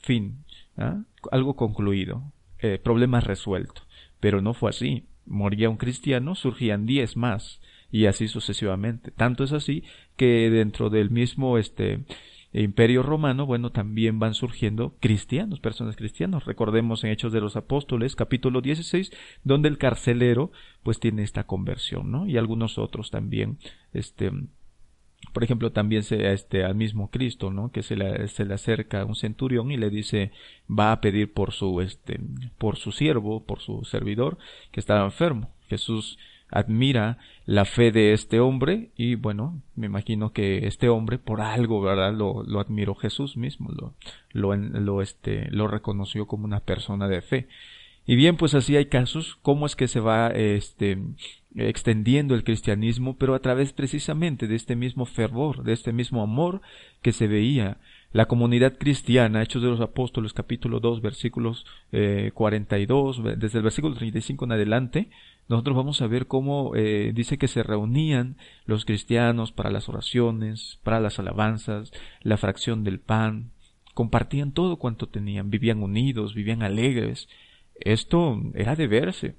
fin. 0.00 0.44
¿ah? 0.76 1.04
Algo 1.30 1.54
concluido, 1.54 2.24
eh, 2.58 2.80
problema 2.82 3.20
resuelto. 3.20 3.82
Pero 4.18 4.42
no 4.42 4.52
fue 4.52 4.70
así. 4.70 5.06
Moría 5.24 5.70
un 5.70 5.76
cristiano, 5.76 6.34
surgían 6.34 6.84
diez 6.84 7.16
más 7.16 7.60
y 7.92 8.06
así 8.06 8.26
sucesivamente. 8.26 9.12
Tanto 9.12 9.44
es 9.44 9.52
así 9.52 9.84
que 10.16 10.50
dentro 10.50 10.90
del 10.90 11.10
mismo 11.10 11.58
este 11.58 12.00
Imperio 12.52 13.02
Romano, 13.02 13.46
bueno, 13.46 13.70
también 13.70 14.18
van 14.18 14.34
surgiendo 14.34 14.96
cristianos, 14.98 15.60
personas 15.60 15.94
cristianas. 15.94 16.44
Recordemos 16.46 17.04
en 17.04 17.10
Hechos 17.10 17.32
de 17.32 17.40
los 17.40 17.56
Apóstoles, 17.56 18.16
capítulo 18.16 18.60
16, 18.60 19.12
donde 19.44 19.68
el 19.68 19.78
carcelero, 19.78 20.50
pues 20.82 20.98
tiene 20.98 21.22
esta 21.22 21.44
conversión, 21.44 22.10
¿no? 22.10 22.26
Y 22.26 22.38
algunos 22.38 22.76
otros 22.76 23.10
también, 23.10 23.58
este, 23.92 24.32
por 25.32 25.44
ejemplo, 25.44 25.70
también 25.70 26.02
se, 26.02 26.32
este, 26.32 26.64
al 26.64 26.74
mismo 26.74 27.10
Cristo, 27.10 27.52
¿no? 27.52 27.70
Que 27.70 27.84
se 27.84 27.94
le, 27.94 28.26
se 28.26 28.44
le 28.44 28.54
acerca 28.54 29.02
a 29.02 29.04
un 29.04 29.14
centurión 29.14 29.70
y 29.70 29.76
le 29.76 29.88
dice, 29.88 30.32
va 30.68 30.90
a 30.90 31.00
pedir 31.00 31.32
por 31.32 31.52
su, 31.52 31.80
este, 31.80 32.18
por 32.58 32.76
su 32.76 32.90
siervo, 32.90 33.44
por 33.44 33.60
su 33.60 33.84
servidor, 33.84 34.38
que 34.72 34.80
estaba 34.80 35.04
enfermo. 35.04 35.54
Jesús 35.68 36.18
admira 36.50 37.18
la 37.46 37.64
fe 37.64 37.92
de 37.92 38.12
este 38.12 38.40
hombre 38.40 38.90
y 38.96 39.14
bueno, 39.14 39.60
me 39.76 39.86
imagino 39.86 40.32
que 40.32 40.66
este 40.66 40.88
hombre 40.88 41.18
por 41.18 41.40
algo, 41.40 41.80
¿verdad? 41.80 42.12
Lo, 42.12 42.42
lo 42.42 42.60
admiró 42.60 42.94
Jesús 42.94 43.36
mismo, 43.36 43.70
lo, 43.72 43.94
lo, 44.32 44.54
lo, 44.54 45.02
este, 45.02 45.48
lo 45.50 45.68
reconoció 45.68 46.26
como 46.26 46.44
una 46.44 46.60
persona 46.60 47.08
de 47.08 47.22
fe. 47.22 47.48
Y 48.06 48.16
bien, 48.16 48.36
pues 48.36 48.54
así 48.54 48.76
hay 48.76 48.86
casos, 48.86 49.38
cómo 49.42 49.66
es 49.66 49.76
que 49.76 49.86
se 49.86 50.00
va 50.00 50.28
este, 50.28 50.98
extendiendo 51.54 52.34
el 52.34 52.44
cristianismo, 52.44 53.16
pero 53.16 53.34
a 53.34 53.40
través 53.40 53.72
precisamente 53.72 54.48
de 54.48 54.56
este 54.56 54.74
mismo 54.74 55.04
fervor, 55.06 55.62
de 55.62 55.72
este 55.72 55.92
mismo 55.92 56.22
amor 56.22 56.60
que 57.02 57.12
se 57.12 57.28
veía. 57.28 57.78
La 58.12 58.26
comunidad 58.26 58.76
cristiana, 58.76 59.42
Hechos 59.42 59.62
de 59.62 59.68
los 59.68 59.80
Apóstoles, 59.80 60.32
capítulo 60.32 60.80
2, 60.80 61.00
versículos 61.00 61.64
eh, 61.92 62.32
42, 62.34 63.22
desde 63.38 63.58
el 63.58 63.62
versículo 63.62 63.94
35 63.94 64.44
en 64.44 64.52
adelante, 64.52 65.10
nosotros 65.50 65.76
vamos 65.76 66.00
a 66.00 66.06
ver 66.06 66.28
cómo 66.28 66.76
eh, 66.76 67.10
dice 67.12 67.36
que 67.36 67.48
se 67.48 67.64
reunían 67.64 68.36
los 68.66 68.84
cristianos 68.84 69.50
para 69.50 69.72
las 69.72 69.88
oraciones, 69.88 70.78
para 70.84 71.00
las 71.00 71.18
alabanzas, 71.18 71.90
la 72.22 72.36
fracción 72.36 72.84
del 72.84 73.00
pan, 73.00 73.50
compartían 73.92 74.52
todo 74.52 74.76
cuanto 74.76 75.08
tenían, 75.08 75.50
vivían 75.50 75.82
unidos, 75.82 76.34
vivían 76.34 76.62
alegres. 76.62 77.28
Esto 77.80 78.40
era 78.54 78.76
de 78.76 78.86
verse. 78.86 79.34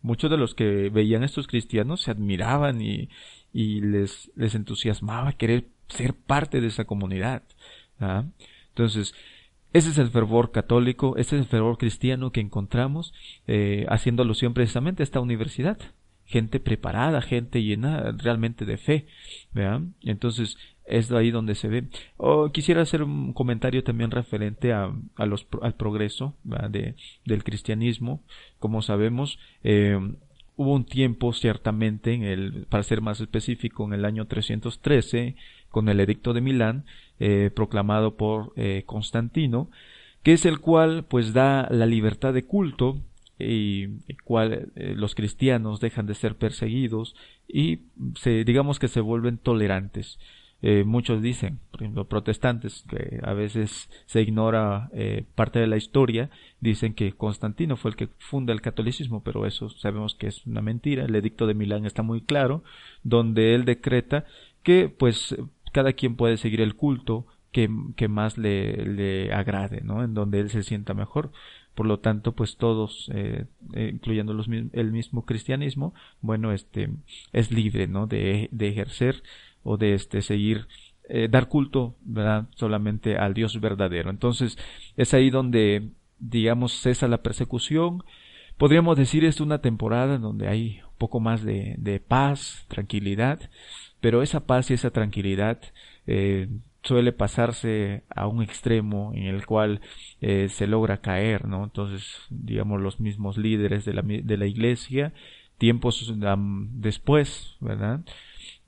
Muchos 0.00 0.30
de 0.30 0.36
los 0.36 0.54
que 0.54 0.90
veían 0.90 1.24
a 1.24 1.26
estos 1.26 1.48
cristianos 1.48 2.02
se 2.02 2.12
admiraban 2.12 2.80
y, 2.80 3.08
les, 3.52 4.30
les 4.36 4.54
entusiasmaba 4.54 5.32
querer 5.32 5.66
ser 5.88 6.14
parte 6.14 6.60
de 6.60 6.68
esa 6.68 6.84
comunidad. 6.84 7.42
¿ah? 7.98 8.26
Entonces, 8.68 9.12
ese 9.72 9.90
es 9.90 9.98
el 9.98 10.10
fervor 10.10 10.50
católico, 10.50 11.16
ese 11.16 11.36
es 11.36 11.42
el 11.42 11.48
fervor 11.48 11.78
cristiano 11.78 12.32
que 12.32 12.40
encontramos 12.40 13.12
eh, 13.46 13.86
haciendo 13.88 14.22
alusión 14.22 14.54
precisamente 14.54 15.02
a 15.02 15.04
esta 15.04 15.20
universidad. 15.20 15.78
Gente 16.24 16.60
preparada, 16.60 17.22
gente 17.22 17.62
llena 17.62 18.12
realmente 18.12 18.64
de 18.64 18.76
fe. 18.76 19.06
¿vean? 19.52 19.94
Entonces, 20.02 20.58
es 20.88 21.10
ahí 21.12 21.30
donde 21.30 21.54
se 21.54 21.68
ve. 21.68 21.84
Oh, 22.16 22.50
quisiera 22.50 22.82
hacer 22.82 23.02
un 23.02 23.32
comentario 23.32 23.84
también 23.84 24.10
referente 24.10 24.72
a, 24.72 24.92
a 25.16 25.26
los, 25.26 25.46
al 25.62 25.74
progreso 25.74 26.34
de, 26.44 26.94
del 27.24 27.44
cristianismo. 27.44 28.22
Como 28.58 28.82
sabemos, 28.82 29.38
eh, 29.62 29.98
hubo 30.56 30.74
un 30.74 30.84
tiempo 30.84 31.32
ciertamente, 31.32 32.14
en 32.14 32.24
el, 32.24 32.66
para 32.68 32.82
ser 32.82 33.00
más 33.00 33.20
específico, 33.20 33.84
en 33.84 33.92
el 33.92 34.04
año 34.04 34.26
313, 34.26 35.36
con 35.70 35.88
el 35.88 36.00
edicto 36.00 36.32
de 36.32 36.40
Milán, 36.40 36.84
eh, 37.20 37.50
proclamado 37.52 38.16
por 38.16 38.52
eh, 38.54 38.84
Constantino, 38.86 39.70
que 40.22 40.32
es 40.32 40.46
el 40.46 40.60
cual 40.60 41.04
pues 41.04 41.32
da 41.32 41.66
la 41.68 41.84
libertad 41.84 42.32
de 42.32 42.44
culto 42.44 43.00
y 43.40 43.84
el 44.06 44.22
cual 44.22 44.70
eh, 44.76 44.94
los 44.96 45.16
cristianos 45.16 45.80
dejan 45.80 46.06
de 46.06 46.14
ser 46.14 46.36
perseguidos 46.36 47.16
y 47.48 47.80
se 48.14 48.44
digamos 48.44 48.78
que 48.78 48.86
se 48.86 49.00
vuelven 49.00 49.38
tolerantes. 49.38 50.18
muchos 50.84 51.22
dicen, 51.22 51.60
por 51.70 51.82
ejemplo, 51.82 52.04
protestantes, 52.08 52.84
que 52.88 53.20
a 53.22 53.32
veces 53.32 53.88
se 54.06 54.22
ignora 54.22 54.90
parte 55.36 55.60
de 55.60 55.68
la 55.68 55.76
historia, 55.76 56.30
dicen 56.60 56.94
que 56.94 57.12
Constantino 57.12 57.76
fue 57.76 57.92
el 57.92 57.96
que 57.96 58.08
funda 58.18 58.52
el 58.52 58.60
catolicismo, 58.60 59.22
pero 59.22 59.46
eso 59.46 59.70
sabemos 59.70 60.16
que 60.16 60.26
es 60.26 60.46
una 60.46 60.60
mentira. 60.60 61.04
El 61.04 61.14
edicto 61.14 61.46
de 61.46 61.54
Milán 61.54 61.86
está 61.86 62.02
muy 62.02 62.22
claro, 62.22 62.64
donde 63.04 63.54
él 63.54 63.64
decreta 63.64 64.24
que 64.62 64.88
pues 64.88 65.36
cada 65.72 65.92
quien 65.92 66.16
puede 66.16 66.36
seguir 66.36 66.60
el 66.60 66.74
culto 66.74 67.26
que, 67.52 67.70
que 67.96 68.08
más 68.08 68.38
le, 68.38 68.84
le, 68.84 69.32
agrade, 69.32 69.80
¿no? 69.82 70.04
En 70.04 70.14
donde 70.14 70.40
él 70.40 70.50
se 70.50 70.62
sienta 70.62 70.94
mejor. 70.94 71.32
Por 71.74 71.86
lo 71.86 72.00
tanto, 72.00 72.32
pues 72.32 72.56
todos, 72.56 73.10
eh, 73.14 73.46
eh 73.74 73.90
incluyendo 73.92 74.34
los, 74.34 74.48
el 74.48 74.92
mismo 74.92 75.24
cristianismo, 75.24 75.94
bueno, 76.20 76.52
este, 76.52 76.90
es 77.32 77.50
libre, 77.52 77.86
¿no? 77.86 78.06
De, 78.06 78.48
de 78.52 78.68
ejercer 78.68 79.22
o 79.62 79.76
de 79.76 79.94
este, 79.94 80.22
seguir, 80.22 80.66
eh, 81.08 81.28
dar 81.30 81.48
culto, 81.48 81.94
¿verdad? 82.02 82.48
Solamente 82.54 83.16
al 83.16 83.34
Dios 83.34 83.60
verdadero. 83.60 84.10
Entonces, 84.10 84.58
es 84.96 85.14
ahí 85.14 85.30
donde, 85.30 85.90
digamos, 86.18 86.72
cesa 86.72 87.08
la 87.08 87.22
persecución. 87.22 88.02
Podríamos 88.56 88.96
decir 88.96 89.24
es 89.24 89.40
una 89.40 89.60
temporada 89.60 90.18
donde 90.18 90.48
hay 90.48 90.80
un 90.84 90.98
poco 90.98 91.20
más 91.20 91.44
de, 91.44 91.76
de 91.78 92.00
paz, 92.00 92.66
tranquilidad, 92.68 93.50
pero 94.00 94.22
esa 94.22 94.46
paz 94.46 94.70
y 94.70 94.74
esa 94.74 94.90
tranquilidad 94.90 95.60
eh, 96.06 96.48
suele 96.82 97.12
pasarse 97.12 98.04
a 98.08 98.26
un 98.26 98.42
extremo 98.42 99.12
en 99.14 99.24
el 99.24 99.44
cual 99.46 99.80
eh, 100.20 100.48
se 100.48 100.66
logra 100.66 101.00
caer, 101.00 101.46
¿no? 101.46 101.64
Entonces, 101.64 102.06
digamos, 102.30 102.80
los 102.80 103.00
mismos 103.00 103.36
líderes 103.36 103.84
de 103.84 103.94
la, 103.94 104.02
de 104.02 104.36
la 104.36 104.46
iglesia, 104.46 105.12
tiempos 105.58 106.14
después, 106.74 107.56
¿verdad? 107.60 108.00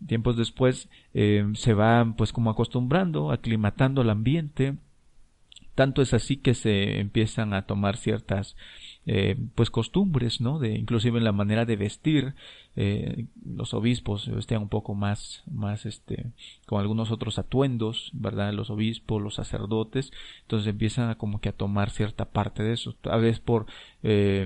Tiempos 0.07 0.37
después 0.37 0.89
eh, 1.15 1.47
se 1.55 1.75
van 1.75 2.15
pues 2.15 2.33
como 2.33 2.51
acostumbrando, 2.51 3.31
aclimatando 3.31 4.01
al 4.01 4.11
ambiente, 4.11 4.77
tanto 5.75 6.03
es 6.03 6.13
así 6.13 6.37
que 6.37 6.55
se 6.55 7.01
empiezan 7.01 7.55
a 7.55 7.63
tomar 7.63 7.97
ciertas 7.97 8.57
eh, 9.07 9.37
pues 9.55 9.71
costumbres, 9.71 10.41
¿no? 10.41 10.59
De 10.59 10.75
inclusive 10.75 11.19
en 11.19 11.25
la 11.25 11.33
manera 11.33 11.65
de 11.65 11.77
vestir, 11.77 12.35
eh, 12.77 13.27
los 13.45 13.75
obispos 13.75 14.29
vestían 14.29 14.63
un 14.63 14.69
poco 14.69 14.95
más, 14.95 15.43
más 15.51 15.87
este, 15.87 16.27
con 16.67 16.81
algunos 16.81 17.11
otros 17.11 17.39
atuendos, 17.39 18.11
¿verdad? 18.13 18.53
Los 18.53 18.71
obispos, 18.71 19.21
los 19.21 19.35
sacerdotes, 19.35 20.13
entonces 20.43 20.69
empiezan 20.69 21.11
a 21.11 21.17
como 21.17 21.41
que 21.41 21.49
a 21.49 21.57
tomar 21.57 21.91
cierta 21.91 22.27
parte 22.27 22.63
de 22.63 22.73
eso, 22.73 22.95
a 23.05 23.17
veces 23.17 23.41
por, 23.41 23.67
eh, 24.05 24.43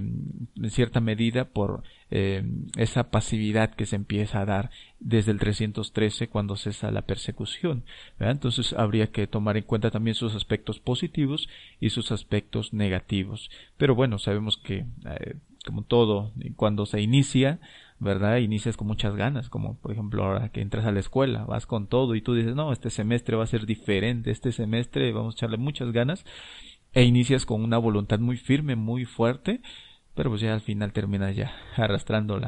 en 0.57 0.71
cierta 0.71 1.01
medida 1.01 1.45
por 1.45 1.83
eh, 2.11 2.45
esa 2.77 3.11
pasividad 3.11 3.75
que 3.75 3.87
se 3.87 3.97
empieza 3.97 4.41
a 4.41 4.47
dar 4.47 4.71
desde 5.01 5.31
el 5.31 5.39
313 5.39 6.29
cuando 6.29 6.57
cesa 6.57 6.91
la 6.91 7.03
persecución. 7.03 7.85
Entonces 8.19 8.73
habría 8.73 9.09
que 9.09 9.27
tomar 9.27 9.59
en 9.59 9.65
cuenta 9.65 9.91
también 9.91 10.15
sus 10.15 10.35
aspectos 10.35 10.81
positivos 10.81 11.49
y 11.79 11.91
sus 11.91 12.11
aspectos 12.11 12.73
negativos. 12.73 13.51
Pero 13.77 13.95
bueno, 13.95 14.19
sabemos 14.19 14.57
que 14.57 14.87
como 15.65 15.83
todo, 15.83 16.33
cuando 16.57 16.87
se 16.87 17.01
inicia, 17.01 17.59
¿verdad? 17.98 18.38
Inicias 18.38 18.76
con 18.76 18.87
muchas 18.87 19.16
ganas, 19.16 19.48
como 19.48 19.76
por 19.78 19.92
ejemplo 19.92 20.24
ahora 20.24 20.50
que 20.50 20.61
entras 20.61 20.87
a 20.87 20.92
la 20.92 21.00
escuela, 21.00 21.44
vas 21.44 21.66
con 21.66 21.87
todo 21.87 22.14
y 22.14 22.22
tú 22.22 22.35
dices, 22.35 22.54
no, 22.54 22.72
este 22.72 22.90
semestre 22.90 23.37
va 23.37 23.44
a 23.44 23.48
ser 23.48 23.66
diferente, 23.66 24.30
este 24.30 24.52
semestre 24.52 25.12
vamos 25.12 25.35
a 25.35 25.37
echarle 25.37 25.57
muchas 25.57 25.92
ganas 25.92 26.24
e 26.92 27.04
inicias 27.04 27.46
con 27.46 27.62
una 27.62 27.78
voluntad 27.78 28.18
muy 28.18 28.37
firme, 28.37 28.76
muy 28.76 29.04
fuerte 29.04 29.61
pero 30.14 30.30
pues 30.30 30.40
ya 30.40 30.54
al 30.54 30.61
final 30.61 30.92
terminas 30.92 31.37
ya 31.37 31.52
arrastrando 31.76 32.38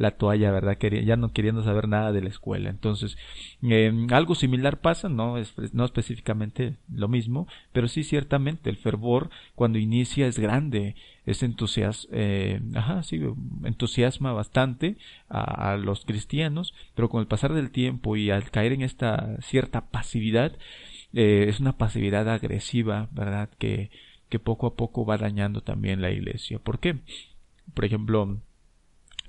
la, 0.00 0.10
la 0.10 0.10
toalla, 0.12 0.50
¿verdad? 0.50 0.78
Ya 1.04 1.16
no 1.16 1.32
queriendo 1.32 1.62
saber 1.62 1.86
nada 1.88 2.12
de 2.12 2.22
la 2.22 2.28
escuela. 2.28 2.70
Entonces, 2.70 3.16
eh, 3.62 3.92
algo 4.10 4.34
similar 4.34 4.80
pasa, 4.80 5.08
no, 5.08 5.36
es, 5.38 5.54
no 5.74 5.84
específicamente 5.84 6.76
lo 6.92 7.08
mismo, 7.08 7.46
pero 7.72 7.86
sí 7.86 8.02
ciertamente 8.02 8.70
el 8.70 8.76
fervor 8.76 9.30
cuando 9.54 9.78
inicia 9.78 10.26
es 10.26 10.38
grande, 10.38 10.96
es 11.26 11.42
entusias, 11.42 12.08
eh, 12.12 12.60
ajá, 12.74 13.02
sí, 13.02 13.20
entusiasma 13.64 14.32
bastante 14.32 14.96
a, 15.28 15.72
a, 15.72 15.76
los 15.76 16.04
cristianos, 16.04 16.74
pero 16.94 17.08
con 17.08 17.20
el 17.20 17.26
pasar 17.26 17.52
del 17.52 17.70
tiempo 17.70 18.16
y 18.16 18.30
al 18.30 18.50
caer 18.50 18.72
en 18.72 18.82
esta 18.82 19.36
cierta 19.42 19.90
pasividad, 19.90 20.56
eh, 21.12 21.46
es 21.48 21.60
una 21.60 21.76
pasividad 21.76 22.28
agresiva, 22.28 23.08
¿verdad? 23.12 23.50
Que, 23.58 23.90
que 24.28 24.38
poco 24.38 24.66
a 24.66 24.74
poco 24.74 25.04
va 25.04 25.18
dañando 25.18 25.60
también 25.60 26.00
la 26.00 26.10
iglesia. 26.10 26.58
¿Por 26.58 26.78
qué? 26.78 26.96
Por 27.74 27.84
ejemplo, 27.84 28.38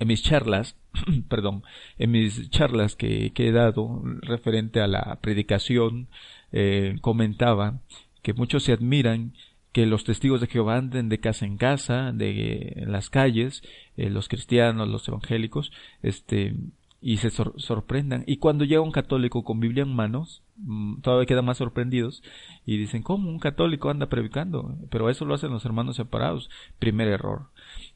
en 0.01 0.07
mis 0.07 0.23
charlas, 0.23 0.75
perdón, 1.29 1.63
en 1.99 2.09
mis 2.09 2.49
charlas 2.49 2.95
que, 2.95 3.31
he 3.35 3.51
dado 3.51 4.01
referente 4.21 4.81
a 4.81 4.87
la 4.87 5.19
predicación, 5.21 6.07
eh, 6.51 6.97
comentaba 7.01 7.81
que 8.23 8.33
muchos 8.33 8.63
se 8.63 8.73
admiran 8.73 9.33
que 9.71 9.85
los 9.85 10.03
testigos 10.03 10.41
de 10.41 10.47
Jehová 10.47 10.77
anden 10.77 11.07
de 11.07 11.19
casa 11.19 11.45
en 11.45 11.57
casa, 11.57 12.11
de 12.13 12.83
las 12.87 13.11
calles, 13.11 13.61
eh, 13.95 14.09
los 14.09 14.27
cristianos, 14.27 14.87
los 14.87 15.07
evangélicos, 15.07 15.71
este, 16.01 16.55
y 17.01 17.17
se 17.17 17.31
sorprendan. 17.31 18.23
Y 18.27 18.37
cuando 18.37 18.63
llega 18.63 18.81
un 18.81 18.91
católico 18.91 19.43
con 19.43 19.59
Biblia 19.59 19.81
en 19.83 19.93
manos, 19.93 20.43
mm, 20.57 21.01
todavía 21.01 21.25
quedan 21.25 21.45
más 21.45 21.57
sorprendidos 21.57 22.21
y 22.63 22.77
dicen, 22.77 23.01
¿cómo 23.01 23.27
un 23.27 23.39
católico 23.39 23.89
anda 23.89 24.07
predicando? 24.07 24.77
Pero 24.91 25.09
eso 25.09 25.25
lo 25.25 25.33
hacen 25.33 25.49
los 25.49 25.65
hermanos 25.65 25.95
separados. 25.95 26.51
Primer 26.77 27.07
error. 27.07 27.47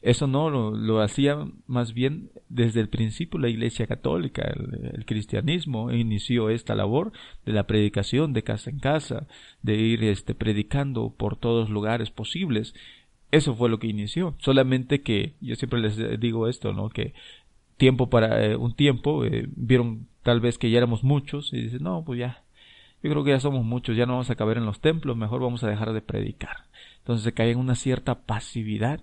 Eso 0.02 0.26
no 0.26 0.50
lo, 0.50 0.72
lo 0.72 1.02
hacía 1.02 1.38
más 1.68 1.94
bien 1.94 2.32
desde 2.50 2.80
el 2.80 2.90
principio 2.90 3.40
la 3.40 3.50
Iglesia 3.50 3.86
Católica. 3.86 4.42
El, 4.42 5.06
cristianismo 5.06 5.92
inició 5.92 6.50
esta 6.50 6.74
labor 6.74 7.12
de 7.46 7.54
la 7.54 7.68
predicación 7.68 8.34
de 8.34 8.44
casa 8.44 8.72
en 8.72 8.80
casa, 8.80 9.28
de 9.62 9.76
ir 9.76 10.04
este, 10.04 10.34
predicando 10.34 11.14
por 11.16 11.38
todos 11.38 11.70
lugares 11.70 12.10
posibles. 12.10 12.74
Eso 13.32 13.56
fue 13.56 13.70
lo 13.70 13.78
que 13.78 13.88
inició. 13.88 14.36
Solamente 14.40 15.02
que 15.02 15.34
yo 15.42 15.56
siempre 15.56 15.80
les 15.80 16.20
digo 16.20 16.48
esto, 16.48 16.74
¿no? 16.74 16.90
Que 16.90 17.14
tiempo 17.78 18.10
para 18.10 18.44
eh, 18.46 18.56
un 18.56 18.76
tiempo, 18.76 19.26
eh, 19.26 19.48
vieron 19.56 20.08
tal 20.24 20.40
vez 20.40 20.58
que 20.58 20.70
ya 20.70 20.78
éramos 20.78 21.04
muchos 21.04 21.54
y 21.54 21.62
dicen, 21.62 21.84
no, 21.84 22.04
pues 22.06 22.20
ya, 22.20 22.44
yo 23.04 23.12
creo 23.12 23.24
que 23.24 23.32
ya 23.32 23.40
somos 23.40 23.64
muchos, 23.64 23.96
ya 23.96 24.06
no 24.06 24.14
vamos 24.14 24.30
a 24.30 24.36
caber 24.36 24.58
en 24.58 24.66
los 24.66 24.80
templos, 24.80 25.16
mejor 25.16 25.42
vamos 25.42 25.64
a 25.64 25.70
dejar 25.70 25.94
de 25.94 26.02
predicar. 26.02 26.66
Entonces 27.00 27.24
se 27.24 27.34
cae 27.34 27.52
en 27.52 27.60
una 27.60 27.76
cierta 27.76 28.16
pasividad 28.22 29.02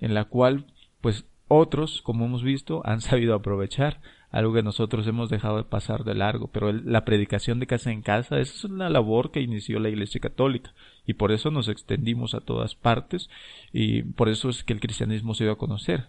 en 0.00 0.14
la 0.14 0.24
cual, 0.24 0.66
pues 1.00 1.26
otros, 1.48 2.00
como 2.00 2.24
hemos 2.24 2.42
visto, 2.42 2.80
han 2.84 3.00
sabido 3.02 3.34
aprovechar 3.34 4.00
algo 4.30 4.54
que 4.54 4.62
nosotros 4.62 5.06
hemos 5.06 5.28
dejado 5.28 5.58
de 5.58 5.64
pasar 5.64 6.04
de 6.04 6.14
largo, 6.14 6.48
pero 6.48 6.72
la 6.72 7.04
predicación 7.04 7.60
de 7.60 7.66
casa 7.66 7.92
en 7.92 8.00
casa, 8.00 8.40
esa 8.40 8.54
es 8.54 8.64
una 8.64 8.88
labor 8.88 9.30
que 9.30 9.42
inició 9.42 9.78
la 9.78 9.90
Iglesia 9.90 10.22
Católica 10.22 10.72
y 11.06 11.14
por 11.14 11.32
eso 11.32 11.50
nos 11.50 11.68
extendimos 11.68 12.32
a 12.32 12.40
todas 12.40 12.74
partes 12.74 13.28
y 13.74 14.02
por 14.02 14.30
eso 14.30 14.48
es 14.48 14.64
que 14.64 14.72
el 14.72 14.80
cristianismo 14.80 15.34
se 15.34 15.44
dio 15.44 15.52
a 15.52 15.58
conocer. 15.58 16.06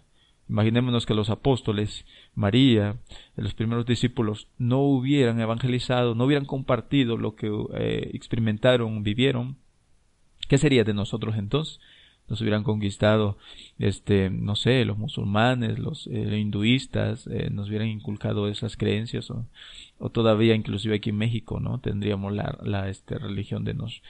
Imaginémonos 0.50 1.06
que 1.06 1.14
los 1.14 1.30
apóstoles, 1.30 2.06
María, 2.36 2.98
los 3.36 3.54
primeros 3.54 3.86
discípulos 3.86 4.50
no 4.58 4.80
hubieran 4.82 5.40
evangelizado, 5.40 6.16
no 6.16 6.26
hubieran 6.26 6.46
compartido 6.46 7.18
lo 7.18 7.36
que 7.36 7.48
eh, 7.76 8.12
experimentaron, 8.14 9.04
vivieron. 9.04 9.58
¿Qué 10.50 10.58
sería 10.58 10.84
de 10.84 10.94
nosotros 10.94 11.36
entonces? 11.38 11.80
Nos 12.34 12.42
hubieran 12.42 12.64
conquistado, 12.64 13.38
este, 13.78 14.32
no 14.32 14.56
sé, 14.56 14.86
los 14.86 14.98
musulmanes, 14.98 15.78
los 15.78 16.08
eh, 16.08 16.40
hinduistas, 16.40 17.28
eh, 17.28 17.52
nos 17.52 17.70
hubieran 17.70 17.90
inculcado 17.90 18.48
esas 18.48 18.76
creencias 18.76 19.30
o, 19.30 19.46
todavía 20.12 20.56
inclusive 20.56 20.96
aquí 20.96 21.12
en 21.12 21.18
México, 21.18 21.60
¿no? 21.60 21.80
Tendríamos 21.80 22.34
la, 22.34 22.58
la 22.64 22.90
este, 22.90 23.20
religión 23.20 23.64
de, 23.64 23.76
nos 23.76 24.02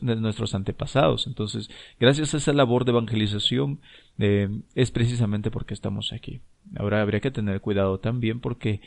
de 0.00 0.16
nuestros 0.16 0.54
antepasados. 0.54 1.26
Entonces, 1.26 1.68
gracias 1.98 2.32
a 2.32 2.36
esa 2.36 2.52
labor 2.52 2.84
de 2.84 2.92
evangelización, 2.92 3.80
eh, 4.20 4.48
es 4.76 4.92
precisamente 4.92 5.50
porque 5.50 5.74
estamos 5.74 6.12
aquí. 6.12 6.40
Ahora 6.76 7.02
habría 7.02 7.20
que 7.20 7.32
tener 7.32 7.60
cuidado 7.60 7.98
también 7.98 8.38
porque, 8.38 8.80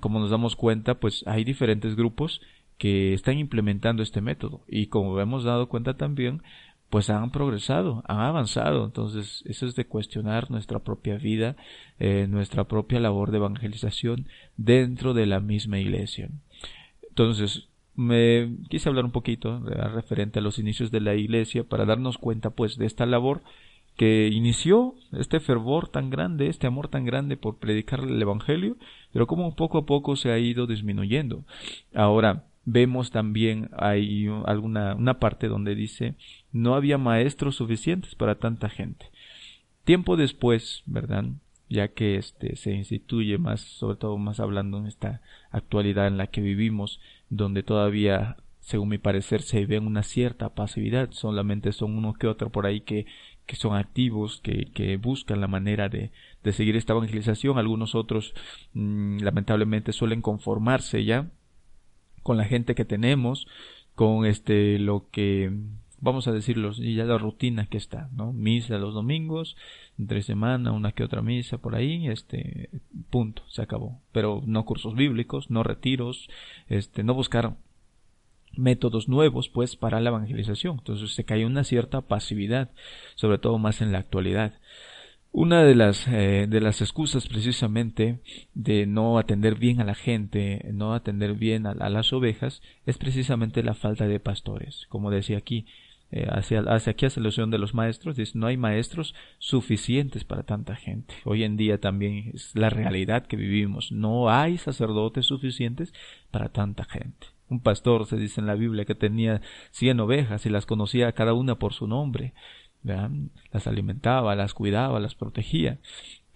como 0.00 0.20
nos 0.20 0.30
damos 0.30 0.56
cuenta, 0.56 0.98
pues 0.98 1.22
hay 1.26 1.44
diferentes 1.44 1.94
grupos 1.94 2.40
que 2.80 3.12
están 3.12 3.38
implementando 3.38 4.02
este 4.02 4.22
método 4.22 4.62
y 4.66 4.86
como 4.86 5.20
hemos 5.20 5.44
dado 5.44 5.68
cuenta 5.68 5.98
también 5.98 6.42
pues 6.90 7.08
han 7.08 7.30
progresado, 7.30 8.02
han 8.06 8.20
avanzado. 8.20 8.84
Entonces, 8.84 9.42
eso 9.46 9.66
es 9.66 9.76
de 9.76 9.86
cuestionar 9.86 10.50
nuestra 10.50 10.80
propia 10.80 11.16
vida, 11.16 11.56
eh, 11.98 12.26
nuestra 12.28 12.64
propia 12.64 13.00
labor 13.00 13.30
de 13.30 13.38
evangelización 13.38 14.26
dentro 14.56 15.14
de 15.14 15.26
la 15.26 15.40
misma 15.40 15.78
iglesia. 15.78 16.28
Entonces, 17.08 17.68
me 17.94 18.56
quise 18.68 18.88
hablar 18.88 19.04
un 19.04 19.12
poquito 19.12 19.60
referente 19.60 20.38
a 20.38 20.42
los 20.42 20.58
inicios 20.58 20.90
de 20.90 21.00
la 21.00 21.14
iglesia 21.14 21.64
para 21.64 21.84
darnos 21.84 22.18
cuenta 22.18 22.50
pues 22.50 22.76
de 22.76 22.86
esta 22.86 23.06
labor 23.06 23.42
que 23.96 24.28
inició 24.28 24.94
este 25.12 25.40
fervor 25.40 25.88
tan 25.88 26.08
grande, 26.08 26.48
este 26.48 26.66
amor 26.66 26.88
tan 26.88 27.04
grande 27.04 27.36
por 27.36 27.58
predicar 27.58 28.00
el 28.00 28.20
evangelio, 28.20 28.76
pero 29.12 29.26
como 29.26 29.54
poco 29.54 29.78
a 29.78 29.86
poco 29.86 30.16
se 30.16 30.32
ha 30.32 30.38
ido 30.38 30.66
disminuyendo. 30.66 31.44
Ahora, 31.94 32.44
vemos 32.64 33.10
también 33.10 33.68
hay 33.76 34.28
alguna 34.46 34.94
una 34.94 35.18
parte 35.18 35.48
donde 35.48 35.74
dice 35.74 36.14
no 36.52 36.74
había 36.74 36.98
maestros 36.98 37.56
suficientes 37.56 38.14
para 38.14 38.36
tanta 38.36 38.68
gente. 38.68 39.10
Tiempo 39.84 40.16
después, 40.16 40.82
¿verdad? 40.86 41.24
Ya 41.68 41.88
que 41.88 42.16
este 42.16 42.56
se 42.56 42.72
instituye 42.72 43.38
más, 43.38 43.60
sobre 43.60 43.96
todo 43.96 44.18
más 44.18 44.40
hablando 44.40 44.78
en 44.78 44.86
esta 44.86 45.20
actualidad 45.50 46.06
en 46.06 46.16
la 46.16 46.26
que 46.26 46.40
vivimos, 46.40 47.00
donde 47.28 47.62
todavía, 47.62 48.36
según 48.60 48.88
mi 48.88 48.98
parecer, 48.98 49.42
se 49.42 49.64
ve 49.66 49.78
una 49.78 50.02
cierta 50.02 50.54
pasividad, 50.54 51.10
solamente 51.12 51.72
son 51.72 51.96
uno 51.96 52.14
que 52.14 52.26
otro 52.26 52.50
por 52.50 52.66
ahí 52.66 52.80
que, 52.80 53.06
que 53.46 53.56
son 53.56 53.76
activos, 53.76 54.40
que, 54.42 54.66
que 54.74 54.96
buscan 54.96 55.40
la 55.40 55.48
manera 55.48 55.88
de, 55.88 56.10
de 56.42 56.52
seguir 56.52 56.76
esta 56.76 56.92
evangelización, 56.92 57.58
algunos 57.58 57.94
otros 57.94 58.34
mm, 58.74 59.18
lamentablemente 59.20 59.92
suelen 59.92 60.22
conformarse 60.22 61.04
ya 61.04 61.30
con 62.22 62.36
la 62.36 62.44
gente 62.44 62.74
que 62.74 62.84
tenemos, 62.84 63.46
con 63.94 64.26
este 64.26 64.78
lo 64.78 65.06
que 65.10 65.52
vamos 66.00 66.28
a 66.28 66.32
decirlo 66.32 66.72
y 66.76 66.94
ya 66.94 67.04
la 67.04 67.18
rutina 67.18 67.66
que 67.66 67.78
está, 67.78 68.08
¿no? 68.12 68.32
Misa 68.32 68.78
los 68.78 68.94
domingos, 68.94 69.56
entre 69.98 70.22
semana 70.22 70.72
una 70.72 70.92
que 70.92 71.04
otra 71.04 71.22
misa 71.22 71.58
por 71.58 71.74
ahí, 71.74 72.08
este 72.08 72.70
punto, 73.10 73.42
se 73.48 73.62
acabó. 73.62 74.00
Pero 74.12 74.42
no 74.44 74.64
cursos 74.64 74.94
bíblicos, 74.94 75.50
no 75.50 75.62
retiros, 75.62 76.28
este 76.68 77.02
no 77.02 77.14
buscar 77.14 77.56
métodos 78.56 79.08
nuevos 79.08 79.48
pues 79.48 79.76
para 79.76 80.00
la 80.00 80.10
evangelización. 80.10 80.78
Entonces 80.78 81.12
se 81.14 81.24
cae 81.24 81.46
una 81.46 81.64
cierta 81.64 82.00
pasividad, 82.00 82.70
sobre 83.14 83.38
todo 83.38 83.58
más 83.58 83.80
en 83.80 83.92
la 83.92 83.98
actualidad. 83.98 84.54
Una 85.32 85.62
de 85.62 85.76
las, 85.76 86.08
eh, 86.08 86.46
de 86.48 86.60
las 86.60 86.80
excusas 86.80 87.28
precisamente 87.28 88.18
de 88.54 88.86
no 88.86 89.16
atender 89.16 89.54
bien 89.54 89.80
a 89.80 89.84
la 89.84 89.94
gente, 89.94 90.68
no 90.72 90.92
atender 90.92 91.34
bien 91.34 91.66
a, 91.66 91.88
las 91.88 92.12
ovejas, 92.12 92.62
es 92.84 92.98
precisamente 92.98 93.62
la 93.62 93.74
falta 93.74 94.08
de 94.08 94.18
pastores. 94.18 94.86
Como 94.88 95.12
decía 95.12 95.38
aquí, 95.38 95.66
eh, 96.12 96.26
hacia, 96.30 96.60
hacia, 96.60 96.92
aquí 96.92 97.06
hace 97.06 97.20
alusión 97.20 97.50
de 97.50 97.58
los 97.58 97.74
maestros, 97.74 98.16
dice, 98.16 98.38
no 98.38 98.46
hay 98.46 98.56
maestros 98.56 99.14
suficientes 99.38 100.24
para 100.24 100.42
tanta 100.42 100.76
gente. 100.76 101.14
Hoy 101.24 101.44
en 101.44 101.56
día 101.56 101.80
también 101.80 102.32
es 102.34 102.54
la 102.54 102.70
realidad 102.70 103.26
que 103.26 103.36
vivimos, 103.36 103.92
no 103.92 104.30
hay 104.30 104.58
sacerdotes 104.58 105.26
suficientes 105.26 105.92
para 106.30 106.48
tanta 106.48 106.84
gente. 106.84 107.28
Un 107.48 107.60
pastor 107.60 108.06
se 108.06 108.16
dice 108.16 108.40
en 108.40 108.46
la 108.46 108.54
Biblia 108.54 108.84
que 108.84 108.94
tenía 108.94 109.40
cien 109.70 109.98
ovejas 109.98 110.46
y 110.46 110.50
las 110.50 110.66
conocía 110.66 111.12
cada 111.12 111.34
una 111.34 111.58
por 111.58 111.72
su 111.72 111.88
nombre 111.88 112.32
las 112.82 113.66
alimentaba, 113.66 114.34
las 114.34 114.54
cuidaba, 114.54 115.00
las 115.00 115.14
protegía. 115.14 115.78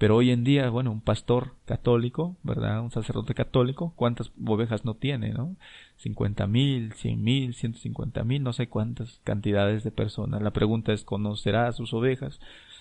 Pero 0.05 0.17
hoy 0.17 0.33
en 0.33 0.45
día, 0.45 0.69
bueno, 0.69 0.93
un 0.93 1.01
pastor 1.01 1.55
católico, 1.65 2.37
¿verdad? 2.43 2.83
Un 2.83 2.91
sacerdote 2.91 3.33
católico, 3.33 3.95
¿cuántas 3.97 4.33
ovejas 4.45 4.85
no 4.85 4.93
tiene, 4.93 5.31
no? 5.31 5.57
Cincuenta 5.97 6.47
mil, 6.47 6.93
cien 6.93 7.25
mil, 7.25 7.55
ciento 7.55 7.79
cincuenta 7.79 8.23
mil, 8.23 8.43
no 8.43 8.53
sé 8.53 8.69
cuántas 8.69 9.23
cantidades 9.25 9.83
de 9.83 9.93
personas. 9.93 10.43
La 10.43 10.51
pregunta 10.51 10.93
es, 10.93 11.05
¿conocerá 11.05 11.69
a 11.69 11.73
sus 11.73 11.95
ovejas? 11.95 12.39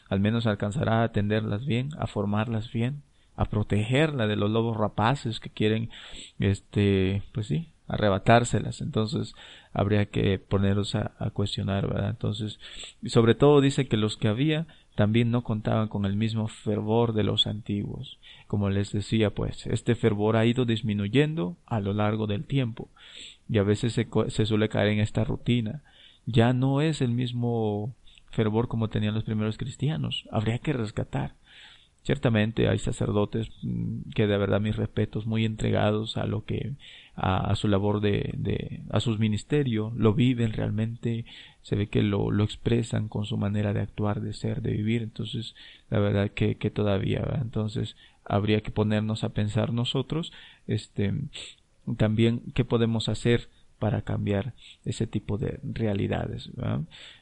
Al 0.09 0.19
menos 0.19 0.47
alcanzará 0.47 0.99
a 0.99 1.03
atenderlas 1.05 1.65
bien, 1.65 1.91
a 1.97 2.07
formarlas 2.07 2.69
bien, 2.73 3.03
a 3.37 3.45
protegerla 3.45 4.27
de 4.27 4.35
los 4.35 4.51
lobos 4.51 4.75
rapaces 4.75 5.39
que 5.39 5.49
quieren, 5.49 5.91
este, 6.39 7.23
pues 7.31 7.47
sí, 7.47 7.69
arrebatárselas. 7.87 8.81
Entonces 8.81 9.33
habría 9.71 10.07
que 10.07 10.39
ponerlos 10.39 10.95
a, 10.95 11.13
cuestionar, 11.31 11.87
¿verdad? 11.87 12.09
Entonces, 12.09 12.59
y 13.01 13.11
sobre 13.11 13.33
todo 13.33 13.61
dice 13.61 13.87
que 13.87 13.95
los 13.95 14.17
que 14.17 14.27
había 14.27 14.67
también 14.95 15.31
no 15.31 15.43
contaban 15.43 15.87
con 15.87 16.05
el 16.05 16.15
mismo 16.15 16.47
fervor 16.47 17.13
de 17.13 17.23
los 17.23 17.47
antiguos. 17.47 18.19
Como 18.47 18.69
les 18.69 18.91
decía, 18.91 19.31
pues, 19.31 19.65
este 19.67 19.95
fervor 19.95 20.35
ha 20.37 20.45
ido 20.45 20.65
disminuyendo 20.65 21.57
a 21.65 21.79
lo 21.79 21.93
largo 21.93 22.27
del 22.27 22.43
tiempo 22.43 22.89
y 23.49 23.57
a 23.57 23.63
veces 23.63 23.93
se, 23.93 24.45
suele 24.45 24.69
caer 24.69 24.89
en 24.89 24.99
esta 24.99 25.23
rutina. 25.23 25.81
Ya 26.25 26.53
no 26.53 26.81
es 26.81 27.01
el 27.01 27.11
mismo 27.11 27.93
fervor 28.31 28.67
como 28.67 28.89
tenían 28.89 29.15
los 29.15 29.23
primeros 29.23 29.57
cristianos. 29.57 30.25
Habría 30.31 30.59
que 30.59 30.73
rescatar. 30.73 31.33
Ciertamente 32.03 32.67
hay 32.67 32.79
sacerdotes 32.79 33.49
mm, 33.61 34.11
que 34.13 34.27
de 34.27 34.37
verdad 34.37 34.59
mis 34.59 34.75
respetos 34.75 35.25
muy 35.25 35.45
entregados 35.45 36.17
a 36.17 36.25
lo 36.25 36.43
que 36.43 36.73
a, 37.15 37.55
su 37.55 37.67
labor 37.67 38.01
de, 38.01 38.33
de, 38.37 38.81
a 38.89 38.99
sus 38.99 39.19
ministerios, 39.19 39.93
lo 39.95 40.13
viven 40.13 40.51
realmente, 40.51 41.25
se 41.61 41.75
ve 41.75 41.87
que 41.87 42.01
lo, 42.01 42.31
lo 42.31 42.43
expresan 42.43 43.07
con 43.07 43.25
su 43.25 43.37
manera 43.37 43.71
de 43.71 43.81
actuar, 43.81 44.19
de 44.21 44.33
ser, 44.33 44.61
de 44.61 44.71
vivir, 44.71 45.03
entonces 45.03 45.55
la 45.89 45.99
verdad 45.99 46.31
que, 46.31 46.55
que 46.55 46.71
todavía, 46.71 47.23
entonces 47.41 47.95
habría 48.25 48.61
que 48.61 48.71
ponernos 48.71 49.23
a 49.23 49.29
pensar 49.29 49.73
nosotros, 49.73 50.33
este, 50.67 51.13
también 51.97 52.41
qué 52.53 52.65
podemos 52.65 53.09
hacer 53.09 53.49
para 53.79 54.01
cambiar 54.01 54.53
ese 54.85 55.07
tipo 55.07 55.37
de 55.37 55.59
realidades. 55.63 56.49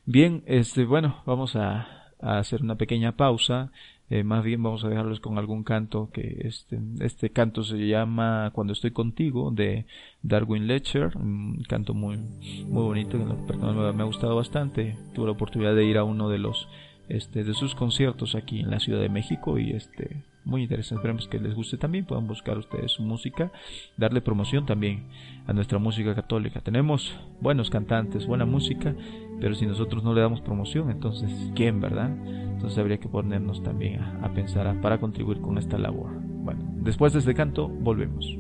Bien, 0.06 0.44
este, 0.46 0.86
bueno, 0.86 1.22
vamos 1.26 1.56
a, 1.56 2.12
a 2.20 2.38
hacer 2.38 2.62
una 2.62 2.76
pequeña 2.76 3.18
pausa 3.18 3.72
eh, 4.12 4.26
más 4.26 4.44
bien 4.44 4.62
vamos 4.62 4.84
a 4.84 4.90
dejarlos 4.90 5.22
con 5.22 5.38
algún 5.38 5.64
canto 5.64 6.10
que 6.12 6.42
este, 6.44 6.78
este 7.00 7.30
canto 7.30 7.64
se 7.64 7.88
llama 7.88 8.52
Cuando 8.54 8.74
estoy 8.74 8.92
contigo 8.92 9.52
de 9.52 9.86
Darwin 10.22 10.68
Letcher, 10.68 11.16
un 11.16 11.64
canto 11.70 11.94
muy, 11.94 12.18
muy 12.18 12.84
bonito 12.84 13.18
que 13.18 13.24
me 13.24 14.04
ha 14.04 14.06
gustado 14.06 14.36
bastante. 14.36 14.98
Tuve 15.14 15.28
la 15.28 15.32
oportunidad 15.32 15.76
de 15.76 15.86
ir 15.86 15.98
a 15.98 16.04
uno 16.04 16.28
de 16.28 16.40
los 16.40 16.68
este, 17.08 17.46
de 17.46 17.54
sus 17.54 17.74
conciertos 17.74 18.36
aquí 18.36 18.60
en 18.60 18.70
la 18.70 18.82
Ciudad 18.82 19.00
de 19.00 19.08
México 19.08 19.58
y 19.58 19.72
este 19.72 20.24
muy 20.44 20.64
interesante. 20.64 21.00
Esperemos 21.00 21.28
que 21.30 21.40
les 21.40 21.56
guste 21.56 21.78
también. 21.78 22.06
Puedan 22.06 22.28
buscar 22.28 22.58
ustedes 22.58 22.92
su 22.92 23.04
música, 23.04 23.50
darle 23.96 24.20
promoción 24.20 24.66
también 24.66 25.06
a 25.48 25.54
nuestra 25.54 25.80
música 25.80 26.16
católica. 26.16 26.60
Tenemos 26.60 27.16
buenos 27.40 27.70
cantantes, 27.70 28.28
buena 28.28 28.46
música, 28.46 28.94
pero 29.42 29.56
si 29.56 29.66
nosotros 29.66 30.04
no 30.04 30.14
le 30.14 30.22
damos 30.22 30.40
promoción, 30.40 30.92
entonces, 30.92 31.52
¿quién, 31.56 31.82
verdad? 31.82 32.16
Entonces 32.28 32.78
habría 32.78 33.00
que 33.00 33.10
ponernos 33.10 33.64
también 33.64 34.00
a, 34.00 34.32
pensar 34.34 34.80
para 34.82 35.00
contribuir 35.00 35.42
con 35.42 35.58
esta 35.58 35.80
labor. 35.80 36.12
Bueno, 36.44 36.64
después 36.76 37.12
de 37.14 37.20
este 37.20 37.34
canto, 37.34 37.68
volvemos. 37.68 38.38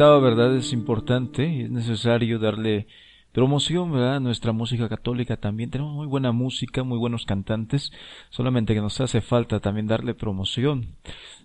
¿Verdad? 0.00 0.56
Es 0.56 0.72
importante 0.72 1.46
y 1.46 1.62
es 1.62 1.70
necesario 1.70 2.38
darle 2.38 2.86
promoción, 3.32 3.92
¿verdad? 3.92 4.18
Nuestra 4.18 4.52
música 4.52 4.88
católica 4.88 5.36
también. 5.36 5.70
Tenemos 5.70 5.92
muy 5.92 6.06
buena 6.06 6.32
música, 6.32 6.82
muy 6.82 6.96
buenos 6.96 7.26
cantantes, 7.26 7.92
solamente 8.30 8.72
que 8.72 8.80
nos 8.80 8.98
hace 9.02 9.20
falta 9.20 9.60
también 9.60 9.86
darle 9.86 10.14
promoción. 10.14 10.96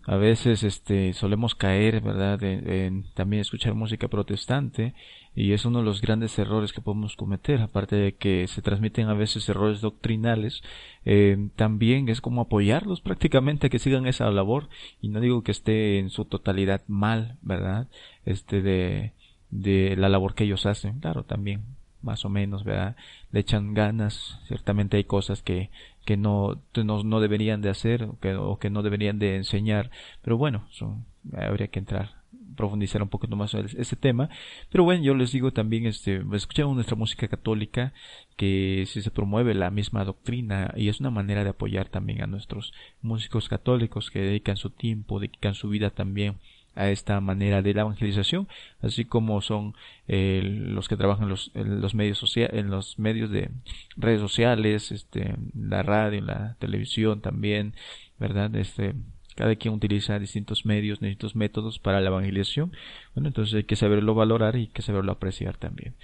A 0.07 0.15
veces, 0.15 0.63
este, 0.63 1.11
solemos 1.13 1.53
caer, 1.53 1.99
¿verdad? 1.99 2.41
En, 2.43 3.03
también 3.13 3.41
escuchar 3.41 3.73
música 3.73 4.07
protestante 4.07 4.93
y 5.35 5.51
es 5.51 5.65
uno 5.65 5.79
de 5.79 5.85
los 5.85 6.01
grandes 6.01 6.39
errores 6.39 6.71
que 6.71 6.79
podemos 6.79 7.17
cometer, 7.17 7.61
aparte 7.61 7.97
de 7.97 8.15
que 8.15 8.47
se 8.47 8.61
transmiten 8.61 9.09
a 9.09 9.13
veces 9.13 9.49
errores 9.49 9.81
doctrinales, 9.81 10.63
eh, 11.03 11.49
también 11.57 12.07
es 12.07 12.21
como 12.21 12.41
apoyarlos 12.41 13.01
prácticamente 13.01 13.67
a 13.67 13.69
que 13.69 13.79
sigan 13.79 14.07
esa 14.07 14.31
labor 14.31 14.69
y 15.01 15.09
no 15.09 15.19
digo 15.19 15.43
que 15.43 15.51
esté 15.51 15.99
en 15.99 16.09
su 16.09 16.23
totalidad 16.23 16.83
mal, 16.87 17.37
¿verdad? 17.41 17.89
Este 18.25 18.61
de 18.61 19.13
de 19.51 19.95
la 19.97 20.09
labor 20.09 20.35
que 20.35 20.43
ellos 20.43 20.65
hacen, 20.65 20.99
claro, 20.99 21.23
también 21.23 21.63
más 22.01 22.23
o 22.23 22.29
menos, 22.29 22.63
¿verdad? 22.63 22.95
Le 23.31 23.39
echan 23.39 23.73
ganas, 23.73 24.39
ciertamente 24.47 24.97
hay 24.97 25.05
cosas 25.05 25.41
que, 25.41 25.71
que 26.05 26.17
no, 26.17 26.61
no, 26.75 27.03
no 27.03 27.19
deberían 27.19 27.61
de 27.61 27.69
hacer 27.69 28.03
o 28.03 28.19
que, 28.19 28.35
o 28.35 28.59
que 28.59 28.69
no 28.69 28.83
deberían 28.83 29.17
de 29.17 29.37
enseñar, 29.37 29.89
pero 30.21 30.37
bueno, 30.37 30.67
son, 30.69 31.05
habría 31.33 31.67
que 31.67 31.79
entrar 31.79 32.23
profundizar 32.55 33.01
un 33.01 33.09
poquito 33.09 33.35
más 33.35 33.53
en 33.53 33.65
ese 33.65 33.97
tema. 33.97 34.29
Pero 34.71 34.85
bueno, 34.85 35.03
yo 35.03 35.13
les 35.13 35.33
digo 35.33 35.51
también, 35.51 35.85
este, 35.85 36.23
escuchamos 36.33 36.75
nuestra 36.75 36.95
música 36.95 37.27
católica, 37.27 37.91
que 38.37 38.85
si 38.87 39.01
se 39.01 39.11
promueve 39.11 39.53
la 39.53 39.71
misma 39.71 40.05
doctrina 40.05 40.73
y 40.77 40.87
es 40.87 41.01
una 41.01 41.09
manera 41.09 41.43
de 41.43 41.49
apoyar 41.49 41.89
también 41.89 42.21
a 42.21 42.27
nuestros 42.27 42.71
músicos 43.01 43.49
católicos 43.49 44.09
que 44.09 44.19
dedican 44.19 44.55
su 44.55 44.69
tiempo, 44.69 45.19
dedican 45.19 45.53
su 45.53 45.67
vida 45.67 45.89
también 45.89 46.35
a 46.75 46.89
esta 46.89 47.19
manera 47.21 47.61
de 47.61 47.73
la 47.73 47.81
evangelización, 47.81 48.47
así 48.81 49.05
como 49.05 49.41
son 49.41 49.73
eh, 50.07 50.41
los 50.43 50.87
que 50.87 50.97
trabajan 50.97 51.23
en 51.23 51.29
los, 51.29 51.51
los 51.55 51.95
medios 51.95 52.17
sociales, 52.17 52.57
en 52.57 52.69
los 52.69 52.99
medios 52.99 53.31
de 53.31 53.49
redes 53.97 54.21
sociales, 54.21 54.91
este, 54.91 55.35
la 55.53 55.83
radio, 55.83 56.21
la 56.21 56.55
televisión 56.59 57.21
también, 57.21 57.73
verdad, 58.19 58.53
este, 58.55 58.93
cada 59.35 59.55
quien 59.55 59.73
utiliza 59.73 60.17
distintos 60.19 60.65
medios, 60.65 60.99
distintos 60.99 61.35
métodos 61.35 61.79
para 61.79 61.99
la 62.01 62.07
evangelización. 62.07 62.71
Bueno, 63.13 63.27
entonces 63.27 63.53
hay 63.55 63.63
que 63.63 63.75
saberlo 63.75 64.15
valorar 64.15 64.55
y 64.55 64.59
hay 64.59 64.67
que 64.67 64.81
saberlo 64.81 65.11
apreciar 65.11 65.57
también. 65.57 65.95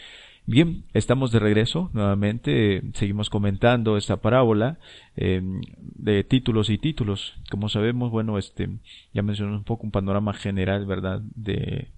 Bien, 0.47 0.83
estamos 0.93 1.31
de 1.31 1.39
regreso 1.39 1.91
nuevamente. 1.93 2.81
seguimos 2.93 3.29
comentando 3.29 3.95
esta 3.95 4.17
parábola 4.17 4.79
em, 5.15 5.61
de 5.79 6.23
títulos 6.23 6.69
y 6.69 6.77
títulos. 6.77 7.35
Como 7.49 7.69
sabemos, 7.69 8.11
bueno, 8.11 8.37
este 8.37 8.69
ya 9.13 9.21
mencionamos 9.21 9.59
un 9.59 9.65
poco 9.65 9.83
un 9.83 9.91
panorama 9.91 10.33
general, 10.33 10.85
¿verdad? 10.85 11.21
De 11.35 11.89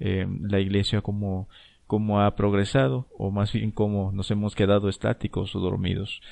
em, 0.00 0.42
la 0.42 0.60
iglesia 0.60 1.00
como 1.00 1.48
cómo 1.86 2.20
ha 2.22 2.34
progresado 2.36 3.06
o 3.18 3.30
más 3.30 3.52
bien 3.52 3.70
cómo 3.70 4.12
nos 4.12 4.30
hemos 4.30 4.54
quedado 4.54 4.88
estáticos 4.88 5.54
o 5.54 5.60
dormidos. 5.60 6.22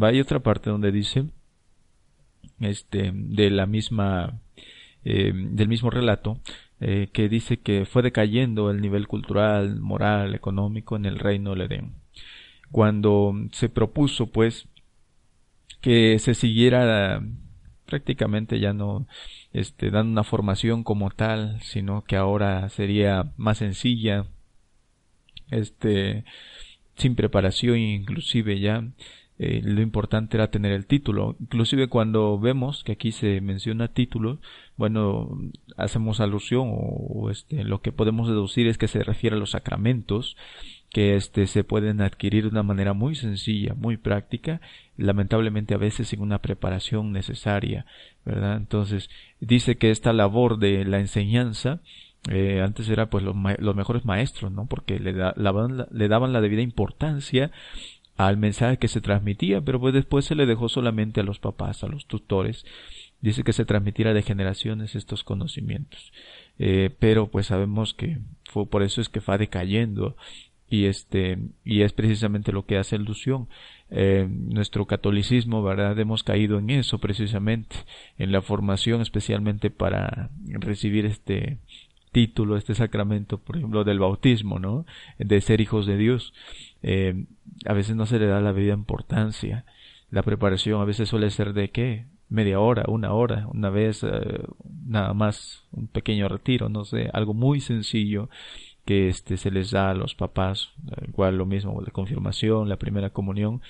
Hay 0.00 0.20
otra 0.20 0.40
parte 0.40 0.70
donde 0.70 0.92
dice 0.92 1.26
este 2.60 3.10
de 3.12 3.50
la 3.50 3.66
misma 3.66 4.40
em, 5.04 5.56
del 5.56 5.68
mismo 5.68 5.90
relato 5.90 6.38
eh, 6.84 7.10
que 7.12 7.28
dice 7.28 7.58
que 7.58 7.86
fue 7.86 8.02
decayendo 8.02 8.70
el 8.70 8.80
nivel 8.80 9.06
cultural, 9.06 9.78
moral, 9.78 10.34
económico 10.34 10.96
en 10.96 11.06
el 11.06 11.20
reino 11.20 11.50
del 11.50 11.62
Edén. 11.62 11.92
Cuando 12.72 13.34
se 13.52 13.68
propuso, 13.68 14.32
pues, 14.32 14.66
que 15.80 16.18
se 16.18 16.34
siguiera 16.34 17.22
prácticamente 17.86 18.58
ya 18.58 18.72
no 18.72 19.06
este, 19.52 19.90
dando 19.90 20.10
una 20.10 20.24
formación 20.24 20.82
como 20.82 21.10
tal, 21.10 21.60
sino 21.62 22.02
que 22.02 22.16
ahora 22.16 22.68
sería 22.68 23.32
más 23.36 23.58
sencilla, 23.58 24.26
este, 25.50 26.24
sin 26.96 27.14
preparación 27.14 27.78
inclusive 27.78 28.58
ya, 28.58 28.84
eh, 29.38 29.60
lo 29.64 29.80
importante 29.80 30.36
era 30.36 30.50
tener 30.50 30.72
el 30.72 30.86
título. 30.86 31.36
Inclusive 31.40 31.88
cuando 31.88 32.38
vemos 32.38 32.84
que 32.84 32.92
aquí 32.92 33.12
se 33.12 33.40
menciona 33.40 33.88
título, 33.88 34.38
bueno, 34.76 35.38
hacemos 35.76 36.20
alusión 36.20 36.70
o, 36.72 37.30
este, 37.30 37.64
lo 37.64 37.80
que 37.80 37.92
podemos 37.92 38.28
deducir 38.28 38.66
es 38.66 38.78
que 38.78 38.88
se 38.88 39.02
refiere 39.02 39.36
a 39.36 39.38
los 39.38 39.50
sacramentos 39.50 40.36
que 40.90 41.16
este 41.16 41.46
se 41.46 41.64
pueden 41.64 42.02
adquirir 42.02 42.44
de 42.44 42.50
una 42.50 42.62
manera 42.62 42.92
muy 42.92 43.14
sencilla, 43.14 43.74
muy 43.74 43.96
práctica, 43.96 44.60
lamentablemente 44.98 45.74
a 45.74 45.78
veces 45.78 46.08
sin 46.08 46.20
una 46.20 46.38
preparación 46.38 47.12
necesaria, 47.12 47.86
¿verdad? 48.26 48.58
Entonces, 48.58 49.08
dice 49.40 49.78
que 49.78 49.90
esta 49.90 50.12
labor 50.12 50.58
de 50.58 50.84
la 50.84 51.00
enseñanza 51.00 51.80
eh, 52.30 52.60
antes 52.62 52.88
era 52.88 53.10
pues 53.10 53.24
los, 53.24 53.34
los, 53.58 53.74
mejores 53.74 54.04
maestros, 54.04 54.52
¿no? 54.52 54.66
Porque 54.66 55.00
le, 55.00 55.12
le 55.12 56.08
daban 56.08 56.32
la 56.32 56.40
debida 56.40 56.62
importancia 56.62 57.50
al 58.16 58.36
mensaje 58.36 58.78
que 58.78 58.88
se 58.88 59.00
transmitía, 59.00 59.60
pero 59.60 59.80
pues 59.80 59.94
después 59.94 60.24
se 60.24 60.34
le 60.34 60.46
dejó 60.46 60.68
solamente 60.68 61.20
a 61.20 61.24
los 61.24 61.38
papás, 61.38 61.82
a 61.82 61.88
los 61.88 62.06
tutores. 62.06 62.64
Dice 63.20 63.44
que 63.44 63.52
se 63.52 63.64
transmitiera 63.64 64.14
de 64.14 64.22
generaciones 64.22 64.94
estos 64.94 65.24
conocimientos. 65.24 66.12
Eh, 66.58 66.90
pero 66.98 67.28
pues 67.28 67.46
sabemos 67.46 67.94
que 67.94 68.18
fue 68.44 68.66
por 68.66 68.82
eso 68.82 69.00
es 69.00 69.08
que 69.08 69.20
va 69.20 69.38
decayendo 69.38 70.16
y 70.68 70.86
este 70.86 71.38
y 71.64 71.82
es 71.82 71.92
precisamente 71.92 72.52
lo 72.52 72.64
que 72.64 72.78
hace 72.78 72.96
ilusión 72.96 73.48
eh, 73.90 74.26
nuestro 74.28 74.86
catolicismo 74.86 75.62
verdad 75.62 75.98
hemos 75.98 76.22
caído 76.22 76.58
en 76.58 76.70
eso 76.70 76.98
precisamente 76.98 77.76
en 78.18 78.32
la 78.32 78.42
formación 78.42 79.02
especialmente 79.02 79.70
para 79.70 80.30
recibir 80.46 81.04
este 81.04 81.58
título 82.10 82.56
este 82.56 82.74
sacramento 82.74 83.38
por 83.38 83.58
ejemplo 83.58 83.84
del 83.84 83.98
bautismo 83.98 84.58
no 84.58 84.86
de 85.18 85.40
ser 85.40 85.60
hijos 85.60 85.86
de 85.86 85.96
Dios 85.96 86.32
eh, 86.82 87.24
a 87.66 87.72
veces 87.72 87.96
no 87.96 88.06
se 88.06 88.18
le 88.18 88.26
da 88.26 88.40
la 88.40 88.52
debida 88.52 88.74
importancia. 88.74 89.64
La 90.10 90.22
preparación 90.22 90.80
a 90.80 90.84
veces 90.84 91.08
suele 91.08 91.30
ser 91.30 91.52
de 91.52 91.70
qué? 91.70 92.06
Media 92.28 92.60
hora, 92.60 92.84
una 92.88 93.12
hora, 93.12 93.46
una 93.52 93.70
vez, 93.70 94.02
eh, 94.04 94.42
nada 94.86 95.12
más, 95.14 95.64
un 95.72 95.86
pequeño 95.86 96.28
retiro, 96.28 96.68
no 96.68 96.84
sé, 96.84 97.10
algo 97.12 97.34
muy 97.34 97.60
sencillo 97.60 98.28
que 98.84 99.08
este 99.08 99.36
se 99.36 99.50
les 99.50 99.70
da 99.70 99.90
a 99.90 99.94
los 99.94 100.14
papás, 100.14 100.72
igual 101.06 101.36
lo 101.36 101.46
mismo, 101.46 101.80
la 101.80 101.92
confirmación, 101.92 102.68
la 102.68 102.76
primera 102.76 103.10
comunión. 103.10 103.60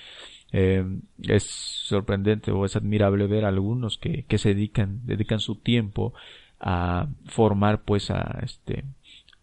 Eh, 0.51 0.85
es 1.23 1.43
sorprendente 1.43 2.51
o 2.51 2.65
es 2.65 2.75
admirable 2.75 3.27
ver 3.27 3.45
a 3.45 3.49
algunos 3.49 3.97
que, 3.97 4.23
que 4.27 4.37
se 4.37 4.49
dedican, 4.49 5.01
dedican 5.05 5.39
su 5.39 5.55
tiempo 5.55 6.13
a 6.59 7.07
formar 7.25 7.81
pues 7.83 8.11
a 8.11 8.39
este 8.43 8.83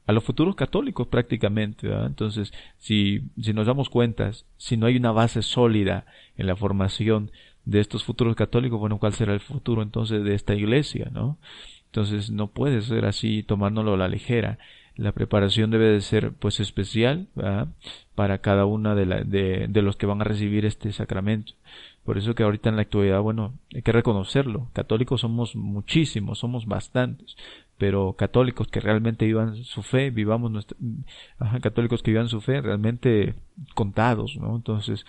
a 0.07 0.13
los 0.13 0.25
futuros 0.25 0.57
católicos 0.57 1.07
prácticamente. 1.07 1.89
Entonces, 1.93 2.53
si, 2.79 3.23
si 3.41 3.53
nos 3.53 3.67
damos 3.67 3.91
cuenta, 3.91 4.31
si 4.57 4.77
no 4.77 4.87
hay 4.87 4.97
una 4.97 5.13
base 5.13 5.43
sólida 5.43 6.07
en 6.37 6.47
la 6.47 6.57
formación 6.57 7.31
de 7.65 7.81
estos 7.81 8.05
futuros 8.05 8.37
católicos, 8.37 8.81
bueno, 8.81 8.99
¿cuál 8.99 9.13
será 9.13 9.35
el 9.35 9.41
futuro 9.41 9.83
entonces 9.83 10.25
de 10.25 10.35
esta 10.35 10.55
iglesia? 10.55 11.11
¿no? 11.13 11.39
Entonces, 11.87 12.31
no 12.31 12.49
puede 12.49 12.83
ser 12.83 13.05
así 13.05 13.43
tomándolo 13.43 13.95
a 13.95 13.99
la 13.99 14.09
ligera. 14.09 14.59
La 14.97 15.13
preparación 15.13 15.71
debe 15.71 15.87
de 15.87 16.01
ser 16.01 16.33
pues 16.33 16.61
especial 16.61 17.29
para 18.15 18.39
cada 18.39 18.67
una 18.67 18.95
de, 18.95 19.07
de, 19.25 19.67
de 19.69 19.83
los 19.83 19.97
que 19.97 20.07
van 20.07 20.21
a 20.21 20.25
recibir 20.25 20.67
este 20.67 20.93
sacramento. 20.93 21.53
Por 22.05 22.19
eso 22.19 22.35
que 22.35 22.43
ahorita 22.43 22.71
en 22.71 22.77
la 22.77 22.83
actualidad, 22.83 23.21
bueno, 23.21 23.55
hay 23.73 23.83
que 23.83 23.93
reconocerlo. 23.93 24.69
Católicos 24.73 25.21
somos 25.21 25.55
muchísimos, 25.55 26.39
somos 26.39 26.67
bastantes 26.67 27.37
pero 27.81 28.13
católicos 28.13 28.69
que 28.69 28.79
realmente 28.79 29.25
vivan 29.25 29.57
su 29.65 29.83
fe, 29.83 30.11
vivamos 30.11 30.51
nuestra, 30.51 30.77
católicos 31.63 32.03
que 32.03 32.11
vivan 32.11 32.29
su 32.29 32.43
fe 32.43 32.61
realmente 32.61 33.37
contados, 33.75 34.37
¿no? 34.37 34.55
Entonces, 34.55 35.07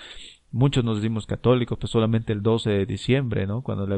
muchos 0.54 0.86
nos 0.86 1.02
decimos 1.02 1.26
católicos, 1.26 1.78
pues 1.78 1.92
solamente 1.92 2.32
el 2.32 2.42
12 2.42 2.70
de 2.70 2.86
diciembre, 2.86 3.46
¿no? 3.46 3.62
Cuando 3.62 3.86
la, 3.86 3.98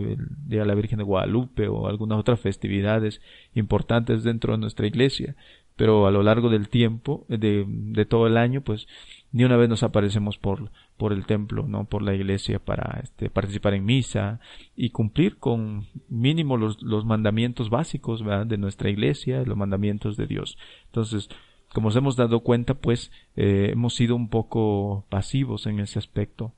la 0.65 0.73
Virgen 0.73 0.97
de 0.97 1.03
Guadalupe 1.03 1.67
o 1.67 1.85
algunas 1.87 2.17
otras 2.17 2.39
festividades 2.39 3.21
importantes 3.53 4.23
dentro 4.23 4.53
de 4.53 4.57
nuestra 4.57 4.87
iglesia, 4.87 5.35
pero 5.75 6.07
a 6.07 6.11
lo 6.11 6.23
largo 6.23 6.49
del 6.49 6.67
tiempo, 6.67 7.27
de, 7.29 7.65
de 7.67 8.05
todo 8.05 8.25
el 8.25 8.37
año, 8.37 8.61
pues 8.61 8.87
ni 9.33 9.43
una 9.43 9.57
vez 9.57 9.67
nos 9.67 9.83
aparecemos 9.83 10.37
por, 10.37 10.71
por 10.95 11.11
el 11.11 11.25
templo, 11.25 11.65
no 11.67 11.85
por 11.85 12.03
la 12.03 12.13
iglesia 12.13 12.59
para 12.59 13.01
este, 13.03 13.31
participar 13.31 13.73
en 13.73 13.83
misa 13.83 14.39
y 14.75 14.91
cumplir 14.91 15.37
con 15.37 15.87
mínimo 16.07 16.55
los, 16.55 16.81
los 16.83 17.03
mandamientos 17.03 17.69
básicos 17.71 18.23
de 18.47 18.57
nuestra 18.57 18.91
iglesia, 18.91 19.43
los 19.43 19.57
mandamientos 19.57 20.17
de 20.17 20.27
Dios. 20.27 20.57
Entonces, 20.85 21.29
como 21.73 21.87
nos 21.89 21.95
hemos 21.95 22.15
dado 22.15 22.41
cuenta, 22.41 22.75
pues 22.75 23.11
eh, 23.35 23.69
hemos 23.73 23.95
sido 23.95 24.15
un 24.15 24.29
poco 24.29 25.05
pasivos 25.09 25.65
en 25.65 25.79
ese 25.79 25.97
aspecto 25.97 26.53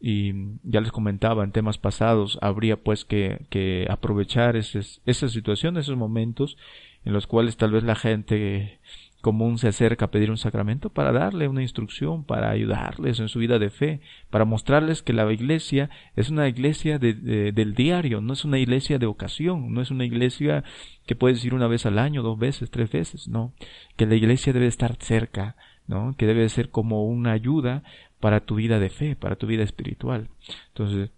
y 0.00 0.32
ya 0.62 0.80
les 0.80 0.92
comentaba 0.92 1.42
en 1.42 1.50
temas 1.50 1.78
pasados, 1.78 2.38
habría 2.40 2.76
pues 2.76 3.04
que, 3.04 3.44
que 3.50 3.86
aprovechar 3.90 4.56
esa 4.56 5.28
situación, 5.28 5.76
esos 5.76 5.96
momentos 5.96 6.56
en 7.04 7.12
los 7.12 7.26
cuales 7.26 7.56
tal 7.56 7.72
vez 7.72 7.82
la 7.82 7.96
gente 7.96 8.78
común 9.20 9.58
se 9.58 9.68
acerca 9.68 10.06
a 10.06 10.10
pedir 10.10 10.30
un 10.30 10.36
sacramento 10.36 10.90
para 10.90 11.12
darle 11.12 11.48
una 11.48 11.62
instrucción, 11.62 12.24
para 12.24 12.50
ayudarles 12.50 13.20
en 13.20 13.28
su 13.28 13.38
vida 13.38 13.58
de 13.58 13.70
fe, 13.70 14.00
para 14.30 14.44
mostrarles 14.44 15.02
que 15.02 15.12
la 15.12 15.30
iglesia 15.32 15.90
es 16.16 16.30
una 16.30 16.48
iglesia 16.48 16.98
del 16.98 17.74
diario, 17.74 18.20
no 18.20 18.32
es 18.32 18.44
una 18.44 18.58
iglesia 18.58 18.98
de 18.98 19.06
ocasión, 19.06 19.72
no 19.72 19.80
es 19.80 19.90
una 19.90 20.04
iglesia 20.04 20.64
que 21.06 21.14
puedes 21.14 21.44
ir 21.44 21.54
una 21.54 21.68
vez 21.68 21.86
al 21.86 21.98
año, 21.98 22.22
dos 22.22 22.38
veces, 22.38 22.70
tres 22.70 22.90
veces, 22.90 23.28
no, 23.28 23.52
que 23.96 24.06
la 24.06 24.14
iglesia 24.14 24.52
debe 24.52 24.66
estar 24.66 24.96
cerca, 24.96 25.56
¿no? 25.86 26.14
que 26.16 26.26
debe 26.26 26.48
ser 26.48 26.70
como 26.70 27.04
una 27.04 27.32
ayuda 27.32 27.82
para 28.20 28.40
tu 28.40 28.56
vida 28.56 28.78
de 28.78 28.90
fe, 28.90 29.16
para 29.16 29.36
tu 29.36 29.46
vida 29.46 29.64
espiritual. 29.64 30.28
Entonces, 30.68 31.10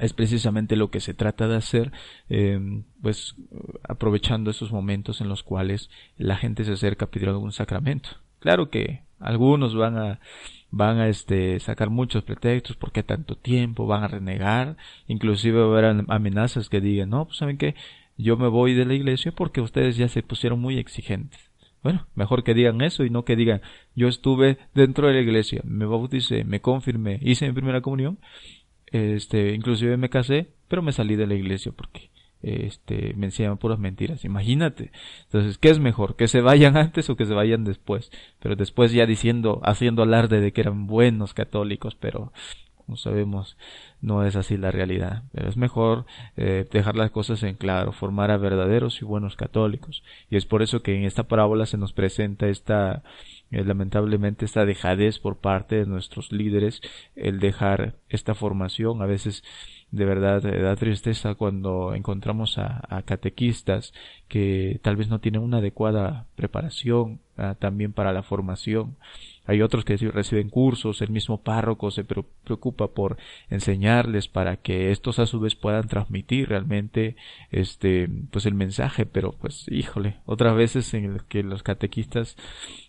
es 0.00 0.12
precisamente 0.12 0.76
lo 0.76 0.90
que 0.90 1.00
se 1.00 1.14
trata 1.14 1.46
de 1.48 1.56
hacer, 1.56 1.92
em, 2.28 2.84
pues 3.02 3.36
aprovechando 3.88 4.50
esos 4.50 4.72
momentos 4.72 5.20
en 5.20 5.28
los 5.28 5.42
cuales 5.42 5.90
la 6.16 6.36
gente 6.36 6.64
se 6.64 6.72
acerca 6.72 7.06
a 7.06 7.10
pedir 7.10 7.28
algún 7.28 7.52
sacramento. 7.52 8.10
Claro 8.40 8.70
que 8.70 9.02
algunos 9.18 9.74
van 9.74 9.98
a 9.98 10.20
van 10.72 10.98
a 10.98 11.08
este 11.08 11.58
sacar 11.60 11.90
muchos 11.90 12.22
pretextos, 12.22 12.76
¿por 12.76 12.92
qué 12.92 13.02
tanto 13.02 13.36
tiempo? 13.36 13.86
Van 13.86 14.04
a 14.04 14.08
renegar, 14.08 14.76
inclusive 15.08 15.60
va 15.60 16.04
amenazas 16.08 16.68
que 16.68 16.80
digan, 16.80 17.10
no, 17.10 17.26
pues 17.26 17.38
saben 17.38 17.58
que 17.58 17.74
yo 18.16 18.36
me 18.36 18.48
voy 18.48 18.74
de 18.74 18.84
la 18.84 18.94
iglesia 18.94 19.32
porque 19.32 19.60
ustedes 19.60 19.96
ya 19.96 20.08
se 20.08 20.22
pusieron 20.22 20.60
muy 20.60 20.78
exigentes. 20.78 21.50
Bueno, 21.82 22.06
mejor 22.14 22.44
que 22.44 22.54
digan 22.54 22.82
eso 22.82 23.04
y 23.04 23.10
no 23.10 23.24
que 23.24 23.36
digan, 23.36 23.62
yo 23.96 24.08
estuve 24.08 24.58
dentro 24.74 25.08
de 25.08 25.14
la 25.14 25.20
iglesia, 25.20 25.62
me 25.64 25.86
bauticé, 25.86 26.44
me 26.44 26.60
confirmé, 26.60 27.18
hice 27.22 27.46
mi 27.46 27.52
primera 27.52 27.80
comunión 27.80 28.18
este, 28.92 29.54
inclusive 29.54 29.96
me 29.96 30.10
casé, 30.10 30.52
pero 30.68 30.82
me 30.82 30.92
salí 30.92 31.16
de 31.16 31.26
la 31.26 31.34
iglesia 31.34 31.72
porque 31.72 32.10
este, 32.42 33.12
me 33.14 33.26
enseñaban 33.26 33.58
puras 33.58 33.78
mentiras. 33.78 34.24
Imagínate. 34.24 34.92
Entonces, 35.24 35.58
¿qué 35.58 35.70
es 35.70 35.78
mejor? 35.78 36.16
¿Que 36.16 36.28
se 36.28 36.40
vayan 36.40 36.76
antes 36.78 37.10
o 37.10 37.16
que 37.16 37.26
se 37.26 37.34
vayan 37.34 37.64
después? 37.64 38.10
Pero 38.40 38.56
después 38.56 38.92
ya 38.92 39.06
diciendo, 39.06 39.60
haciendo 39.64 40.02
alarde 40.02 40.40
de 40.40 40.52
que 40.52 40.62
eran 40.62 40.86
buenos 40.86 41.34
católicos, 41.34 41.94
pero 41.94 42.32
como 42.90 42.96
sabemos, 42.96 43.56
no 44.00 44.24
es 44.24 44.34
así 44.34 44.56
la 44.56 44.72
realidad. 44.72 45.22
Pero 45.32 45.48
es 45.48 45.56
mejor 45.56 46.06
eh, 46.36 46.66
dejar 46.72 46.96
las 46.96 47.12
cosas 47.12 47.40
en 47.44 47.54
claro, 47.54 47.92
formar 47.92 48.32
a 48.32 48.36
verdaderos 48.36 49.00
y 49.00 49.04
buenos 49.04 49.36
católicos. 49.36 50.02
Y 50.28 50.36
es 50.36 50.44
por 50.44 50.60
eso 50.60 50.82
que 50.82 50.96
en 50.96 51.04
esta 51.04 51.28
parábola 51.28 51.66
se 51.66 51.78
nos 51.78 51.92
presenta 51.92 52.48
esta 52.48 53.04
eh, 53.50 53.64
lamentablemente 53.64 54.44
esta 54.44 54.64
dejadez 54.64 55.18
por 55.18 55.38
parte 55.38 55.76
de 55.76 55.86
nuestros 55.86 56.32
líderes, 56.32 56.80
el 57.16 57.40
dejar 57.40 57.96
esta 58.08 58.34
formación, 58.34 59.02
a 59.02 59.06
veces 59.06 59.42
de 59.90 60.04
verdad 60.04 60.44
eh, 60.46 60.62
da 60.62 60.76
tristeza 60.76 61.34
cuando 61.34 61.94
encontramos 61.94 62.58
a, 62.58 63.02
catequistas 63.04 63.92
que 64.28 64.78
tal 64.82 64.96
vez 64.96 65.08
no 65.08 65.20
tienen 65.20 65.42
una 65.42 65.58
adecuada 65.58 66.26
preparación 66.36 67.20
ah, 67.36 67.56
también 67.58 67.92
para 67.92 68.12
la 68.12 68.22
formación. 68.22 68.96
Hay 69.46 69.62
otros 69.62 69.84
que 69.84 69.96
reciben 69.96 70.48
cursos, 70.48 71.02
el 71.02 71.10
mismo 71.10 71.42
párroco 71.42 71.90
se 71.90 72.04
preocupa 72.04 72.88
por 72.88 73.16
enseñarles 73.48 74.28
para 74.28 74.56
que 74.58 74.92
estos 74.92 75.18
a 75.18 75.26
su 75.26 75.40
vez 75.40 75.56
puedan 75.56 75.88
transmitir 75.88 76.50
realmente 76.50 77.16
este 77.50 78.08
pues 78.30 78.46
el 78.46 78.54
mensaje, 78.54 79.06
pero 79.06 79.32
pues 79.32 79.66
híjole, 79.68 80.18
otras 80.24 80.54
veces 80.54 80.94
en 80.94 81.04
el 81.06 81.24
que 81.24 81.42
los 81.42 81.64
catequistas 81.64 82.36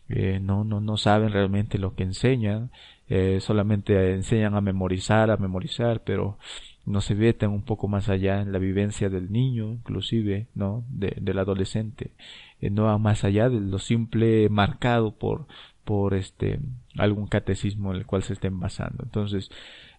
eh, 0.08 0.40
no, 0.40 0.64
no, 0.64 0.82
no 0.82 0.98
saben 0.98 1.32
realmente 1.32 1.80
lo 1.80 1.96
que 1.96 2.04
enseñan, 2.04 2.70
eh, 3.10 3.40
solamente 3.42 4.14
enseñan 4.14 4.54
a 4.56 4.62
memorizar, 4.62 5.32
a 5.32 5.38
memorizar, 5.38 6.04
pero 6.04 6.38
no 6.86 7.02
se 7.02 7.16
meten 7.16 7.52
un 7.52 7.64
poco 7.64 7.88
más 7.88 8.10
allá 8.10 8.42
en 8.42 8.52
la 8.52 8.60
vivencia 8.60 9.10
del 9.10 9.32
niño, 9.32 9.72
inclusive, 9.72 10.48
¿no? 10.56 10.84
De, 10.90 11.16
del 11.22 11.40
adolescente, 11.40 12.12
eh, 12.60 12.70
no 12.70 12.84
va 12.84 12.98
más 12.98 13.24
allá 13.24 13.50
de 13.50 13.60
lo 13.60 13.80
simple 13.80 14.50
marcado 14.50 15.12
por 15.12 15.48
por 15.84 16.14
este 16.14 16.60
algún 16.98 17.28
catecismo 17.28 17.92
en 17.92 17.98
el 17.98 18.06
cual 18.06 18.24
se 18.24 18.34
estén 18.34 18.60
basando. 18.60 19.04
Entonces, 19.04 19.50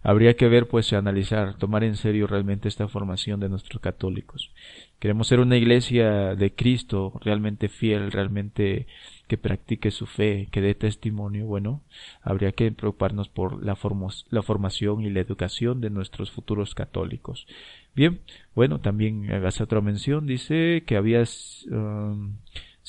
habría 0.02 0.34
que 0.34 0.48
ver, 0.48 0.68
pues, 0.68 0.92
analizar, 0.92 1.54
tomar 1.54 1.84
en 1.84 1.96
serio 1.96 2.26
realmente 2.26 2.68
esta 2.68 2.88
formación 2.88 3.40
de 3.40 3.48
nuestros 3.48 3.80
católicos. 3.80 4.50
Queremos 4.98 5.28
ser 5.28 5.40
una 5.40 5.56
iglesia 5.56 6.34
de 6.34 6.54
Cristo 6.54 7.12
realmente 7.22 7.68
fiel, 7.68 8.12
realmente 8.12 8.86
que 9.28 9.38
practique 9.38 9.90
su 9.90 10.06
fe, 10.06 10.48
que 10.50 10.60
dé 10.60 10.74
testimonio. 10.74 11.46
Bueno, 11.46 11.80
habría 12.20 12.52
que 12.52 12.70
preocuparnos 12.70 13.28
por 13.28 13.64
la, 13.64 13.76
formación 13.76 15.00
y 15.02 15.10
la 15.10 15.20
educación 15.20 15.80
de 15.80 15.90
nuestros 15.90 16.30
futuros 16.30 16.74
católicos. 16.74 17.46
Bien, 17.94 18.20
bueno, 18.54 18.80
también 18.80 19.32
hace 19.44 19.62
otra 19.62 19.80
mención, 19.80 20.26
dice 20.26 20.82
que 20.86 20.96
habías 20.96 21.66
um, 21.70 22.36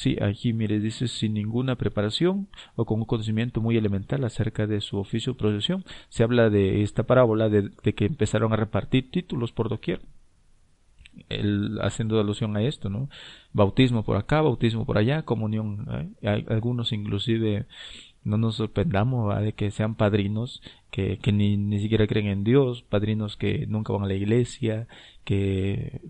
Sí, 0.04 0.18
aquí 0.22 0.52
mire, 0.52 0.82
dice 0.82 1.08
sin 1.08 1.34
ninguna 1.34 1.78
preparación 1.78 2.50
o 2.76 2.84
con 2.84 3.00
un 3.00 3.06
conocimiento 3.06 3.62
muy 3.62 3.78
elemental 3.78 4.26
acerca 4.26 4.68
de 4.68 4.82
su 4.82 4.98
oficio 4.98 5.32
o 5.32 5.38
procesión. 5.38 5.86
Se 6.10 6.24
habla 6.24 6.50
de 6.50 6.84
esta 6.84 7.04
parábola 7.04 7.48
de, 7.48 7.72
que 7.72 8.06
empezaron 8.08 8.52
a 8.52 8.58
repartir 8.58 9.10
títulos 9.12 9.54
por 9.54 9.70
doquier. 9.70 10.02
Haciendo 11.82 12.20
alusión 12.20 12.58
a 12.58 12.64
esto, 12.64 12.90
¿no? 12.90 13.08
Bautismo 13.54 14.04
por 14.04 14.18
acá, 14.18 14.42
bautismo 14.42 14.86
por 14.86 14.98
allá, 14.98 15.22
comunión. 15.24 15.88
¿eh? 16.22 16.44
algunos 16.50 16.92
inclusive 16.92 17.66
no 18.26 18.38
nos 18.38 18.56
sorprendamos 18.56 19.34
de 19.42 19.54
que 19.54 19.72
sean 19.72 19.96
padrinos 19.96 20.62
que, 20.92 21.18
que 21.18 21.32
ni, 21.32 21.56
ni 21.56 21.80
siquiera 21.80 22.08
creen 22.08 22.28
en 22.28 22.44
Dios, 22.44 22.82
padrinos 22.82 23.38
que 23.38 23.68
nunca 23.68 23.94
van 23.94 24.04
a 24.04 24.08
la 24.08 24.16
iglesia, 24.16 24.90
que 25.24 26.02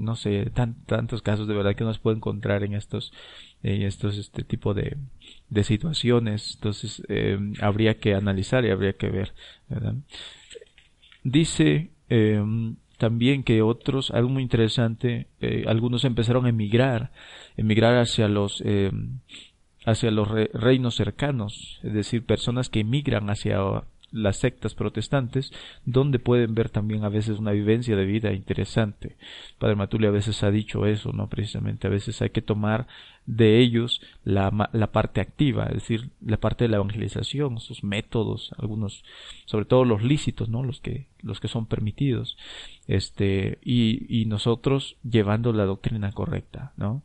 no 0.00 0.16
sé, 0.16 0.50
tantos 0.86 1.22
casos 1.22 1.46
de 1.46 1.54
verdad 1.54 1.76
que 1.76 1.84
uno 1.84 1.94
puede 2.02 2.16
encontrar 2.16 2.64
en 2.64 2.74
estos, 2.74 3.12
en 3.62 3.82
estos, 3.82 4.16
este 4.18 4.42
tipo 4.42 4.74
de, 4.74 4.96
de 5.48 5.64
situaciones. 5.64 6.54
Entonces, 6.56 7.02
eh, 7.08 7.38
habría 7.60 7.98
que 7.98 8.14
analizar 8.14 8.64
y 8.64 8.70
habría 8.70 8.94
que 8.94 9.10
ver. 9.10 9.32
Dice, 11.22 11.90
eh, 12.08 12.42
también 12.98 13.42
que 13.42 13.62
otros, 13.62 14.10
algo 14.10 14.30
muy 14.30 14.42
interesante, 14.42 15.28
eh, 15.40 15.64
algunos 15.66 16.04
empezaron 16.04 16.46
a 16.46 16.50
emigrar, 16.50 17.12
emigrar 17.56 17.96
hacia 17.98 18.28
los, 18.28 18.62
hacia 19.84 20.10
los 20.10 20.28
reinos 20.28 20.96
cercanos, 20.96 21.80
es 21.82 21.92
decir, 21.92 22.24
personas 22.24 22.68
que 22.68 22.80
emigran 22.80 23.30
hacia 23.30 23.58
las 24.12 24.38
sectas 24.38 24.74
protestantes, 24.74 25.52
donde 25.84 26.18
pueden 26.18 26.54
ver 26.54 26.70
también 26.70 27.04
a 27.04 27.08
veces 27.08 27.38
una 27.38 27.52
vivencia 27.52 27.96
de 27.96 28.04
vida 28.04 28.32
interesante. 28.32 29.16
Padre 29.58 29.76
Matuli 29.76 30.06
a 30.06 30.10
veces 30.10 30.42
ha 30.42 30.50
dicho 30.50 30.86
eso, 30.86 31.12
¿no? 31.12 31.28
Precisamente 31.28 31.86
a 31.86 31.90
veces 31.90 32.20
hay 32.22 32.30
que 32.30 32.42
tomar 32.42 32.86
de 33.26 33.60
ellos 33.60 34.00
la, 34.24 34.70
la 34.72 34.92
parte 34.92 35.20
activa, 35.20 35.66
es 35.66 35.74
decir, 35.74 36.10
la 36.20 36.38
parte 36.38 36.64
de 36.64 36.68
la 36.68 36.78
evangelización, 36.78 37.60
sus 37.60 37.84
métodos, 37.84 38.52
algunos, 38.58 39.04
sobre 39.44 39.66
todo 39.66 39.84
los 39.84 40.02
lícitos, 40.02 40.48
¿no? 40.48 40.62
Los 40.62 40.80
que, 40.80 41.06
los 41.22 41.38
que 41.38 41.48
son 41.48 41.66
permitidos, 41.66 42.36
este, 42.88 43.58
y, 43.62 44.06
y 44.08 44.24
nosotros 44.24 44.96
llevando 45.08 45.52
la 45.52 45.64
doctrina 45.64 46.10
correcta, 46.12 46.72
¿no? 46.76 47.02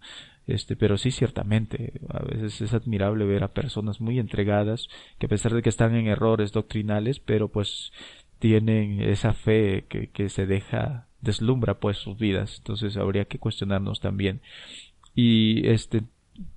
Este, 0.47 0.75
pero 0.75 0.97
sí, 0.97 1.11
ciertamente, 1.11 1.93
a 2.09 2.23
veces 2.23 2.61
es 2.61 2.73
admirable 2.73 3.25
ver 3.25 3.43
a 3.43 3.53
personas 3.53 3.99
muy 3.99 4.19
entregadas 4.19 4.89
que 5.17 5.25
a 5.25 5.29
pesar 5.29 5.53
de 5.53 5.61
que 5.61 5.69
están 5.69 5.95
en 5.95 6.07
errores 6.07 6.51
doctrinales, 6.51 7.19
pero 7.19 7.47
pues 7.47 7.91
tienen 8.39 9.01
esa 9.01 9.33
fe 9.33 9.85
que, 9.89 10.07
que 10.07 10.29
se 10.29 10.45
deja, 10.45 11.07
deslumbra 11.21 11.79
pues 11.79 11.97
sus 11.97 12.17
vidas. 12.17 12.57
Entonces 12.59 12.97
habría 12.97 13.25
que 13.25 13.39
cuestionarnos 13.39 14.01
también. 14.01 14.41
Y 15.15 15.67
este, 15.67 16.03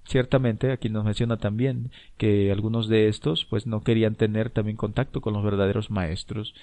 ciertamente 0.05 0.73
aquí 0.73 0.89
nos 0.89 1.05
menciona 1.05 1.37
también 1.37 1.91
que 2.17 2.51
algunos 2.51 2.89
de 2.89 3.09
estos 3.09 3.45
pues 3.45 3.67
no 3.67 3.83
querían 3.83 4.15
tener 4.17 4.51
también 4.51 4.77
contacto 4.77 5.21
con 5.21 5.35
los 5.35 5.45
verdaderos 5.45 5.91
maestros 5.91 6.55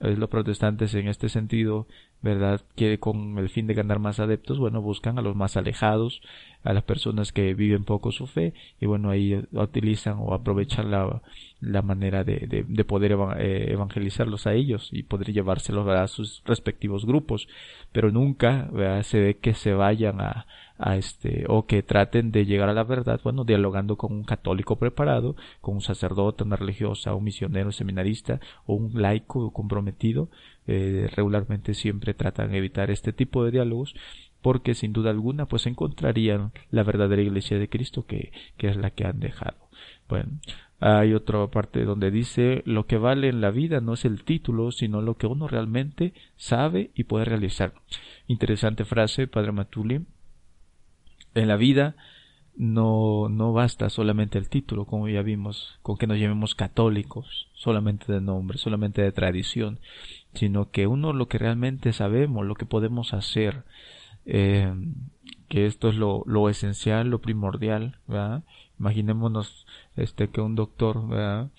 los 0.00 0.30
protestantes 0.30 0.94
en 0.94 1.08
este 1.08 1.28
sentido, 1.28 1.86
¿verdad? 2.22 2.62
Que 2.74 2.98
con 2.98 3.38
el 3.38 3.50
fin 3.50 3.66
de 3.66 3.74
ganar 3.74 3.98
más 3.98 4.18
adeptos, 4.18 4.58
bueno, 4.58 4.80
buscan 4.80 5.18
a 5.18 5.22
los 5.22 5.36
más 5.36 5.56
alejados, 5.56 6.22
a 6.64 6.72
las 6.72 6.84
personas 6.84 7.32
que 7.32 7.54
viven 7.54 7.84
poco 7.84 8.10
su 8.10 8.26
fe, 8.26 8.54
y 8.80 8.86
bueno, 8.86 9.10
ahí 9.10 9.34
utilizan 9.52 10.16
o 10.18 10.34
aprovechan 10.34 10.90
la, 10.90 11.22
la 11.60 11.82
manera 11.82 12.24
de, 12.24 12.64
de, 12.66 12.84
poder 12.84 13.12
eh, 13.38 13.72
evangelizarlos 13.72 14.46
a 14.46 14.54
ellos 14.54 14.88
y 14.92 15.02
poder 15.02 15.32
llevárselos 15.32 15.86
a 15.88 16.06
sus 16.08 16.42
respectivos 16.44 17.04
grupos, 17.04 17.48
pero 17.92 18.10
nunca 18.10 18.70
se 19.02 19.20
ve 19.20 19.36
que 19.38 19.54
se 19.54 19.74
vayan 19.74 20.20
a, 20.20 20.46
este 20.96 21.44
o 21.48 21.66
que 21.66 21.82
traten 21.82 22.32
de 22.32 22.46
llegar 22.46 22.70
a 22.70 22.72
la 22.72 22.84
verdad, 22.84 23.20
bueno, 23.22 23.44
dialogando 23.44 23.96
con 23.96 24.12
un 24.12 24.24
católico 24.24 24.76
preparado, 24.76 25.36
con 25.60 25.74
un 25.74 25.82
sacerdote, 25.82 26.42
una 26.42 26.56
religiosa, 26.56 27.14
un 27.14 27.24
misionero, 27.24 27.70
seminarista 27.70 28.40
o 28.64 28.74
un 28.74 29.02
laico 29.02 29.52
comprometido, 29.52 30.30
eh, 30.66 31.06
regularmente 31.14 31.74
siempre 31.74 32.14
tratan 32.14 32.52
de 32.52 32.58
evitar 32.58 32.90
este 32.90 33.12
tipo 33.12 33.44
de 33.44 33.50
diálogos 33.50 33.94
porque 34.40 34.74
sin 34.74 34.94
duda 34.94 35.10
alguna 35.10 35.46
pues 35.46 35.66
encontrarían 35.66 36.52
la 36.70 36.82
verdadera 36.82 37.20
iglesia 37.20 37.58
de 37.58 37.68
Cristo 37.68 38.06
que, 38.06 38.32
que 38.56 38.68
es 38.68 38.76
la 38.76 38.90
que 38.90 39.04
han 39.04 39.20
dejado. 39.20 39.58
Bueno, 40.08 40.38
hay 40.80 41.12
otra 41.12 41.46
parte 41.48 41.84
donde 41.84 42.10
dice 42.10 42.62
lo 42.64 42.86
que 42.86 42.96
vale 42.96 43.28
en 43.28 43.40
la 43.40 43.50
vida 43.50 43.80
no 43.80 43.94
es 43.94 44.04
el 44.04 44.24
título, 44.24 44.72
sino 44.72 45.02
lo 45.02 45.16
que 45.16 45.26
uno 45.26 45.46
realmente 45.46 46.14
sabe 46.36 46.90
y 46.94 47.04
puede 47.04 47.26
realizar. 47.26 47.74
Interesante 48.26 48.84
frase, 48.84 49.26
Padre 49.26 49.52
Matuli 49.52 50.00
en 51.34 51.48
la 51.48 51.56
vida 51.56 51.96
no, 52.56 53.28
no 53.30 53.52
basta 53.52 53.88
solamente 53.88 54.38
el 54.38 54.48
título, 54.48 54.84
como 54.84 55.08
ya 55.08 55.22
vimos, 55.22 55.78
con 55.82 55.96
que 55.96 56.06
nos 56.06 56.18
llamemos 56.18 56.54
católicos, 56.54 57.48
solamente 57.54 58.12
de 58.12 58.20
nombre, 58.20 58.58
solamente 58.58 59.02
de 59.02 59.12
tradición, 59.12 59.78
sino 60.34 60.70
que 60.70 60.86
uno 60.86 61.12
lo 61.12 61.28
que 61.28 61.38
realmente 61.38 61.92
sabemos, 61.92 62.44
lo 62.44 62.54
que 62.54 62.66
podemos 62.66 63.14
hacer, 63.14 63.64
eh, 64.26 64.74
que 65.48 65.66
esto 65.66 65.88
es 65.88 65.94
lo, 65.94 66.22
lo 66.26 66.48
esencial, 66.48 67.08
lo 67.08 67.20
primordial, 67.20 67.96
¿verdad? 68.06 68.42
Imaginémonos 68.80 69.66
este 69.96 70.28
que 70.28 70.40
un 70.40 70.56
doctor 70.56 71.06
¿verdad? 71.06 71.50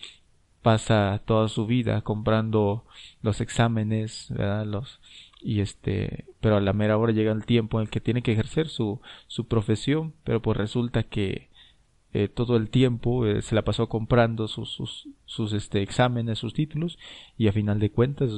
pasa 0.62 1.22
toda 1.26 1.48
su 1.48 1.66
vida 1.66 2.02
comprando 2.02 2.84
los 3.22 3.40
exámenes, 3.42 4.28
¿verdad? 4.30 4.66
Los 4.66 5.00
y 5.44 5.62
este, 5.62 6.26
pero 6.40 6.58
a 6.58 6.62
la 6.62 6.74
mera 6.74 6.98
hora 6.98 7.14
llega 7.14 7.32
el 7.32 7.46
tiempo 7.46 7.80
en 7.80 7.84
el 7.84 7.90
que 7.90 8.02
tiene 8.02 8.22
que 8.22 8.34
ejercer 8.34 8.68
su 8.68 9.02
su 9.28 9.48
profesión, 9.48 10.14
pero 10.24 10.42
pues 10.42 10.58
resulta 10.58 11.04
que 11.04 11.50
eh, 12.14 12.28
todo 12.28 12.58
el 12.58 12.70
tiempo 12.70 13.26
eh, 13.26 13.42
se 13.42 13.56
la 13.56 13.64
pasó 13.64 13.88
comprando 13.88 14.48
sus, 14.50 14.70
sus, 14.70 15.08
sus 15.26 15.54
este, 15.54 15.82
exámenes, 15.82 16.40
sus 16.40 16.54
títulos 16.54 17.00
y 17.38 17.48
a 17.48 17.54
final 17.54 17.80
de 17.80 17.90
cuentas 17.90 18.32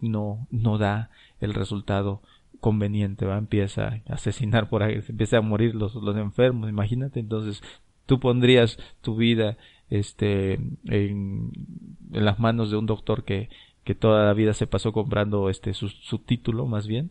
no, 0.00 0.48
no 0.50 0.76
da 0.78 1.10
el 1.40 1.54
resultado 1.54 2.20
conveniente, 2.60 3.24
va, 3.24 3.38
empieza 3.38 4.00
a 4.08 4.14
asesinar 4.14 4.68
por 4.68 4.82
ahí, 4.82 5.00
empieza 5.08 5.38
a 5.38 5.40
morir 5.40 5.74
los, 5.74 5.94
los 5.94 6.16
enfermos, 6.16 6.68
imagínate, 6.68 7.20
entonces 7.20 7.62
tú 8.06 8.20
pondrías 8.20 8.78
tu 9.00 9.16
vida 9.16 9.56
este 9.90 10.54
en, 10.54 11.52
en 12.12 12.24
las 12.24 12.38
manos 12.38 12.70
de 12.70 12.76
un 12.76 12.86
doctor 12.86 13.24
que, 13.24 13.50
que 13.84 13.94
toda 13.94 14.24
la 14.26 14.32
vida 14.32 14.54
se 14.54 14.66
pasó 14.66 14.92
comprando 14.92 15.50
este 15.50 15.74
su, 15.74 15.88
su 15.88 16.18
título 16.18 16.66
más 16.66 16.86
bien 16.86 17.10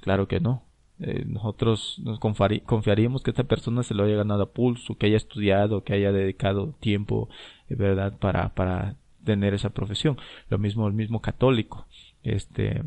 claro 0.00 0.28
que 0.28 0.40
no. 0.40 0.64
Eh, 1.00 1.24
nosotros 1.26 2.00
nos 2.02 2.18
confiaríamos 2.18 3.22
que 3.22 3.30
esta 3.30 3.44
persona 3.44 3.84
se 3.84 3.94
lo 3.94 4.02
haya 4.02 4.16
ganado 4.16 4.42
a 4.42 4.50
pulso 4.50 4.96
que 4.96 5.06
haya 5.06 5.16
estudiado 5.16 5.84
que 5.84 5.92
haya 5.92 6.10
dedicado 6.10 6.74
tiempo 6.80 7.28
eh, 7.68 7.76
verdad 7.76 8.18
para 8.18 8.48
para 8.54 8.96
tener 9.24 9.54
esa 9.54 9.70
profesión. 9.70 10.18
Lo 10.50 10.58
mismo 10.58 10.88
el 10.88 10.94
mismo 10.94 11.20
católico 11.20 11.86
este 12.24 12.82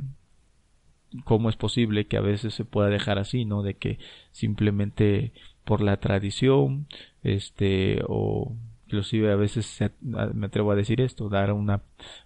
cómo 1.24 1.50
es 1.50 1.56
posible 1.56 2.06
que 2.08 2.18
a 2.18 2.22
veces 2.22 2.54
se 2.54 2.66
pueda 2.66 2.90
dejar 2.90 3.18
así 3.18 3.46
no 3.46 3.64
de 3.64 3.76
que 3.76 3.98
simplemente 4.32 5.32
por 5.66 5.82
la 5.82 5.98
tradición 5.98 6.88
este 7.24 8.02
o 8.08 8.54
inclusive 8.88 9.32
a 9.32 9.36
veces 9.36 9.80
me 10.02 10.48
atrevo 10.48 10.72
a 10.72 10.76
decir 10.76 11.00
esto, 11.00 11.30
dar 11.30 11.54
una, 11.54 11.82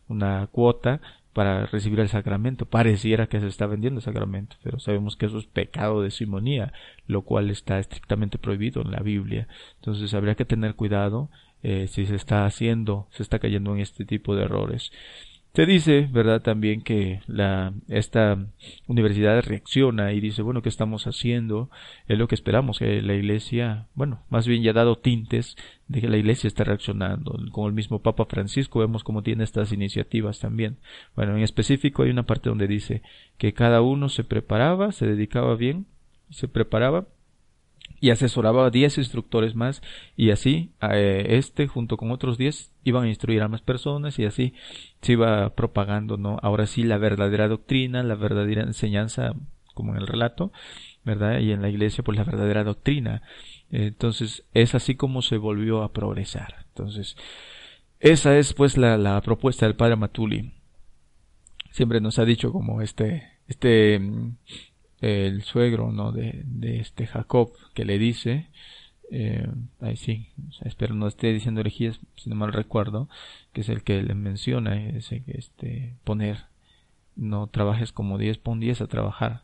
una 0.08 0.48
cuota 0.48 1.00
para 1.32 1.66
recibir 1.68 2.00
el 2.00 2.10
sacramento. 2.10 2.66
Pareciera 2.66 3.28
que 3.28 3.40
se 3.40 3.48
está 3.48 3.68
vendiendo 3.68 4.00
el 4.00 4.04
sacramento, 4.04 4.56
pero 4.64 4.80
sabemos 4.80 5.16
que 5.16 5.28
eso 5.28 5.38
es 5.38 5.46
pecado 5.46 6.02
de 6.02 6.10
simonía, 6.10 6.74
lo 7.08 7.22
cual 7.22 7.52
está 7.52 7.78
estrictamente 7.78 8.40
prohibido 8.40 8.82
en 8.82 8.92
la 8.92 9.02
Biblia. 9.02 9.48
Entonces 9.76 10.14
habría 10.14 10.36
que 10.36 10.46
tener 10.46 10.76
cuidado 10.76 11.30
eh, 11.62 11.88
si 11.88 12.06
se 12.06 12.16
está 12.16 12.46
haciendo, 12.46 13.08
se 13.12 13.22
está 13.22 13.40
cayendo 13.40 13.76
en 13.76 13.82
este 13.82 14.06
tipo 14.06 14.36
de 14.36 14.46
errores. 14.46 14.92
Se 15.56 15.66
dice, 15.66 16.10
¿verdad? 16.12 16.42
También 16.42 16.82
que 16.82 17.22
la, 17.28 17.72
esta 17.88 18.46
universidad 18.88 19.42
reacciona 19.42 20.12
y 20.12 20.20
dice, 20.20 20.42
bueno, 20.42 20.62
¿qué 20.62 20.68
estamos 20.68 21.08
haciendo? 21.08 21.70
Es 22.10 22.18
lo 22.18 22.28
que 22.28 22.36
esperamos, 22.36 22.78
que 22.78 23.02
la 23.02 23.14
iglesia, 23.14 23.88
bueno, 23.96 24.22
más 24.30 24.46
bien 24.48 24.64
ya 24.64 24.72
ha 24.72 24.74
dado 24.74 24.98
tintes 24.98 25.56
de 25.88 26.02
que 26.02 26.10
la 26.10 26.18
iglesia 26.18 26.50
está 26.50 26.66
reaccionando. 26.66 27.40
Con 27.54 27.68
el 27.68 27.74
mismo 27.74 28.00
Papa 28.00 28.26
Francisco 28.26 28.80
vemos 28.80 29.06
cómo 29.06 29.24
tiene 29.24 29.46
estas 29.46 29.72
iniciativas 29.72 30.42
también. 30.42 30.76
Bueno, 31.16 31.38
en 31.38 31.44
específico 31.44 32.04
hay 32.04 32.10
una 32.10 32.24
parte 32.24 32.50
donde 32.50 32.68
dice 32.68 33.02
que 33.38 33.54
cada 33.54 33.82
uno 33.82 34.10
se 34.10 34.26
preparaba, 34.26 34.92
se 34.92 35.08
dedicaba 35.08 35.56
bien, 35.56 35.86
se 36.32 36.50
preparaba 36.50 37.06
y 38.00 38.10
asesoraba 38.10 38.68
a 38.68 38.70
10 38.70 38.98
instructores 38.98 39.56
más 39.56 39.82
y 40.16 40.32
así 40.32 40.72
eh, 40.82 41.26
este 41.30 41.68
junto 41.68 41.98
con 41.98 42.12
otros 42.12 42.38
10 42.38 42.72
iban 42.84 43.06
a 43.06 43.10
instruir 43.10 43.42
a 43.42 43.48
más 43.48 43.62
personas 43.62 44.20
y 44.20 44.26
así 44.26 44.54
se 45.02 45.14
iba 45.14 45.56
propagando, 45.56 46.18
¿no? 46.18 46.38
Ahora 46.42 46.68
sí 46.68 46.84
la 46.84 46.98
verdadera 46.98 47.48
doctrina, 47.48 48.04
la 48.04 48.16
verdadera 48.16 48.64
enseñanza 48.64 49.34
como 49.74 49.94
en 49.94 50.02
el 50.02 50.08
relato, 50.08 50.52
¿verdad? 51.04 51.40
Y 51.40 51.52
en 51.52 51.62
la 51.62 51.70
iglesia 51.70 52.04
pues 52.04 52.18
la 52.18 52.24
verdadera 52.24 52.64
doctrina. 52.64 53.22
Entonces 53.72 54.46
es 54.54 54.76
así 54.76 54.96
como 54.96 55.22
se 55.22 55.38
volvió 55.38 55.84
a 55.84 55.94
progresar. 55.94 56.66
Entonces 56.70 57.16
esa 58.00 58.38
es 58.38 58.54
pues 58.54 58.78
la, 58.78 58.98
la 58.98 59.20
propuesta 59.22 59.66
del 59.66 59.76
padre 59.76 59.96
Matuli. 59.96 60.54
Siempre 61.72 62.02
nos 62.02 62.20
ha 62.20 62.26
dicho 62.26 62.52
como 62.52 62.82
este 62.82 63.32
este 63.48 64.00
el 65.06 65.44
suegro 65.44 65.92
no 65.92 66.12
de, 66.12 66.42
de 66.46 66.80
este 66.80 67.08
Jacob 67.08 67.52
que 67.74 67.86
le 67.86 67.98
dice 68.00 68.48
eh, 69.12 69.48
ahí 69.82 69.98
sí 69.98 70.30
espero 70.62 70.96
no 70.96 71.08
esté 71.08 71.32
diciendo 71.32 71.62
herejías 71.62 72.00
si 72.16 72.30
no 72.30 72.36
mal 72.36 72.52
recuerdo 72.52 73.08
que 73.54 73.62
es 73.62 73.70
el 73.70 73.84
que 73.84 74.02
le 74.02 74.16
menciona 74.16 74.82
ese 74.90 75.24
que 75.24 75.38
este 75.38 75.94
poner 76.04 76.46
no 77.16 77.48
trabajes 77.48 77.92
como 77.92 78.18
10 78.18 78.38
pon 78.40 78.60
10 78.60 78.82
a 78.82 78.88
trabajar. 78.88 79.44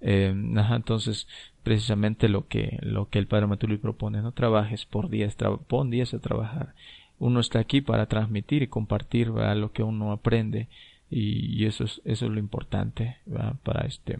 Eh, 0.00 0.34
entonces 0.70 1.28
precisamente 1.62 2.28
lo 2.28 2.46
que 2.46 2.78
lo 2.82 3.08
que 3.08 3.18
el 3.18 3.26
padre 3.26 3.46
Matuli 3.46 3.78
propone 3.78 4.22
no 4.22 4.32
trabajes 4.32 4.84
por 4.84 5.08
10 5.08 5.36
pon 5.66 5.90
10 5.90 6.14
a 6.14 6.18
trabajar. 6.20 6.74
Uno 7.18 7.40
está 7.40 7.58
aquí 7.58 7.80
para 7.80 8.06
transmitir 8.06 8.62
y 8.62 8.68
compartir 8.68 9.28
lo 9.28 9.72
que 9.72 9.82
uno 9.82 10.12
aprende 10.12 10.68
y, 11.10 11.64
eso 11.66 11.84
es 11.84 12.00
eso 12.04 12.26
es 12.26 12.32
lo 12.32 12.38
importante 12.38 13.18
para 13.62 13.86
este 13.86 14.18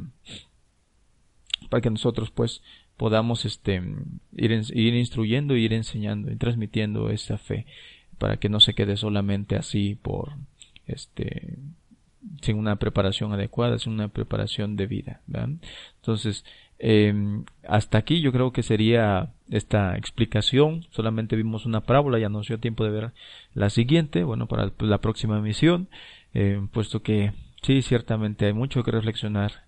para 1.75 1.83
que 1.83 1.91
nosotros 1.91 2.31
pues 2.31 2.63
podamos 2.97 3.45
este 3.45 3.83
ir, 4.37 4.53
ir 4.53 4.95
instruyendo, 4.95 5.57
ir 5.57 5.73
enseñando 5.73 6.31
y 6.31 6.37
transmitiendo 6.37 7.11
esa 7.11 7.37
fe 7.37 7.67
para 8.17 8.37
que 8.37 8.49
no 8.49 8.61
se 8.61 8.75
quede 8.75 8.97
solamente 8.97 9.57
así 9.57 9.97
por 10.01 10.35
este 10.87 11.59
sin 12.43 12.59
una 12.59 12.77
preparación 12.77 13.33
adecuada, 13.33 13.81
sin 13.81 13.95
una 13.95 14.07
preparación 14.07 14.77
de 14.77 14.87
vida. 14.87 15.21
Entonces, 15.97 16.45
em, 16.79 17.45
hasta 17.67 17.99
aquí 17.99 18.21
yo 18.21 18.31
creo 18.31 18.53
que 18.53 18.63
sería 18.63 19.33
esta 19.51 19.97
explicación. 19.97 20.87
Solamente 20.91 21.35
vimos 21.35 21.67
una 21.67 21.81
parábola, 21.81 22.21
ya 22.21 22.29
nos 22.29 22.47
dio 22.47 22.61
tiempo 22.61 22.85
de 22.85 22.91
ver 22.91 23.13
la 23.53 23.69
siguiente, 23.69 24.23
bueno, 24.23 24.47
para 24.47 24.71
la 24.79 24.99
próxima 24.99 25.39
emisión, 25.39 25.89
em, 26.35 26.69
puesto 26.69 27.03
que 27.03 27.33
sí, 27.63 27.83
ciertamente 27.83 28.47
hay 28.47 28.53
mucho 28.53 28.85
que 28.85 28.93
reflexionar 28.93 29.65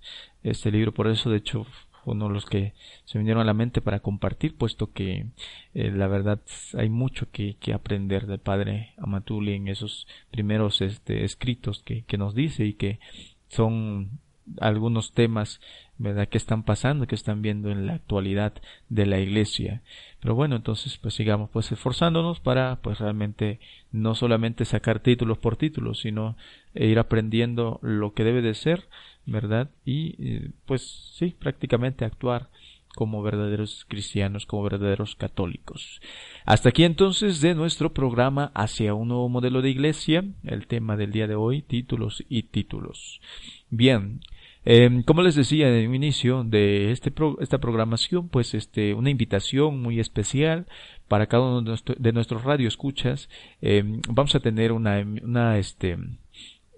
este 0.50 0.70
libro, 0.70 0.92
por 0.92 1.08
eso 1.08 1.30
de 1.30 1.38
hecho 1.38 1.66
uno 2.06 2.28
de 2.28 2.34
los 2.34 2.46
que 2.46 2.72
se 3.04 3.18
vinieron 3.18 3.42
a 3.42 3.46
la 3.46 3.54
mente 3.54 3.80
para 3.80 4.00
compartir, 4.00 4.56
puesto 4.56 4.92
que 4.92 5.26
eh, 5.74 5.90
la 5.90 6.06
verdad 6.06 6.40
hay 6.74 6.88
mucho 6.88 7.30
que, 7.30 7.56
que, 7.60 7.72
aprender 7.72 8.26
del 8.26 8.38
padre 8.38 8.94
Amatuli 8.96 9.54
en 9.54 9.68
esos 9.68 10.06
primeros 10.30 10.80
este, 10.80 11.24
escritos 11.24 11.82
que, 11.82 12.04
que 12.04 12.16
nos 12.16 12.34
dice 12.34 12.64
y 12.64 12.74
que 12.74 13.00
son 13.48 14.20
algunos 14.60 15.12
temas 15.12 15.60
verdad 15.98 16.28
que 16.28 16.38
están 16.38 16.62
pasando 16.62 17.06
que 17.06 17.14
están 17.16 17.42
viendo 17.42 17.70
en 17.70 17.86
la 17.86 17.94
actualidad 17.94 18.52
de 18.88 19.06
la 19.06 19.18
iglesia. 19.18 19.82
Pero 20.20 20.34
bueno 20.34 20.56
entonces 20.56 20.98
pues 20.98 21.14
sigamos 21.14 21.50
pues 21.50 21.72
esforzándonos 21.72 22.38
para 22.40 22.76
pues 22.76 22.98
realmente 22.98 23.60
no 23.92 24.14
solamente 24.14 24.64
sacar 24.64 25.00
títulos 25.00 25.38
por 25.38 25.56
títulos 25.56 26.00
sino 26.00 26.36
ir 26.74 26.98
aprendiendo 26.98 27.80
lo 27.82 28.12
que 28.12 28.24
debe 28.24 28.42
de 28.42 28.54
ser 28.54 28.88
verdad 29.26 29.70
y 29.84 30.14
eh, 30.18 30.50
pues 30.66 31.12
sí 31.16 31.34
prácticamente 31.38 32.04
actuar 32.04 32.48
como 32.96 33.22
verdaderos 33.22 33.84
cristianos, 33.88 34.46
como 34.46 34.62
verdaderos 34.62 35.16
católicos. 35.16 36.00
Hasta 36.46 36.70
aquí 36.70 36.82
entonces 36.82 37.42
de 37.42 37.54
nuestro 37.54 37.92
programa 37.92 38.50
hacia 38.54 38.94
un 38.94 39.08
nuevo 39.08 39.28
modelo 39.28 39.60
de 39.60 39.70
iglesia, 39.70 40.24
el 40.44 40.66
tema 40.66 40.96
del 40.96 41.12
día 41.12 41.26
de 41.26 41.34
hoy, 41.34 41.60
títulos 41.60 42.24
y 42.30 42.44
títulos. 42.44 43.20
Bien, 43.68 44.20
eh, 44.64 45.02
como 45.04 45.22
les 45.22 45.34
decía 45.34 45.68
en 45.68 45.74
el 45.74 45.94
inicio 45.94 46.42
de 46.42 46.90
este 46.90 47.12
esta 47.40 47.58
programación, 47.58 48.28
pues 48.28 48.54
este, 48.54 48.94
una 48.94 49.10
invitación 49.10 49.80
muy 49.80 50.00
especial 50.00 50.66
para 51.06 51.26
cada 51.26 51.44
uno 51.58 51.76
de, 51.98 52.12
nuestros 52.12 52.44
radioescuchas. 52.44 53.28
Eh, 53.60 53.84
vamos 54.08 54.34
a 54.34 54.40
tener 54.40 54.72
una, 54.72 55.06
una, 55.22 55.58
este, 55.58 55.98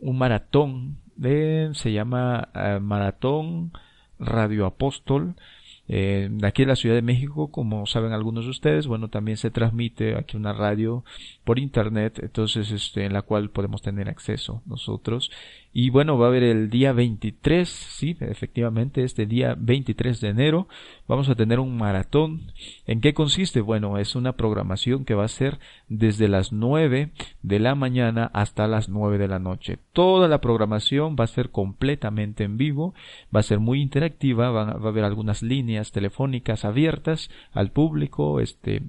un 0.00 0.18
maratón 0.18 0.98
se 1.20 1.92
llama 1.92 2.48
eh, 2.54 2.78
Maratón 2.80 3.72
Radio 4.18 4.66
Apóstol. 4.66 5.34
Eh, 5.90 6.30
aquí 6.42 6.62
en 6.62 6.68
la 6.68 6.76
Ciudad 6.76 6.94
de 6.94 7.02
México, 7.02 7.50
como 7.50 7.86
saben 7.86 8.12
algunos 8.12 8.44
de 8.44 8.50
ustedes, 8.50 8.86
bueno, 8.86 9.08
también 9.08 9.38
se 9.38 9.50
transmite 9.50 10.16
aquí 10.16 10.36
una 10.36 10.52
radio 10.52 11.02
por 11.44 11.58
internet, 11.58 12.20
entonces, 12.22 12.70
este, 12.70 13.06
en 13.06 13.14
la 13.14 13.22
cual 13.22 13.48
podemos 13.48 13.80
tener 13.80 14.10
acceso 14.10 14.62
nosotros 14.66 15.30
Y 15.72 15.90
bueno, 15.90 16.18
va 16.18 16.26
a 16.26 16.28
haber 16.28 16.42
el 16.42 16.70
día 16.70 16.92
23, 16.92 17.68
sí, 17.68 18.16
efectivamente, 18.20 19.04
este 19.04 19.26
día 19.26 19.54
23 19.58 20.20
de 20.20 20.28
enero 20.28 20.68
vamos 21.06 21.28
a 21.28 21.34
tener 21.34 21.60
un 21.60 21.76
maratón. 21.76 22.52
¿En 22.86 23.00
qué 23.00 23.12
consiste? 23.12 23.60
Bueno, 23.60 23.98
es 23.98 24.16
una 24.16 24.32
programación 24.32 25.04
que 25.04 25.14
va 25.14 25.24
a 25.24 25.28
ser 25.28 25.58
desde 25.88 26.28
las 26.28 26.52
9 26.52 27.12
de 27.42 27.58
la 27.58 27.74
mañana 27.74 28.30
hasta 28.32 28.66
las 28.66 28.88
9 28.88 29.18
de 29.18 29.28
la 29.28 29.38
noche. 29.38 29.78
Toda 29.92 30.26
la 30.26 30.40
programación 30.40 31.16
va 31.18 31.24
a 31.24 31.28
ser 31.28 31.50
completamente 31.50 32.44
en 32.44 32.56
vivo, 32.56 32.94
va 33.34 33.40
a 33.40 33.44
ser 33.44 33.60
muy 33.60 33.82
interactiva, 33.82 34.50
va, 34.50 34.70
a 34.70 34.88
haber 34.88 35.04
algunas 35.04 35.42
líneas 35.42 35.92
telefónicas 35.92 36.64
abiertas 36.64 37.30
al 37.52 37.72
público, 37.72 38.40
este, 38.40 38.82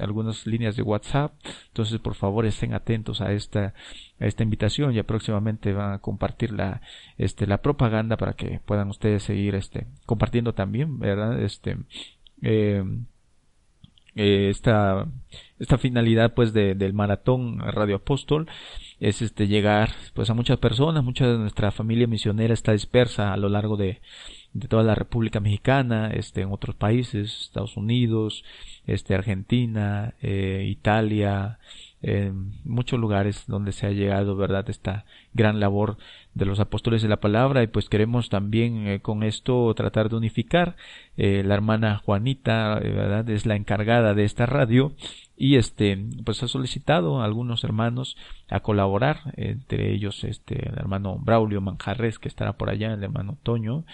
algunas 0.00 0.46
líneas 0.46 0.76
de 0.76 0.82
WhatsApp. 0.82 1.34
Entonces, 1.68 1.98
por 1.98 2.14
favor, 2.14 2.46
estén 2.46 2.72
atentos 2.72 3.20
a 3.20 3.32
esta 3.32 3.74
esta 4.18 4.42
invitación. 4.42 4.92
Ya 4.92 5.04
próximamente 5.04 5.72
van 5.72 5.92
a 5.92 5.98
compartir 5.98 6.52
la, 6.52 6.80
este, 7.18 7.46
la 7.46 7.58
propaganda 7.62 8.16
para 8.16 8.34
que 8.34 8.60
puedan 8.64 8.88
ustedes 8.90 9.22
seguir 9.22 9.54
este, 9.54 9.86
compartiendo 10.06 10.54
también, 10.54 10.98
¿verdad? 10.98 11.40
Este, 11.42 11.76
eh, 12.42 12.84
eh, 14.16 14.48
esta, 14.48 15.06
esta 15.58 15.78
finalidad 15.78 16.34
pues 16.34 16.52
de, 16.52 16.74
del 16.74 16.92
maratón 16.92 17.58
Radio 17.58 17.96
Apóstol 17.96 18.48
es 19.00 19.22
este 19.22 19.48
llegar 19.48 19.90
pues 20.14 20.30
a 20.30 20.34
muchas 20.34 20.58
personas, 20.58 21.02
mucha 21.02 21.26
de 21.26 21.38
nuestra 21.38 21.72
familia 21.72 22.06
misionera 22.06 22.54
está 22.54 22.72
dispersa 22.72 23.32
a 23.32 23.36
lo 23.36 23.48
largo 23.48 23.76
de, 23.76 24.00
de 24.52 24.68
toda 24.68 24.84
la 24.84 24.94
República 24.94 25.40
Mexicana, 25.40 26.10
este, 26.14 26.42
en 26.42 26.52
otros 26.52 26.76
países, 26.76 27.42
Estados 27.42 27.76
Unidos, 27.76 28.44
este, 28.86 29.14
Argentina, 29.14 30.14
eh, 30.22 30.64
Italia, 30.68 31.58
en 32.06 32.52
muchos 32.64 33.00
lugares 33.00 33.44
donde 33.46 33.72
se 33.72 33.86
ha 33.86 33.90
llegado, 33.90 34.36
¿verdad?, 34.36 34.68
esta 34.68 35.06
gran 35.32 35.58
labor 35.58 35.96
de 36.34 36.44
los 36.44 36.60
apóstoles 36.60 37.00
de 37.00 37.08
la 37.08 37.20
palabra 37.20 37.62
y 37.62 37.66
pues 37.66 37.88
queremos 37.88 38.28
también 38.28 38.86
eh, 38.86 39.00
con 39.00 39.22
esto 39.22 39.72
tratar 39.74 40.10
de 40.10 40.16
unificar. 40.16 40.76
Eh, 41.16 41.42
la 41.44 41.54
hermana 41.54 42.02
Juanita, 42.04 42.78
eh, 42.82 42.90
¿verdad?, 42.90 43.28
es 43.30 43.46
la 43.46 43.56
encargada 43.56 44.12
de 44.12 44.24
esta 44.24 44.44
radio 44.44 44.92
y 45.36 45.56
este 45.56 45.98
pues 46.24 46.42
ha 46.42 46.48
solicitado 46.48 47.20
a 47.20 47.24
algunos 47.24 47.64
hermanos 47.64 48.16
a 48.48 48.60
colaborar 48.60 49.32
entre 49.36 49.92
ellos 49.92 50.24
este 50.24 50.68
el 50.68 50.78
hermano 50.78 51.18
Braulio 51.18 51.60
Manjarres 51.60 52.18
que 52.18 52.28
estará 52.28 52.54
por 52.54 52.70
allá 52.70 52.92
el 52.92 53.02
hermano 53.02 53.36
Toño 53.42 53.84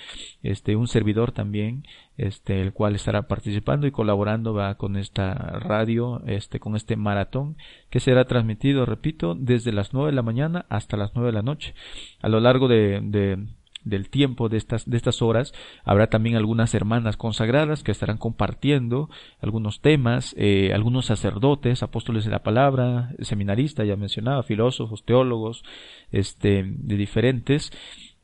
este 0.42 0.76
un 0.76 0.88
servidor 0.88 1.32
también 1.32 1.84
este 2.18 2.60
el 2.60 2.72
cual 2.72 2.94
estará 2.94 3.22
participando 3.22 3.86
y 3.86 3.90
colaborando 3.90 4.52
va 4.52 4.74
con 4.74 4.96
esta 4.96 5.32
radio 5.34 6.22
este 6.26 6.60
con 6.60 6.76
este 6.76 6.96
maratón 6.96 7.56
que 7.88 8.00
será 8.00 8.26
transmitido 8.26 8.84
repito 8.84 9.34
desde 9.34 9.72
las 9.72 9.92
nueve 9.94 10.10
de 10.10 10.16
la 10.16 10.22
mañana 10.22 10.66
hasta 10.68 10.96
las 10.96 11.12
nueve 11.14 11.28
de 11.28 11.34
la 11.34 11.42
noche. 11.42 11.74
A 12.20 12.28
lo 12.28 12.40
largo 12.40 12.68
de, 12.68 13.00
de 13.02 13.38
del 13.84 14.08
tiempo 14.10 14.48
de 14.48 14.56
estas, 14.56 14.88
de 14.88 14.96
estas 14.96 15.22
horas. 15.22 15.52
Habrá 15.84 16.08
también 16.08 16.36
algunas 16.36 16.74
hermanas 16.74 17.16
consagradas 17.16 17.82
que 17.82 17.92
estarán 17.92 18.18
compartiendo 18.18 19.08
algunos 19.40 19.80
temas, 19.80 20.34
eh, 20.38 20.72
algunos 20.74 21.06
sacerdotes, 21.06 21.82
apóstoles 21.82 22.24
de 22.24 22.30
la 22.30 22.42
palabra, 22.42 23.10
seminaristas, 23.20 23.86
ya 23.86 23.96
mencionaba, 23.96 24.42
filósofos, 24.42 25.04
teólogos, 25.04 25.64
este, 26.10 26.64
de 26.66 26.96
diferentes, 26.96 27.72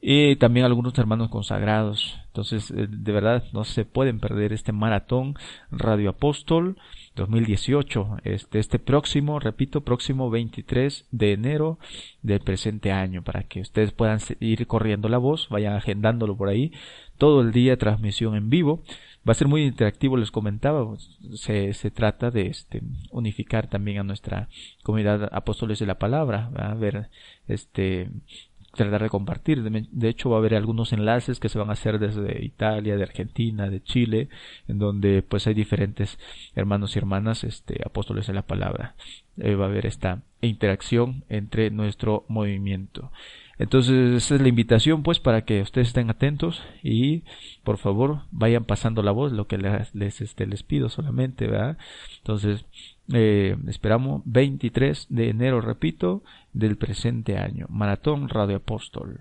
y 0.01 0.37
también 0.37 0.67
algunos 0.67 0.97
hermanos 0.99 1.31
consagrados. 1.31 2.19
Entonces, 2.27 2.71
eh, 2.71 2.87
de 2.89 3.13
verdad, 3.13 3.45
no 3.53 3.65
se 3.65 3.85
pueden 3.85 4.21
perder 4.21 4.53
este 4.53 4.73
maratón 4.73 5.35
Radio 5.71 6.11
Apóstol 6.11 6.77
2018, 7.17 8.19
este, 8.23 8.59
este 8.61 8.79
próximo, 8.79 9.41
repito, 9.41 9.81
próximo 9.81 10.31
23 10.31 11.07
de 11.11 11.33
enero 11.33 11.79
del 12.23 12.41
presente 12.41 12.93
año, 12.93 13.23
para 13.25 13.43
que 13.43 13.61
ustedes 13.61 13.91
puedan 13.91 14.21
ir 14.39 14.67
corriendo 14.67 15.09
la 15.09 15.19
voz, 15.19 15.49
vayan 15.49 15.75
agendándolo 15.75 16.37
por 16.37 16.49
ahí, 16.49 16.73
todo 17.19 17.41
el 17.41 17.51
día 17.51 17.77
transmisión 17.77 18.37
en 18.37 18.51
vivo. 18.51 18.83
Va 19.29 19.33
a 19.33 19.35
ser 19.35 19.49
muy 19.49 19.65
interactivo, 19.65 20.17
les 20.17 20.31
comentaba, 20.31 20.87
se, 21.35 21.73
se 21.73 21.91
trata 21.91 22.31
de 22.31 22.47
este, 22.47 22.83
unificar 23.11 23.69
también 23.69 23.99
a 23.99 24.05
nuestra 24.05 24.49
comunidad 24.85 25.29
apóstoles 25.33 25.81
de 25.81 25.87
la 25.87 25.99
palabra, 25.99 26.53
a 26.55 26.75
ver, 26.75 27.11
este, 27.49 28.09
tratar 28.77 29.03
de 29.03 29.11
compartir. 29.11 29.63
De 29.63 30.09
hecho, 30.09 30.31
va 30.31 30.37
a 30.37 30.39
haber 30.39 30.55
algunos 30.55 30.93
enlaces 30.93 31.41
que 31.41 31.49
se 31.49 31.59
van 31.59 31.71
a 31.71 31.75
hacer 31.75 31.99
desde 31.99 32.45
Italia, 32.45 32.97
de 32.97 33.03
Argentina, 33.03 33.69
de 33.69 33.83
Chile, 33.83 34.29
en 34.69 34.79
donde 34.79 35.23
pues 35.23 35.47
hay 35.47 35.55
diferentes 35.55 36.19
hermanos 36.55 36.95
y 36.95 36.99
hermanas, 36.99 37.45
este, 37.45 37.81
apóstoles 37.85 38.27
de 38.27 38.35
la 38.35 38.43
palabra. 38.43 38.95
Eh, 39.39 39.55
va 39.55 39.67
a 39.67 39.69
haber 39.69 39.87
esta 39.87 40.23
interacción 40.41 41.25
entre 41.29 41.71
nuestro 41.71 42.25
movimiento. 42.29 43.11
Entonces, 43.59 44.13
esa 44.15 44.35
es 44.35 44.41
la 44.43 44.49
invitación, 44.49 45.03
pues, 45.03 45.19
para 45.19 45.45
que 45.45 45.63
ustedes 45.63 45.89
estén 45.89 46.11
atentos 46.11 46.63
y, 46.83 47.23
por 47.65 47.79
favor, 47.79 48.21
vayan 48.31 48.65
pasando 48.65 49.03
la 49.03 49.13
voz, 49.13 49.33
lo 49.33 49.47
que 49.47 49.57
les, 49.57 50.21
este, 50.21 50.47
les 50.47 50.63
pido 50.63 50.91
solamente, 50.91 51.47
¿verdad? 51.47 51.79
Entonces, 52.19 52.67
eh, 53.13 53.57
esperamos 53.67 54.23
23 54.27 55.07
de 55.09 55.31
enero, 55.31 55.61
repito, 55.63 56.23
del 56.57 56.77
presente 56.77 57.39
año. 57.39 57.67
Maratón 57.69 58.29
Radio 58.29 58.57
Apóstol. 58.57 59.21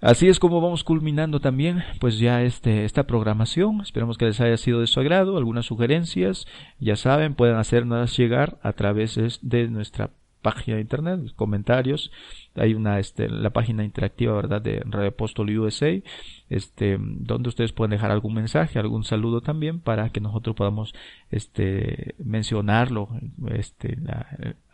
Así 0.00 0.28
es 0.28 0.40
como 0.40 0.60
vamos 0.60 0.82
culminando 0.82 1.38
también, 1.38 1.84
pues 2.00 2.18
ya 2.18 2.42
este, 2.42 2.84
esta 2.84 3.04
programación. 3.04 3.80
Esperamos 3.80 4.18
que 4.18 4.24
les 4.24 4.40
haya 4.40 4.56
sido 4.56 4.80
de 4.80 4.88
su 4.88 4.98
agrado. 4.98 5.36
Algunas 5.36 5.66
sugerencias, 5.66 6.46
ya 6.80 6.96
saben, 6.96 7.34
pueden 7.34 7.56
hacernos 7.56 8.16
llegar 8.16 8.58
a 8.62 8.72
través 8.72 9.18
de 9.42 9.68
nuestra 9.68 10.10
página 10.42 10.76
de 10.76 10.82
internet, 10.82 11.20
comentarios. 11.36 12.10
Hay 12.54 12.74
una, 12.74 12.98
este, 12.98 13.28
la 13.28 13.50
página 13.50 13.84
interactiva, 13.84 14.34
¿verdad? 14.34 14.62
De 14.62 14.82
Radio 14.84 15.08
Apóstol 15.08 15.56
USA 15.58 16.00
este, 16.52 16.98
donde 17.00 17.48
ustedes 17.48 17.72
pueden 17.72 17.92
dejar 17.92 18.10
algún 18.10 18.34
mensaje, 18.34 18.78
algún 18.78 19.04
saludo 19.04 19.40
también 19.40 19.80
para 19.80 20.10
que 20.10 20.20
nosotros 20.20 20.54
podamos 20.54 20.94
este, 21.30 22.14
mencionarlo 22.22 23.08
este, 23.54 23.96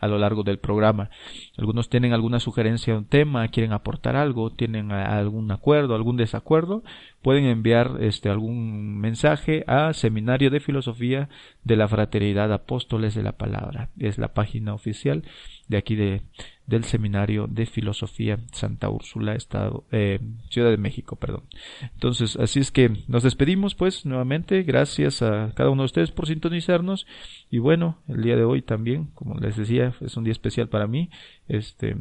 a 0.01 0.09
lo 0.09 0.19
largo 0.19 0.43
del 0.43 0.59
programa. 0.59 1.11
Algunos 1.57 1.89
tienen 1.89 2.13
alguna 2.13 2.41
sugerencia 2.41 2.95
de 2.95 2.99
un 2.99 3.05
tema, 3.05 3.47
quieren 3.47 3.73
aportar 3.73 4.17
algo, 4.17 4.51
tienen 4.51 4.91
algún 4.91 5.53
acuerdo, 5.53 5.95
algún 5.95 6.17
desacuerdo, 6.17 6.83
pueden 7.23 7.45
enviar 7.45 7.99
este, 8.01 8.29
algún 8.29 8.99
mensaje 8.99 9.63
a 9.69 9.93
Seminario 9.93 10.51
de 10.51 10.59
Filosofía 10.59 11.29
de 11.63 11.77
la 11.77 11.87
Fraternidad 11.87 12.53
Apóstoles 12.53 13.15
de 13.15 13.23
la 13.23 13.33
Palabra. 13.33 13.91
Es 14.01 14.19
la 14.19 14.35
página 14.35 14.75
oficial 14.75 15.23
de 15.69 15.77
aquí 15.77 15.95
de, 15.95 16.23
del 16.67 16.85
Seminario 16.85 17.47
de 17.47 17.65
Filosofía 17.65 18.39
Santa 18.53 18.91
Úrsula, 18.91 19.35
Estado, 19.35 19.85
eh, 19.91 20.21
Ciudad 20.51 20.71
de 20.71 20.77
México, 20.77 21.17
perdón. 21.17 21.45
Entonces, 21.95 22.37
así 22.37 22.61
es 22.61 22.71
que 22.71 22.91
nos 23.09 23.23
despedimos, 23.23 23.75
pues, 23.75 24.05
nuevamente. 24.05 24.63
Gracias 24.65 25.23
a 25.23 25.53
cada 25.55 25.71
uno 25.71 25.83
de 25.83 25.87
ustedes 25.87 26.11
por 26.11 26.27
sintonizarnos. 26.27 27.07
Y 27.51 27.59
bueno, 27.59 27.97
el 28.07 28.23
día 28.23 28.37
de 28.37 28.45
hoy 28.45 28.61
también, 28.61 29.09
como 29.15 29.39
les 29.39 29.57
decía, 29.57 29.95
es 30.03 30.17
un 30.19 30.25
día 30.25 30.33
especial 30.33 30.69
para 30.69 30.87
mí, 30.87 31.09
este, 31.49 31.97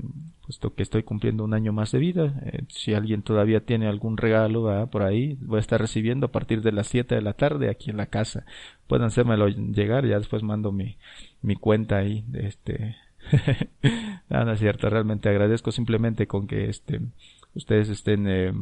puesto 0.46 0.76
que 0.76 0.84
estoy 0.84 1.04
cumpliendo 1.04 1.46
un 1.46 1.54
año 1.54 1.72
más 1.72 1.94
de 1.94 2.00
vida. 2.00 2.42
Eh, 2.46 2.64
si 2.68 2.94
alguien 2.94 3.22
todavía 3.22 3.62
tiene 3.62 3.88
algún 3.88 4.18
regalo 4.18 4.90
por 4.92 5.04
ahí, 5.04 5.38
voy 5.42 5.58
a 5.58 5.62
estar 5.62 5.80
recibiendo 5.80 6.26
a 6.26 6.32
partir 6.34 6.62
de 6.62 6.74
las 6.74 6.88
7 6.88 7.16
de 7.16 7.22
la 7.22 7.34
tarde 7.34 7.70
aquí 7.70 7.90
en 7.90 7.98
la 7.98 8.08
casa. 8.08 8.46
Pueden 8.88 9.06
hacérmelo 9.06 9.48
llegar, 9.48 10.06
ya 10.06 10.18
después 10.18 10.44
mando 10.44 10.74
mi, 10.74 10.98
mi 11.42 11.56
cuenta 11.56 11.98
ahí, 11.98 12.26
este, 12.34 12.96
no, 14.30 14.46
no 14.46 14.52
es 14.52 14.60
cierto, 14.60 14.90
realmente 14.90 15.30
agradezco 15.30 15.72
simplemente 15.72 16.28
con 16.28 16.48
que 16.48 16.70
este, 16.70 17.02
ustedes 17.54 17.90
estén, 17.90 18.28
eh, 18.28 18.54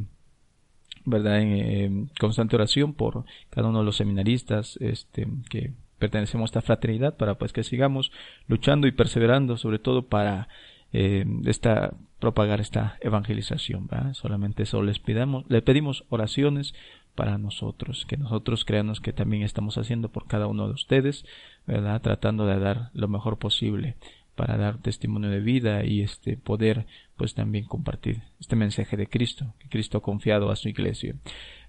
verdad, 1.06 1.40
en 1.42 2.10
constante 2.20 2.56
oración 2.56 2.94
por 2.94 3.26
cada 3.50 3.70
uno 3.70 3.80
de 3.80 3.86
los 3.86 3.98
seminaristas, 3.98 4.78
este, 4.82 5.28
que 5.50 5.74
pertenecemos 6.00 6.50
a 6.50 6.52
esta 6.52 6.62
fraternidad 6.62 7.16
para 7.16 7.36
pues 7.36 7.54
que 7.54 7.64
sigamos 7.64 8.12
luchando 8.48 8.88
y 8.88 8.92
perseverando, 8.92 9.58
sobre 9.58 9.80
todo 9.80 10.08
para 10.08 10.48
eh, 10.94 11.26
esta 11.46 11.94
propagar 12.20 12.60
esta 12.62 12.98
evangelización, 13.02 13.88
Solamente 14.14 14.64
eso 14.64 14.82
les 14.82 15.00
pidamos, 15.00 15.46
le 15.50 15.62
pedimos 15.62 16.06
oraciones 16.10 16.74
para 17.14 17.38
nosotros, 17.38 18.06
que 18.08 18.18
nosotros 18.18 18.66
creamos 18.66 19.00
que 19.00 19.14
también 19.14 19.44
estamos 19.44 19.78
haciendo 19.78 20.10
por 20.10 20.26
cada 20.26 20.48
uno 20.48 20.68
de 20.68 20.74
ustedes, 20.74 21.26
¿verdad? 21.68 22.02
Tratando 22.02 22.46
de 22.46 22.60
dar 22.60 22.90
lo 22.94 23.08
mejor 23.08 23.38
posible 23.38 23.96
para 24.36 24.58
dar 24.58 24.78
testimonio 24.78 25.30
de 25.30 25.40
vida 25.40 25.86
y 25.86 26.02
este 26.02 26.38
poder 26.38 26.86
pues 27.18 27.34
también 27.34 27.66
compartir 27.66 28.22
este 28.40 28.56
mensaje 28.56 28.98
de 28.98 29.08
Cristo 29.08 29.54
que 29.60 29.70
Cristo 29.70 29.98
ha 29.98 30.02
confiado 30.02 30.52
a 30.52 30.56
su 30.56 30.70
iglesia. 30.70 31.16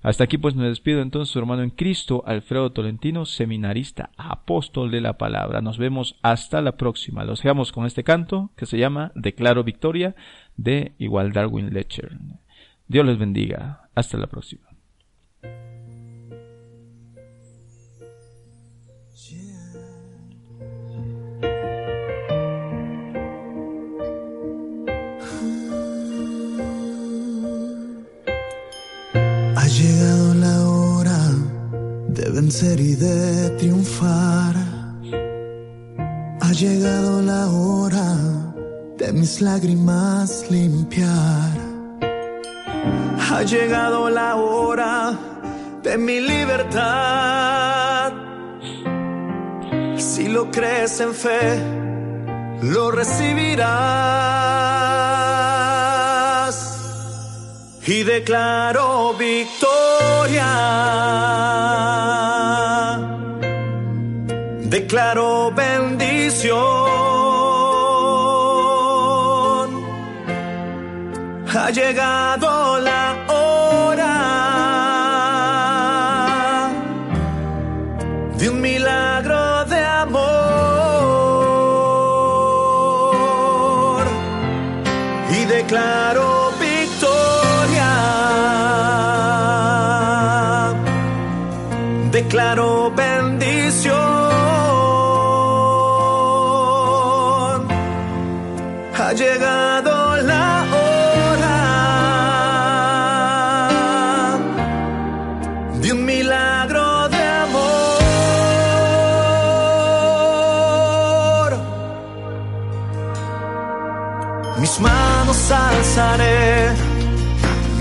Hasta 0.02 0.24
aquí 0.24 0.38
pues 0.38 0.54
me 0.54 0.68
despido 0.68 1.00
entonces 1.00 1.32
su 1.32 1.38
hermano 1.38 1.62
en 1.62 1.70
Cristo 1.70 2.22
Alfredo 2.26 2.70
Tolentino, 2.70 3.24
seminarista, 3.24 4.10
apóstol 4.16 4.90
de 4.90 5.00
la 5.00 5.18
palabra. 5.18 5.60
Nos 5.60 5.78
vemos 5.78 6.16
hasta 6.22 6.60
la 6.60 6.76
próxima. 6.76 7.24
Los 7.24 7.42
dejamos 7.42 7.72
con 7.72 7.86
este 7.86 8.04
canto 8.04 8.50
que 8.56 8.66
se 8.66 8.78
llama 8.78 9.12
Declaro 9.14 9.64
Victoria 9.64 10.14
de 10.56 10.92
Igual 10.98 11.32
Darwin 11.32 11.72
Lecher. 11.72 12.18
Dios 12.88 13.06
les 13.06 13.18
bendiga. 13.18 13.88
Hasta 13.94 14.18
la 14.18 14.26
próxima. 14.26 14.65
Vencer 32.46 32.78
y 32.78 32.94
de 32.94 33.50
triunfar. 33.58 34.54
Ha 36.40 36.52
llegado 36.52 37.20
la 37.20 37.48
hora 37.48 38.08
de 38.96 39.12
mis 39.12 39.40
lágrimas 39.40 40.48
limpiar. 40.48 41.50
Ha 43.28 43.42
llegado 43.42 44.08
la 44.10 44.36
hora 44.36 45.18
de 45.82 45.98
mi 45.98 46.20
libertad. 46.20 48.12
Si 49.96 50.28
lo 50.28 50.48
crees 50.52 51.00
en 51.00 51.14
fe, 51.14 51.58
lo 52.62 52.92
recibirás. 52.92 53.66
Y 57.84 58.04
declaro 58.04 59.14
victoria. 59.14 60.86
Declaro 64.68 65.52
bendición. 65.52 66.56
Ha 71.54 71.70
llegado 71.70 72.80
la 72.80 73.16
hora 73.28 74.16
de 78.36 78.48
un 78.50 78.60
milagro 78.60 79.64
de 79.66 79.84
amor. 79.84 80.26
Y 85.30 85.44
declaro 85.44 86.50
victoria. 86.58 87.92
Declaro 92.10 92.85
manos 115.96 116.16
alzaré, 116.20 116.74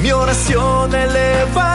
mi 0.02 0.12
oración 0.12 0.94
elevaré, 0.94 1.75